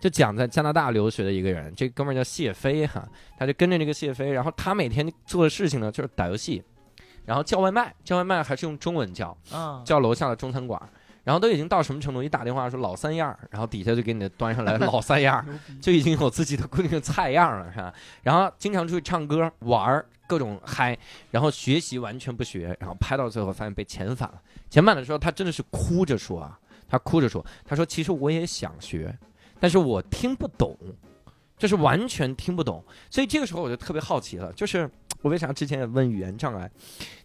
[0.00, 3.06] 就讲在加拿大留学的一个人，这哥们儿叫谢飞，哈，
[3.38, 6.62] 他就跟着这个谢飞，然后他每天做的事情呢，就是打游戏，
[7.26, 9.36] 然后叫外卖，叫外卖还是用中文叫，
[9.84, 10.80] 叫楼下的中餐馆。
[11.28, 12.22] 然后都已经到什么程度？
[12.22, 15.46] 一打电话说老三样然后底下就给你端上来老三样
[15.78, 17.92] 就已经有自己的固定的菜样了，是吧？
[18.22, 20.98] 然后经常出去唱歌玩各种嗨，
[21.30, 24.40] 然后学习完全不学，然后拍到最后发现被遣返了。
[24.70, 29.14] 遣返的时候，他真的是哭着说啊，他哭着说，他说其实我也想学，
[29.60, 30.74] 但是我听不懂，
[31.58, 32.82] 就是完全听不懂。
[33.10, 34.90] 所以这个时候我就特别好奇了，就是
[35.20, 36.70] 我为啥之前也问语言障碍，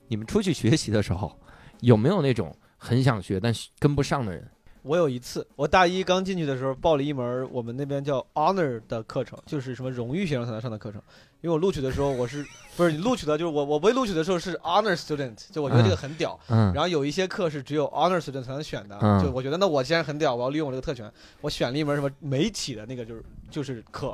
[0.10, 1.40] 你们出去学习的时候
[1.80, 2.54] 有没有那种？
[2.84, 4.45] 很想学，但是跟不上的人。
[4.81, 11.01] 我有一次，我大一刚进去的时候报了一门我们那边叫 honor 的课程，就是什么荣誉学生才能上的课程。
[11.39, 12.45] 因为我录取的时候，我是
[12.76, 13.38] 不是你录取的？
[13.38, 16.38] 就是我我被录取的时候是 honor student，就我觉得这个很屌。
[16.49, 16.73] 嗯。
[16.73, 24.14] 然后有一些课是只有 honor student 才能选的，就我觉得那我既然很屌，我要利用我这个特权，我选了一门什么媒体的那个就是就是课。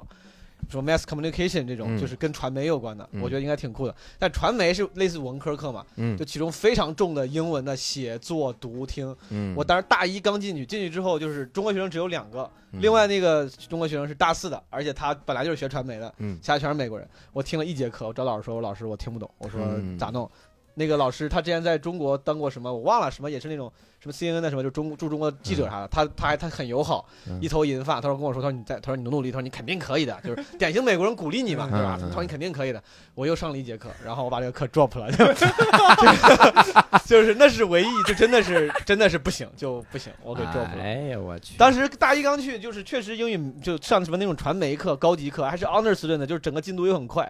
[0.68, 3.96] 说 mass communication 这种就是跟传媒有关的，我觉得应该挺酷的。
[4.18, 5.86] 但传媒是类似文科课嘛，
[6.18, 9.16] 就其中非常重的英文的写作读听。
[9.56, 17.08] 我当时大一刚进去，进去之后就是中国学生只有两个，另外那个中国学生是大四的，而且他本来就是学传媒的，其他全是美国人。
[17.32, 19.60] 我听了一节课，我找老师说，我老师我听不懂，我说
[19.98, 20.30] 咋弄？
[20.76, 27.06] 那个老师他之前在中国当过什么我忘了什么也是那种什么 CNN 的什么就中驻中国记者啥的他他还他很友好
[27.42, 31.98] 一头银发他说跟我说他说你在他说你努努力他说你肯定可以的 就是典型美国人鼓励你嘛对吧？
[32.08, 32.82] 他说你肯定可以的
[33.16, 35.10] 我又上了一节课然后我把这个课 drop 了
[37.06, 40.82] 就是那是唯一就真的是真的是不行就不行我给 drop 了。
[40.82, 41.56] 哎呀我去。
[41.58, 47.30] 当时大一刚去就是确实英语就上什么那种传媒课高级课还是 honors 的就是整个进度又很快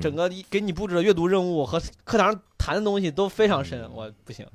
[0.00, 4.46] 整个给你布置的阅读任务和课堂上谈的东西都非常深，我不行。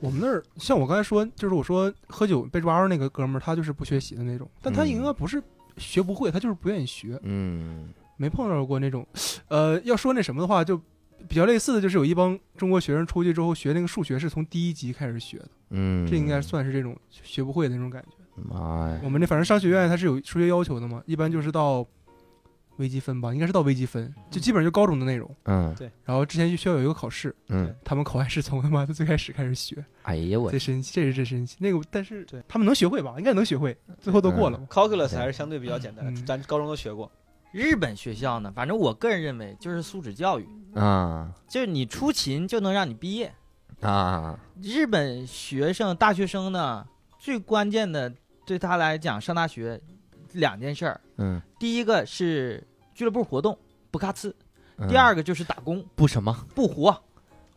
[0.00, 5.42] 我们那儿像我刚才说，就是我说喝酒被抓着那个哥们儿，他就是不学习的那种，但他应该不是
[5.76, 7.20] 学不会，他就是不愿意学。
[7.22, 9.06] 嗯，没碰到过那种。
[9.48, 10.80] 呃，要说那什么的话，就
[11.28, 15.48] 比较类似的就是有一帮中国学生出去之后学那个数学是从第一级开始学的。
[15.70, 18.42] 嗯，这应该算是这种学不会的那种感觉。
[18.42, 19.00] 妈呀！
[19.04, 21.86] 我们那反正商学院它是有数学要求的嘛，一般就是到
[22.76, 25.30] 微积分吧，应该是到微积分，就基本上就高中的内容。
[25.44, 25.90] 嗯，对。
[26.04, 29.84] 然后之前就需要有一个考试，嗯，他们考完试从他妈的最开始开始学。
[30.02, 31.56] 哎呀我，最神奇，这是最神奇。
[31.60, 33.14] 那个，但是对他们能学会吧？
[33.18, 34.60] 应该能学会，最后都过了。
[34.68, 37.10] Calculus 还是相对比较简单的，咱高中都学过。
[37.52, 43.32] 日本学校呢，反正我个人认为就是素质教育啊，就是你出勤就能让你毕业
[43.80, 44.36] 啊。
[44.60, 46.84] 日本学生、大学生呢，
[47.20, 48.12] 最关键的
[48.44, 49.80] 对他来讲上大学
[50.34, 52.62] 两件事儿，嗯，第一个是
[52.94, 53.56] 俱乐部活动
[53.90, 54.32] 不咔呲，
[54.88, 56.94] 第二个就是打工不什么不活。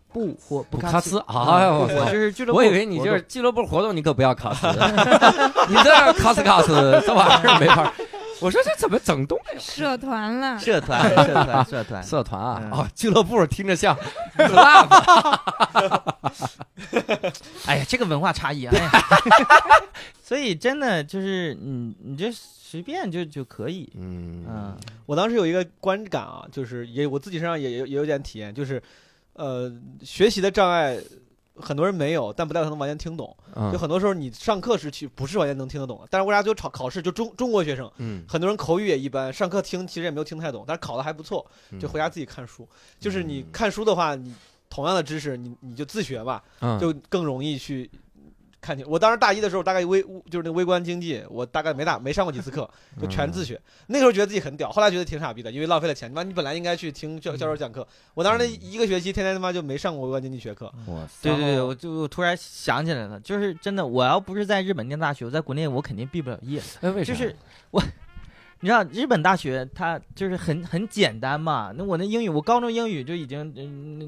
[0.10, 2.58] 不活不卡斯，哎呦，我就是俱乐部。
[2.58, 4.66] 我以为你就是俱乐部活动，你可不要卡斯，
[5.68, 7.94] 你这卡呲卡呲这玩意儿没法。
[8.42, 9.82] 我说这怎么整东西？
[9.82, 12.70] 社团了，社团，社团， 社团，社团啊！
[12.72, 13.98] 哦，俱乐部听着像
[14.38, 16.12] club。
[17.66, 18.74] 哎呀，这个文化差异啊！
[20.24, 23.92] 所以真的就是你，你这随便就就可以。
[23.96, 28.82] 嗯嗯，我当时有一个观感啊，就是也我自己身上也也也有点体验，就是
[29.34, 29.72] 呃，
[30.04, 30.98] 学习的障碍。
[31.60, 33.36] 很多人没有，但不代表他能完全听懂。
[33.72, 36.08] 就很多时候你上课时去不是完全能听得懂。
[36.10, 41.46] 但是为啥就考考试就中中国学生，嗯，很多人口语也一般，上课听其实也没有听太懂，但是考的还不错，
[41.80, 42.68] 就回家自己看书。
[43.00, 44.34] 就是你看书的话，你
[44.70, 46.44] 同样的知识，你你就自学吧，
[46.80, 47.90] 就更容易去。
[48.68, 52.70] 看清，我当时大一的时候，大概微就是那个微观经济，我大概没打没上过几次课，
[53.00, 53.58] 就全自学。
[53.88, 56.12] 那时候觉得自己很屌，后来觉得挺傻逼的，因为浪费了钱。
[56.12, 57.88] 你妈，你本来应该去听教教授讲课。
[58.14, 60.66] 我当时那一个学期，天天他妈就没上过微观经济学课。
[60.88, 66.62] 哇，对对对，我就突然想起来了，就是真的，我要不是在日本念大学，我在国内我肯定毕不了业。
[66.82, 67.14] 哎，为啥？
[67.14, 67.34] 就是
[67.72, 67.82] 我。
[68.60, 71.72] 你知道日本大学它就是很很简单嘛？
[71.76, 73.46] 那我那英语，我高中英语就已经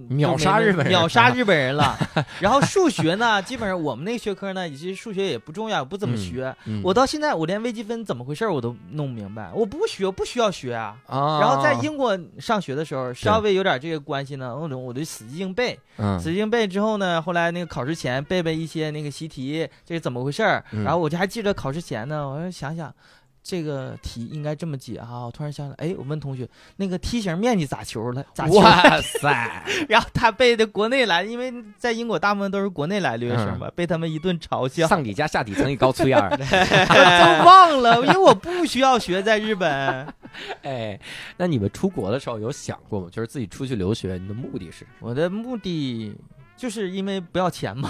[0.09, 1.95] 秒杀日本人，秒杀日本人了。
[2.41, 6.55] 然后数学呢，基本上我们那个学科呢，其实数学也不重要，不怎么学。
[6.83, 10.97] 我到现在我连微积分怎么回事我都弄不明白，我不学，不需要学啊。
[11.07, 15.79] 然后在英国上学的时候，稍微有点这个关系呢，我就我就死记硬背。
[16.19, 22.91] 死记硬背之后呢，后来那个考试前背背一些那个习题，这是怎么回事然后我就还记得考试前呢，我说想想。
[23.41, 25.25] 这个题应该这么解哈！
[25.25, 28.23] 我突然想起来，哎，我问同学，那个梯形面积咋求了？
[28.33, 28.55] 咋求？
[28.59, 29.63] 哇塞！
[29.89, 34.87] 然后他背的国内来，因为在英国大部分都是国内来留学生嘛，被他们一顿嘲笑。
[34.87, 40.07] 上底加下底乘以高除以二， 都忘了，因为我不需要学在日本。
[40.61, 40.99] 哎，
[41.37, 43.07] 那你们出国的时候有想过吗？
[43.11, 44.85] 就是自己出去留学，你的目的是？
[44.99, 46.15] 我的目的。
[46.59, 47.89] 就是因为不要钱嘛，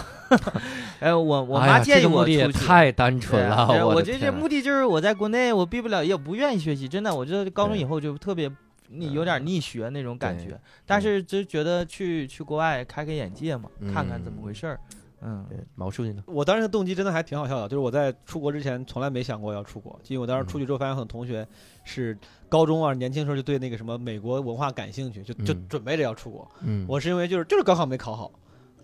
[1.01, 3.67] 哎，我我妈建议我出去，太单纯了。
[3.87, 8.47] 我觉得这目的就是我在国内我毕不了业，不愿意学习，真的，我觉得高中以后就特别
[8.89, 10.55] 你有点逆学那种感觉。
[10.85, 14.79] 但是就觉得去去国外开开眼界嘛，看看怎么回事儿。
[15.21, 16.23] 嗯，毛书记呢？
[16.27, 21.45] 我当时的动机真的还挺好笑的，就是我在出国之前从来没想过要出国，因为我当时出去之后发现很多同学
[21.83, 22.15] 是
[22.47, 26.47] 高中啊年轻时候就对那个什么美国文化感兴趣，就就准备着要出国。
[26.61, 28.31] 嗯，我是因为就是就是高考没考好。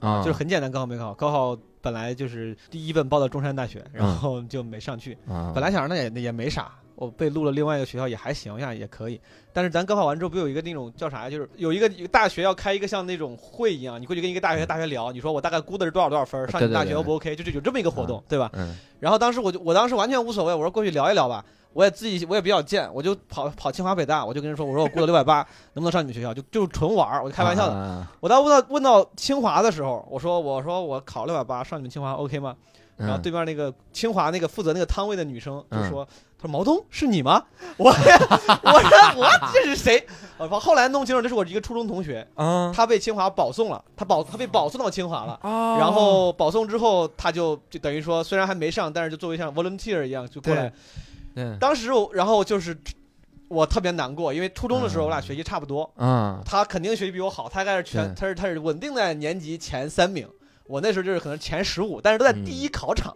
[0.06, 5.18] 啊，就是很简单，高考没考好，高考本来就是第一本报的中山大学，然后就没上去。
[5.53, 9.19] 本来想着那也也没啥，我被录了另外一个学校也还行呀，也可以。
[9.53, 11.30] 但是咱高考完之后不有一个那种叫啥呀？
[11.30, 17.36] 就是有一个大学要开一个像那种会一样，你过去跟一个大学大学聊，你说我大概估的是多少多少分，上你大学 O 不 OK？
[17.36, 18.49] 就是有这么一个活动，对吧？
[18.53, 18.76] 嗯。
[18.99, 21.45] 然后当时我就我当时完全无所谓，我说过去聊一聊吧。
[21.76, 26.34] 我也自己我也比较贱，我就跑跑清华北大，我就跟人说，我说我过了六百八，能不能上你们学校？
[26.34, 28.07] 就就是纯玩儿，我就开玩笑的。
[28.22, 32.56] 我当问到问到清华的时候，我说我说我考六百八上你们清华 OK 吗？
[32.95, 36.07] 然后对面那个清华那个负责那个摊位的女生就说，
[36.39, 37.43] 她说毛东是你吗？
[37.76, 40.02] 我我说我这是谁？
[40.38, 42.26] 我说后来弄清楚这是我一个初中同学，
[42.73, 45.38] 他被清华保送了，他保他被保送到清华了，
[45.77, 50.72] 然后保送之后他就就等于说虽然还没上，但是就作为像 volunteer 一样就过来。
[51.59, 52.77] 当时我，然后就是
[53.47, 60.27] 我特别难过，因为初中的时候我俩学习差不多，嗯，他肯定学习比我好，他应该是全，他是他是稳定在年级前三名，
[60.67, 63.15] 我那时候就是可能前十五，但是都在第一考场，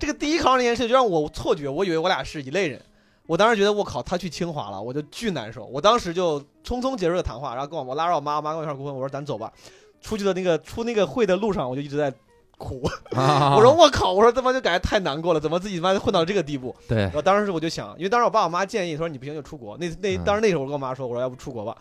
[0.00, 2.80] 这个第一考场这件事就让我错觉，我以为我俩是一类人，
[3.26, 9.52] 我当时觉得我靠，他去清华了，我就巨难受，我当时就匆匆结束了谈话，然后跟我我拉着我妈，我妈跟我一块儿哭，我说咱走吧，
[10.00, 12.12] 出去的那个出那个会的路上，我就一直在。
[12.58, 12.82] 苦，
[13.16, 16.76] 我说我靠，我说他妈就感觉太难过了，怎么自己他妈混到这个地步？
[16.86, 21.74] 对，我当时我就想，因为当时我爸我妈建议说你不行就出国，那那当时那时候我跟我妈说，我说要不出国吧，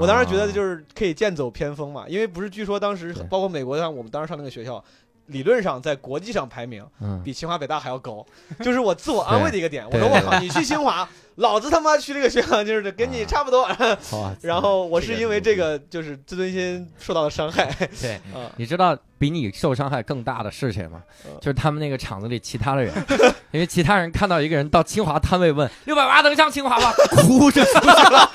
[0.00, 4.82] 我当时觉得就是可以剑走偏锋嘛，因为不是据说当时包括美国像我们当时上那个学校。
[5.26, 6.84] 理论上在国际上排名
[7.22, 8.26] 比清华北大还要高，
[8.64, 9.86] 就是我自我安慰的一个点。
[9.88, 11.08] 我说我靠，你去清华，
[11.40, 13.66] 老子他妈去这个学校就是跟你差不多。
[14.42, 17.64] 然后我是因为这个就是自尊心受到了伤害。
[18.00, 18.20] 对，
[18.56, 21.02] 你知道比你受伤害更大的是谁吗？
[21.40, 22.92] 就是他们那个厂子里其他的人，
[23.52, 26.92] 因为其他人看到一个人到清华摊位问六百八能上清华吗？
[27.22, 28.30] 哭着出去了。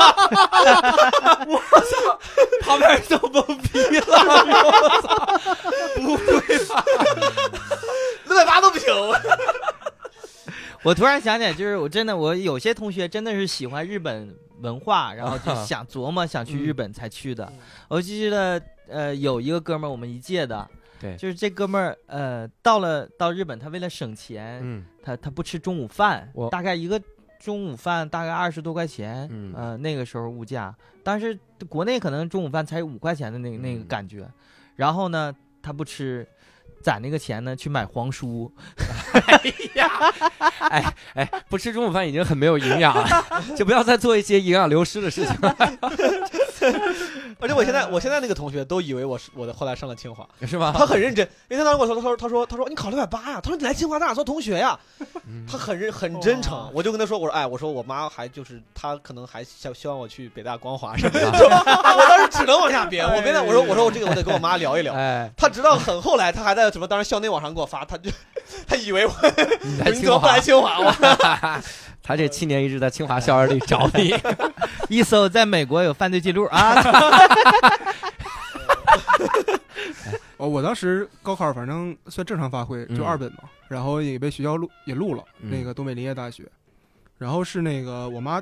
[1.48, 2.19] 我操，
[2.61, 4.18] 旁边人都懵逼了。
[4.64, 5.40] 我操，
[6.02, 6.84] 不会吧？
[8.26, 8.91] 六百八都不行。
[10.86, 14.32] 我突然想起来，就是我真的，我有些同学真的是喜欢日本
[14.62, 17.52] 文化，然后就想琢磨想去日本才去的。
[17.88, 27.02] 我记得，呃，有一个哥们儿，我们一届的，对，就是这哥们儿，呃，到了到日本，他为了省钱，嗯，他他不吃中午饭，大概一个
[27.40, 31.36] 中午饭大概二十多块钱，嗯，呃，那个时候物价，但是
[31.68, 34.30] 国内可能中午饭才五块钱的那个那个感觉，
[34.76, 36.28] 然后呢，他不吃。
[36.82, 38.52] 攒那个钱呢，去买黄书。
[39.28, 39.92] 哎呀，
[40.70, 43.26] 哎哎，不吃中午饭已经很没有营养了，
[43.56, 45.56] 就不要再做一些营养流失的事情了。
[47.40, 50.74] 而且我现在，我现在那个同学都以为我是我的，后来上了清华， 是吗？
[50.78, 53.40] 他很认真，因为他当时跟我说，他说，他说，他说你考六百八呀？
[53.41, 54.78] 他说你来清华，咱俩做同学呀？
[55.49, 63.06] 他很认很真诚，我就跟他说，我说，哎，我说我妈还就是他可能还想希望我去北大光华什么的， 我当时只能往下编。
[63.06, 64.94] 我编的，我说，我说我这个我得跟我妈聊一聊。
[64.94, 68.10] 哎，他直到很后来，他还在什么当时校内网上给我发，他就
[68.68, 69.14] 他以为我
[69.86, 70.80] 你怎么不来清华？
[70.80, 70.91] 我
[72.06, 74.14] 他这七年一直在清华校园里找你，
[74.95, 76.76] 一搜在美国有犯罪记录啊！
[80.38, 86.44] 哦，我当时高考反正算正常发挥，就二本嘛，然后也被学校录也录了那个东北林业大学，
[87.18, 88.40] 然后是那个我妈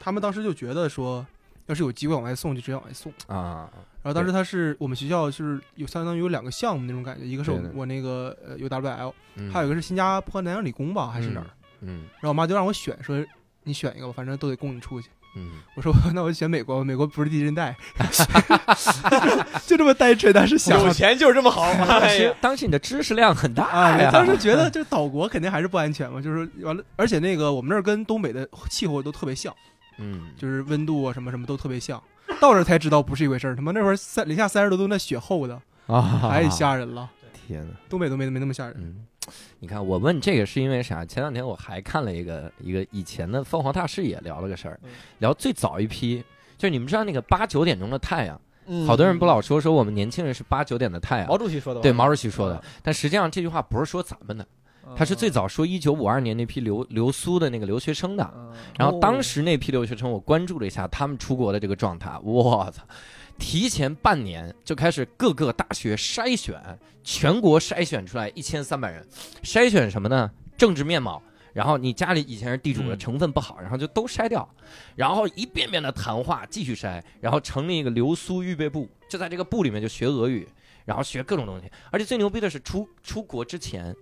[0.00, 1.24] 他们当时就觉得说，
[1.66, 3.12] 要是有机会往外送就直接往外送。
[3.28, 3.70] 啊。
[4.02, 9.14] 然后当时他是我们学校就是有相当于有两个项目那种感觉，一个是我那个呃 U W L，
[9.52, 11.46] 还有一个是新加坡南洋理工吧还是哪儿？
[11.86, 13.22] 嗯，然后我妈就让我选，说
[13.62, 15.08] 你选一个吧，反正都得供你出去。
[15.36, 17.76] 嗯，我说那我选美国，美国不是地震带，
[19.66, 21.72] 就这么单纯，当时想有钱就是这么好。
[21.84, 29.52] 当时当时你的知识量很大呀，当时觉得这岛国肯定还是不安全嘛，就是完了，而且那个我们那儿跟东北的气候都特别像，
[29.98, 32.00] 嗯，就是温度啊什么什么都特别像，
[32.40, 33.56] 到这才知道不是一回事儿。
[33.56, 37.10] 他妈那会儿三零下三十多度，那雪厚的啊，太吓人了。
[37.46, 39.04] 天呐，东北都没没那么吓人。
[39.60, 41.04] 你看，我问这个是因为啥？
[41.04, 44.78] 前两天我还看了一个一个以前的凤凰大视野聊了个事儿，
[45.18, 46.22] 聊最早一批，
[46.58, 48.40] 就是你们知道那个八九点钟的太阳，
[48.86, 52.62] 好多人不老说说我们年轻人是八九点的太阳，毛主席说的，对，毛主席说的。
[52.82, 54.46] 但实际上这句话不是说咱们的，
[54.94, 58.30] 他是最早说一九五二年那批留留苏的那个留学生的。
[58.78, 62.82] 然后当时那批留学生，我关注了一下他们出国的这个状态，我操！
[63.38, 66.60] 提前半年就开始各个大学筛选，
[67.02, 69.06] 全国筛选出来一千三百人，
[69.42, 70.30] 筛选什么呢？
[70.56, 74.48] 政治面貌，然后你家里以前是地主的成分不好，然后就都筛掉，
[74.94, 80.48] 然后一遍遍的谈话，继续筛，然后成立一个留苏预备部，就在这个部里面就学俄语，
[80.84, 83.94] 然后学各种东西，而且最牛逼的是出出国之前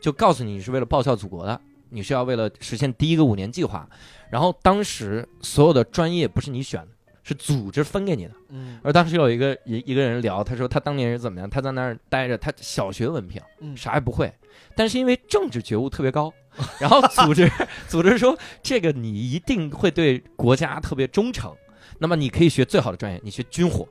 [0.00, 1.60] 就告诉你你是为了报效祖国的，
[1.90, 3.88] 你是要为了实现第一个五年计划，
[4.30, 6.88] 然后当时所有的专业不是你选的。
[7.22, 14.32] 是组织分给你的，嗯，而当时有一个一一个人聊，他说他当年是怎么样，他在那儿待着，他小学文凭，嗯，啥也不会，
[14.74, 16.32] 但是因为政治觉悟特别高，
[16.80, 17.50] 然后组织
[17.88, 21.54] 组织说这个你一定会对国家特别忠诚，
[21.98, 23.86] 那么你可以学最好的专业，你学军火，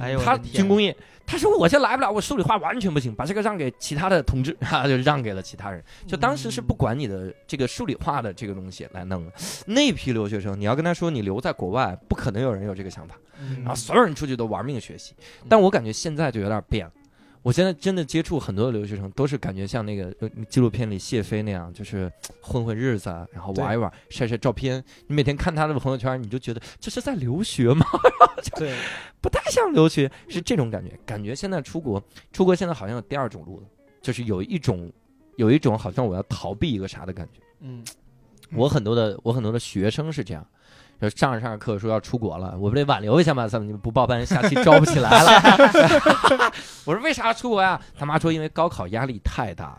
[0.00, 0.96] 哎呦，他军工业。
[1.30, 5.84] 他说：“我这来不了，我数理化完全不行，把这个让给其他的同志，哈， 就让给了其他人。
[6.06, 9.32] 就当时是不管你的这个数理化的这个东西来弄的。
[9.66, 13.14] 那批留学生，你要跟他说你留在国外，不可能有人有这个想法。
[13.58, 15.12] 然后所有人出去都玩命学习。
[15.50, 16.92] 但我感觉现在就有点变了。”
[17.48, 20.14] 我现在真的接触很多的留学生，都是感觉像那个
[20.50, 22.12] 纪录片里谢飞那样，就是
[22.42, 24.84] 混混日子，然后玩一玩，晒晒照片。
[25.06, 27.86] 你每天看他的朋友圈，你就觉得这是在留学吗？
[28.54, 28.76] 对，
[29.22, 30.94] 不太像留学，是这种感觉。
[31.06, 32.02] 感觉现在出国，
[32.34, 33.66] 出国现在好像有第二种路了，
[34.02, 34.92] 就是有一种，
[35.36, 37.40] 有一种好像我要逃避一个啥的感觉。
[37.60, 37.82] 嗯，
[38.52, 40.46] 我很多的，我很多的学生是这样。
[41.00, 43.46] 就上着上着课说要出国了，我不得挽留一下吗？
[43.46, 46.52] 怎么你们不报班，下期招不起来了？
[46.84, 47.80] 我说为啥要出国呀？
[47.96, 49.78] 他妈说因为高考压力太大了。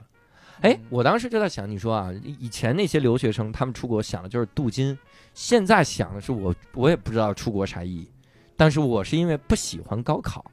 [0.62, 4.98] 哎，我当时就在想，你说啊，以前那些留学生他们出国想的就是镀金，
[5.34, 8.12] 现在想的是我我也不知道出国啥意义，
[8.58, 10.44] 但是我是因为不喜欢高考，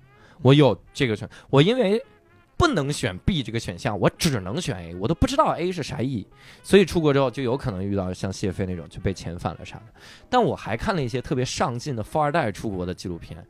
[0.43, 1.17] 我有这个
[1.51, 2.01] 我因为
[2.57, 6.27] 不能选 B 这个选项，我只能选 A，我都不知道 A 是啥意义，
[6.63, 9.85] 所以出国之后就有可能遇到像谢飞那种就被遣返了啥的。
[10.31, 13.47] 但我还看了一些特别上进的富二代出国的纪录片，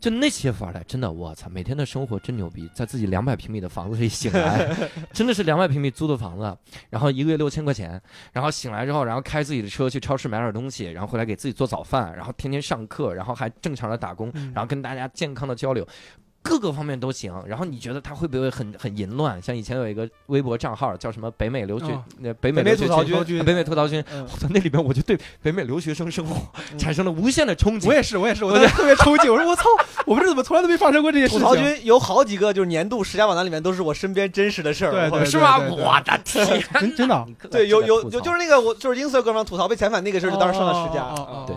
[0.00, 4.74] 就那些富二代真的，我操，每天的生活真牛逼，在自己两百平米的房子里 醒来，
[5.12, 6.56] 真的是两百平米租的房子，
[6.88, 8.00] 然后一个月六千块钱，
[8.32, 15.86] 然后醒来之后，然后开自己的车去超市买点东西，然后回来给自己做早饭，然后天天上课，然后还正常的打工，然后跟大家健康的交流。
[16.46, 19.40] 各个方面都行，然后你觉得他会不会很很淫乱？
[19.42, 21.86] 像以前有一个微博账号叫什么“北美留学”
[22.20, 24.02] 那北美吐槽君，北美吐槽君，
[24.50, 26.36] 那里边我就对北美留学生生活
[26.78, 27.88] 产生了无限的憧憬。
[27.88, 29.32] 我也是，我也是，我特别憧憬。
[29.32, 29.64] 我说我操，
[30.06, 31.40] 我们这怎么从来都没发生过这些事情？
[31.40, 35.58] 吐槽君有好几个就是年度十佳榜单里面都是我身边真实的事儿，是吗？
[35.58, 41.14] 我的天，真真的， 对，有有有，就是那个我就是音色哥们吐槽被遣返那个事儿，就当时上了十佳，
[41.46, 41.56] 对。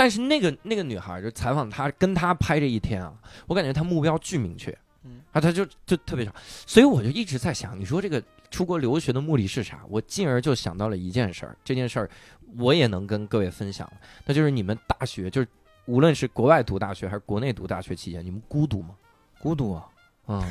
[0.00, 3.12] 但是那个那个女孩就采访他，跟他拍这一天啊，
[3.46, 4.74] 我感觉他目标巨明确。
[5.04, 6.32] 嗯，啊，他就就特别少，
[6.66, 9.82] 所以我就一直在想，你说这个出国留学的目的是啥？
[9.90, 12.08] 我进而就想到了一件事儿，这件事儿
[12.56, 13.86] 我也能跟各位分享，
[14.24, 15.46] 那就是你们大学，就是
[15.84, 18.94] 无论是国外读大学还是国内读大学期间，你们孤独吗？
[19.38, 19.86] 孤独啊，
[20.28, 20.42] 嗯，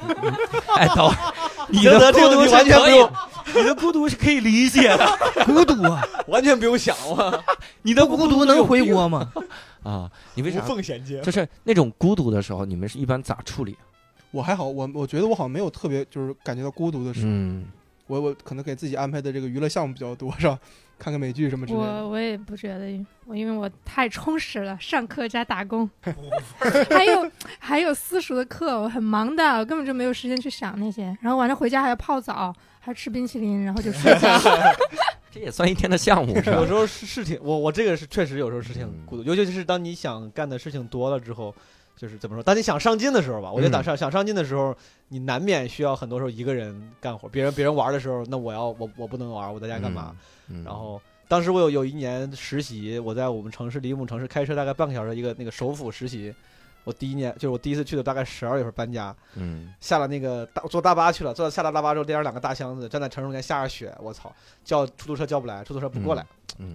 [0.76, 1.10] 哎，等
[1.68, 3.12] 你的孤独完全不用，
[3.54, 5.06] 你的孤独是可以理解的，
[5.44, 7.42] 孤独啊，完全不用想啊，
[7.82, 9.30] 你的孤独能回国吗？
[9.82, 10.60] 啊，你为啥？
[10.60, 13.76] 无缝衔接，就是那种孤独的时候，你们是一般咋处理？
[14.30, 17.26] 我还好，我我觉得我好像没有特别就是感觉到孤独的时候。
[17.28, 17.64] 嗯，
[18.06, 20.58] 我我可能给自己安排的这个娱乐项目比较多，是吧？
[20.98, 21.84] 看看美剧什么之类的。
[21.84, 25.88] 我我也不觉得，我因为我太充实了，上课加打工，
[26.88, 31.04] 还有还有私塾的课，我很忙的，我根本就没有时间去想那些。
[31.20, 34.40] 然后晚上回家还要泡澡，还吃冰淇淋，然后就睡觉。
[35.30, 36.56] 这也算一天的项目，是吧？
[36.56, 41.54] 有时候是是挺我我这个是确实有时候是挺孤独，尤其是当你想干的事情多了之后。
[41.96, 42.42] 就是怎么说？
[42.42, 44.76] 当你想上进的时候吧，我觉得当上想上进的时候，
[45.08, 47.26] 你难免需要很多时候一个人干活。
[47.28, 50.14] 别人别人玩的时候，那我要我我不能玩，我在家干嘛？
[50.62, 56.34] 然后当时我有有一年实习，我在我们城市离我们城市开车大概半个小时一个那个首府实习。
[56.84, 59.16] 我第一年就是我第一次去的，大概十二月份搬家。
[59.34, 64.30] 嗯，下了那个大坐大巴去了，坐到下了大巴之后，拎着两个大箱子，站在城市中间下着雪，我操，
[64.64, 66.24] 叫出租车叫不来，出租车不过来，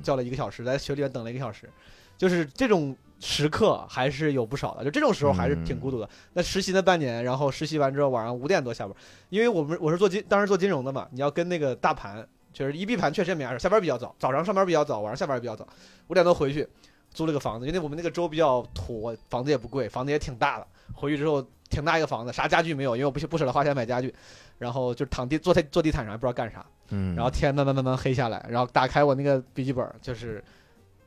[0.04, 1.70] 叫了一个小时，在雪里面等了一个小时，
[2.18, 2.98] 就是这种。
[3.22, 6.10] 时刻还是有不少的，就这种时候还是挺孤独的。
[6.34, 8.96] 那实习那半年，然后实习完之后晚上五点多下班，
[9.30, 15.68] 因为我们我是做金，当时做金融的嘛，你要跟那个大盘，就是一闭盘确实没啥事，下班比较早，早上上班比较早，晚上下班也比较早，
[16.08, 16.68] 五点多回去
[17.12, 20.66] 租了个房子，因为我们那个州比较土，房子也不贵，房子也挺大的。
[20.94, 24.12] 回去之后挺大一个房子，啥家具没有，因为我不不舍得花钱买家具，
[24.58, 26.66] 然后就躺地坐在坐地毯上，也不知道干啥。
[26.90, 30.44] 嗯，然后天慢慢慢慢黑下来，然后打开我那个笔记本，就是。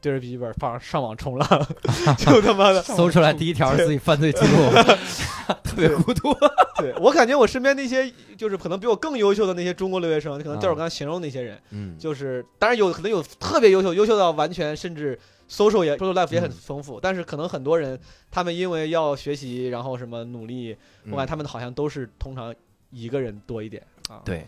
[0.05, 1.49] 对着笔记本放上网冲浪，
[2.19, 4.71] 就他妈的搜出来第一条自己犯罪记录，
[5.65, 6.31] 特别孤独。
[6.77, 15.19] 对我感觉我身边那些就是可能比我更优秀的那些中国留学生，可能就是我刚才形容那些人，嗯，就是当然有可能有特别优秀，优秀到完全甚至
[15.49, 17.99] social 也 social life 也很丰富，但是可能很多人
[18.31, 20.77] 他们因为要学习，然后什么努力，
[21.07, 22.55] 我感觉他们好像都是通常
[22.91, 24.21] 一个人多一点啊。
[24.23, 24.47] 对。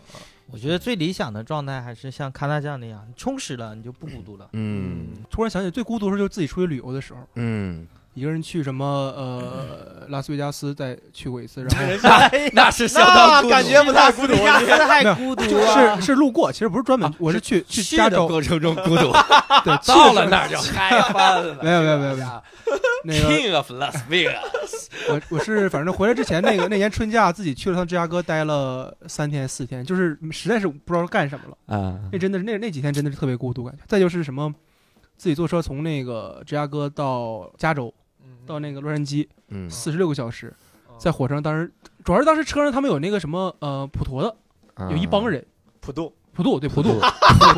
[0.49, 4.49] 我觉得最理想的状态还是像康大酱那样，充实了你就不孤独了。
[4.53, 7.19] 嗯，突然想起最孤独的时候就是自己出去旅游的时候。
[7.35, 7.87] 嗯。
[8.17, 19.11] 一个人去什么呃拉斯维加斯再去过一次， 然后 那是相当感觉不太孤独，太孤独是是路过，其实不是专门，我是去去加州过程中孤独，
[19.63, 21.59] 对，到了那儿就嗨翻了。
[21.61, 22.43] 没有没有没有没有，
[23.03, 31.99] 那个 King of Las Vegas，我我是反正回来之前那个那年春假自己去了趟芝加哥，待了三天四天，就是实在是不知道干什么了啊。
[32.11, 33.83] 那真的是那那几天真的是特别孤独感觉。
[33.87, 34.51] 再就是什么，
[35.17, 37.93] 自己坐车从那个芝加哥到加州。
[38.47, 40.51] 到那个洛杉矶，嗯，四十六个小时，
[40.97, 41.71] 在火车上，当时
[42.03, 44.35] 主要是当时车上他们有那个什么呃普陀的，
[44.89, 45.45] 有一帮人，
[45.81, 46.13] 普渡。
[46.33, 46.99] 普渡对 普渡，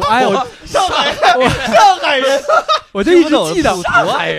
[0.09, 0.33] 哎我
[0.65, 2.41] 上海人上海人，
[2.93, 3.75] 我就一直记得，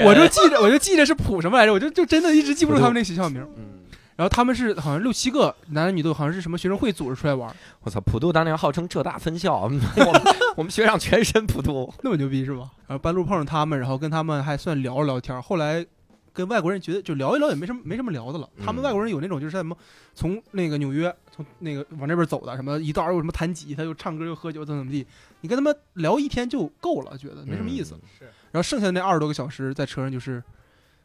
[0.02, 3.80] 我就记着我就记着是普什么来着，我就就真的一直记不住他们那学校名，嗯，
[4.16, 9.78] 然后他们是好像六七个男的女的，好像是什么学生会组织出来玩，我操，普渡当年号称浙大分校，我们
[10.56, 12.70] 我们学长全身普渡，那么牛逼是吧？
[12.86, 15.84] 然后半路碰上他们，然后跟他们还算聊了聊天，后来。
[16.32, 18.48] 跟外国人觉得就聊一聊也没什么没什么聊的了。
[18.64, 19.76] 他们外国人有那种就是什么
[20.14, 25.06] 从那个纽约从那个往那边走的，什么一道又什么弹吉他又唱歌又喝酒怎么怎么地，
[25.40, 27.94] 你跟他们聊一天就够了，觉得没什么意思。
[28.18, 28.24] 是。
[28.52, 30.42] 然后剩下的那二十多个小时在车上就是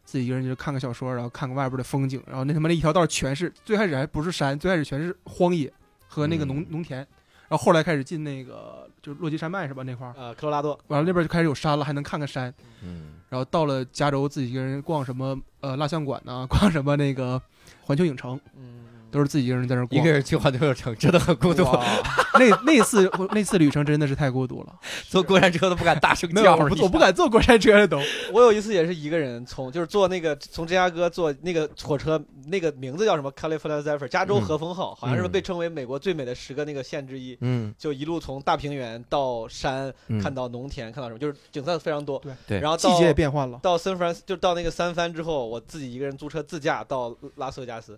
[0.04, 5.72] 自己一个人就是看个小说，然后看个外边的风景，然后那他妈那一条道全是最开始还不是山，最开始全是荒野
[6.08, 7.06] 和那个农农田，
[7.48, 10.14] 然后后来开始进那个就是落基山脉是吧那块儿？
[10.18, 10.80] 呃，科罗拉多。
[10.88, 12.54] 完了那边就开始有山了，还能看看山。
[12.82, 13.14] 嗯。
[13.30, 16.48] 然后到了加州，自己一个人逛什么呃蜡像馆呢？
[16.50, 17.42] 逛什么那个
[17.82, 18.40] 环球影城？
[18.56, 18.85] 嗯，
[19.16, 21.64] 都是自己一个人在那逛，一个人去环球影城真的很孤独。
[22.38, 24.76] 那那次那次旅程真的是太孤独了，
[25.08, 27.98] 坐过山车都不敢大声叫，我不敢坐过山车了都。
[28.34, 37.38] 我有一次也是一个人从，就是坐那个从芝加哥坐那个火车，那个名字叫什么？California Zephyr，加州和风号，好像是被称为美国最美的十个那个县之一。
[37.40, 42.20] 嗯，就一路从大平原到山，看到农田，看到什么，就是景色非常多。
[42.20, 42.60] 对对。
[42.60, 43.58] 然后季节也变换了。
[43.64, 47.98] 到三藩就到那个三藩之后，我自己一个人租车自驾到拉斯维加斯，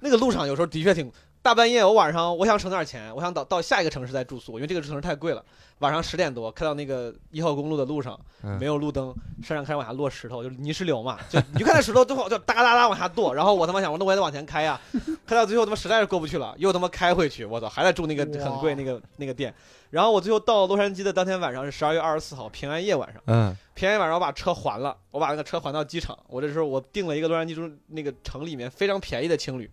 [0.00, 1.10] 那个路上有时候的确挺。
[1.42, 5.44] 大半夜，我晚上我想省点钱，我想到到下一个城市再住宿，因为这个城市太贵了。
[5.80, 8.18] 晚上十点多开到那个一号公路的路上，
[8.58, 14.80] 没有路灯，山上开始往下落石头，就是泥石流嘛，就你就看那石头最后就哒哒哒往下剁，然后我他妈想，我那我也得往前开呀，
[15.26, 19.52] 开到最后他妈实在是过不去了，又他妈开回去，我操，还在住那个很贵那个那个店。
[19.90, 29.70] 然后我最后到洛杉矶的当天晚上是十二月二十四号平安夜晚上，嗯，平安夜晚上我把车还了，我把那个车还到机场，我这时候我订了一个洛杉矶中那个城里面非常便宜的青旅。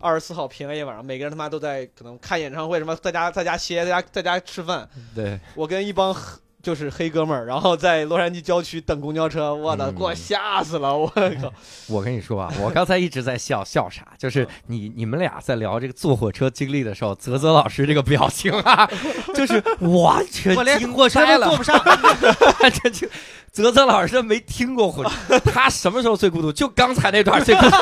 [0.00, 4.88] 二十四号平安夜晚上，每个人他妈都在可能看演唱会，什么在家在家歇，在家在家吃饭。
[5.14, 6.16] 对我跟一帮
[6.62, 11.52] 就是黑哥们儿，然后在洛杉矶郊区等公交车，我的给我吓死了，我靠！
[11.88, 14.06] 我跟你说啊，我刚才一直在笑笑啥？
[14.18, 18.86] 就是你你们俩在聊这个坐火车经历的时候，泽泽老师这个表情啊，
[19.34, 21.78] 就是完全我连火车都坐不上。
[22.82, 23.08] 这就
[23.50, 26.52] 泽泽老师没听过火车，他什么时候最孤独？
[26.52, 27.76] 就刚才那段最孤独。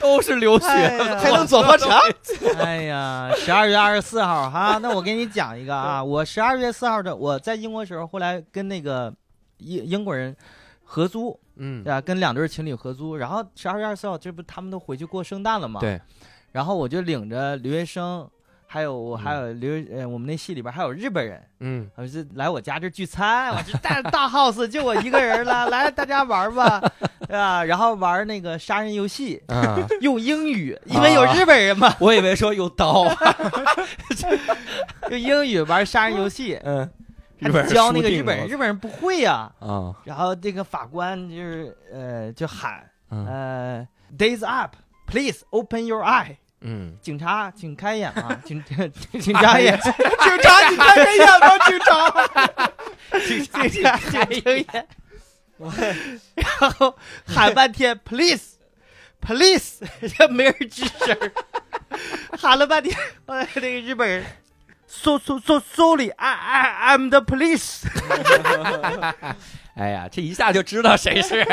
[0.00, 1.90] 都是留学，还能坐火车？
[2.58, 9.12] 哎呀，十二月二十四号哈，那我给你讲一个啊，我十二月四号的我在英国时候，后来跟那个
[9.58, 10.34] 英英国人
[10.82, 12.00] 合租，嗯，对吧？
[12.00, 15.78] 跟两对情侣合租，然后十二月二十四号，这不他们都回去过圣诞了吗？
[15.80, 16.00] 对，
[16.52, 18.28] 然后我就领着留学生。
[18.72, 26.78] 还有我还有留呃，我们那戏里边还有日本人，嗯，我就来我家这聚餐， 我这大大 house 就我一个人了，来大家玩吧，
[27.26, 27.64] 对 吧？
[27.64, 29.42] 然后玩那个杀人游戏，
[30.02, 33.06] 用英语，因为有日本人嘛，我以为说用刀，
[35.10, 36.88] 用英语玩杀人游戏，嗯，
[37.68, 43.84] 教那个日本人，日本人不会呀，啊，然后这个法官就是呃就喊，呃
[44.16, 46.36] ，days up，please open your eye。
[46.62, 48.38] 嗯，警察，请开眼啊！
[48.44, 48.62] 警
[49.18, 49.92] 警察眼，警
[50.42, 54.86] 察，你开开眼吧，警察， 警察开眼，
[56.34, 56.96] 然后
[57.26, 59.84] 喊半天，please，please，
[60.16, 61.16] 这没人吱声，
[62.38, 62.94] 喊了半天，
[63.26, 64.24] 哎，那个日本人
[64.86, 67.86] ，so so so sorry，I I I'm the police。
[69.74, 71.44] 哎呀，这一下就知道谁是，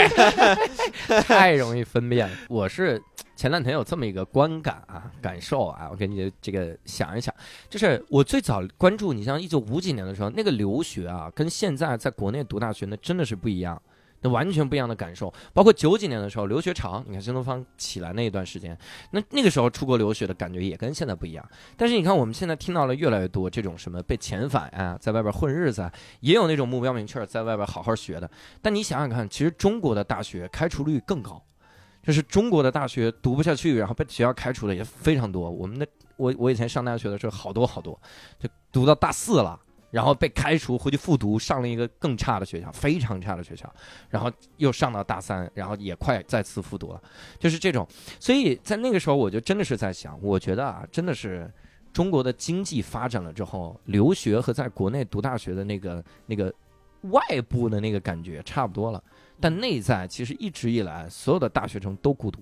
[1.23, 2.35] 太容易分辨了。
[2.49, 3.01] 我是。
[3.35, 7.31] 前两天有这么一个观感啊，感受啊，我给你这个想一想，
[7.69, 13.79] 就是我最早关注你像一九五几年的时候，那个留学啊，跟现在在国内读大学那真的是不一样，
[14.21, 15.33] 那完全不一样的感受。
[15.53, 18.77] 包括九几年的时候，留学潮，你看新东方起来那一段时间，
[19.11, 21.49] 那那个时候出国留学的感觉也跟现在不一样。
[21.75, 25.89] 但是你看我们现在听到了越来越多这种什么被遣返啊，在外边混日子，
[26.19, 28.29] 也有那种目标明确在外边好好学的。
[28.61, 31.41] 但你想想看，其实中国的大学开除率更高。
[32.03, 35.51] 就是中国的大学读不下去，然后被学校开除的也非常多。
[35.51, 35.85] 我们的
[36.15, 37.99] 我我以前上大学的时候，好多好多，
[38.39, 39.59] 就读到大四了，
[39.89, 43.73] 然后被开除，回去复读，上了一个更差的学校，非常差的学校，
[44.09, 47.01] 然后又上到大三，然后也快再次复读了，
[47.39, 47.87] 就是这种。
[48.19, 51.51] 所以在那个时候，我就真的是在想，我觉得啊，真的是
[51.93, 56.53] 中国的经济发展了之后，留学和在国内读大学的那个那个
[57.03, 59.01] 外部的那个感觉差不多了。
[59.39, 62.41] 但内在其实一直以来，所有的大学生都孤独。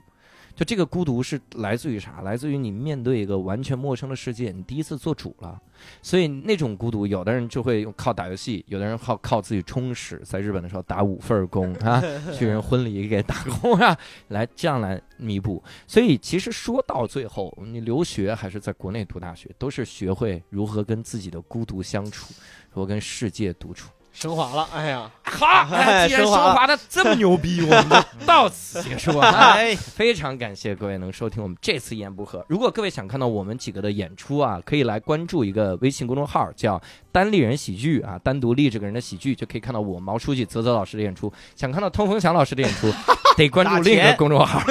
[0.55, 2.21] 就这个孤独是来自于啥？
[2.21, 5.61] 来自于你面对一个完全陌生的世界，你第一次做主了。
[6.01, 12.01] 所以那种孤独，有的人就会用靠打游戏，有的人靠靠自己充实，在日本的时候打五份工啊，
[12.33, 13.97] 去人婚礼给打工啊，
[14.29, 15.61] 来这样来弥补。
[15.85, 22.33] 所以其实说到最后，你留学还是在国内读大学，都是学会如何跟自己的孤独相处，
[22.71, 23.89] 如何跟世界独处。
[24.15, 25.65] 升华了，哎呀，好，
[26.07, 29.19] 既然升华的这么牛逼，我们就到此结束。
[29.19, 32.43] 哎，非常感谢各位能收听我们这次一言不合。
[32.47, 36.81] 如果各位想看到我们几个的演出啊，可以来关注一个微信公众号，叫
[37.11, 41.31] “单立人喜剧”啊，单独立这个人的喜剧就可以看到我毛书记、泽泽老师的演出。
[41.53, 42.89] 想看到通风祥老师的演出，
[43.35, 44.61] 得 关注 另一个公众号，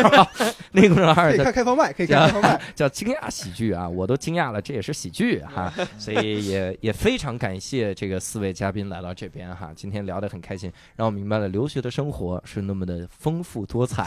[0.73, 5.70] 那个公众号可以看开放麦，可以看开放麦， 叫“惊讶喜剧”啊，我都惊讶了，这也是喜剧哈。
[5.99, 9.28] 所以也也非常感谢这个四位嘉宾来到这。
[9.35, 14.05] 边哈，今天聊得很开心，让我明白了留学的生活是那么的丰富多彩。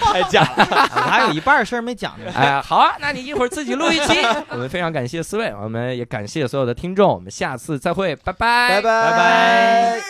[0.00, 2.32] 太假了，我还有一半事儿没讲呢。
[2.34, 4.16] 哎，好啊，那你一会儿自己录一期。
[4.48, 10.00] 我们非常感谢四位，我们也感谢所有的听众，我们下次再会，拜拜，拜拜，拜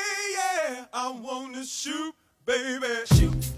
[2.52, 3.57] 拜。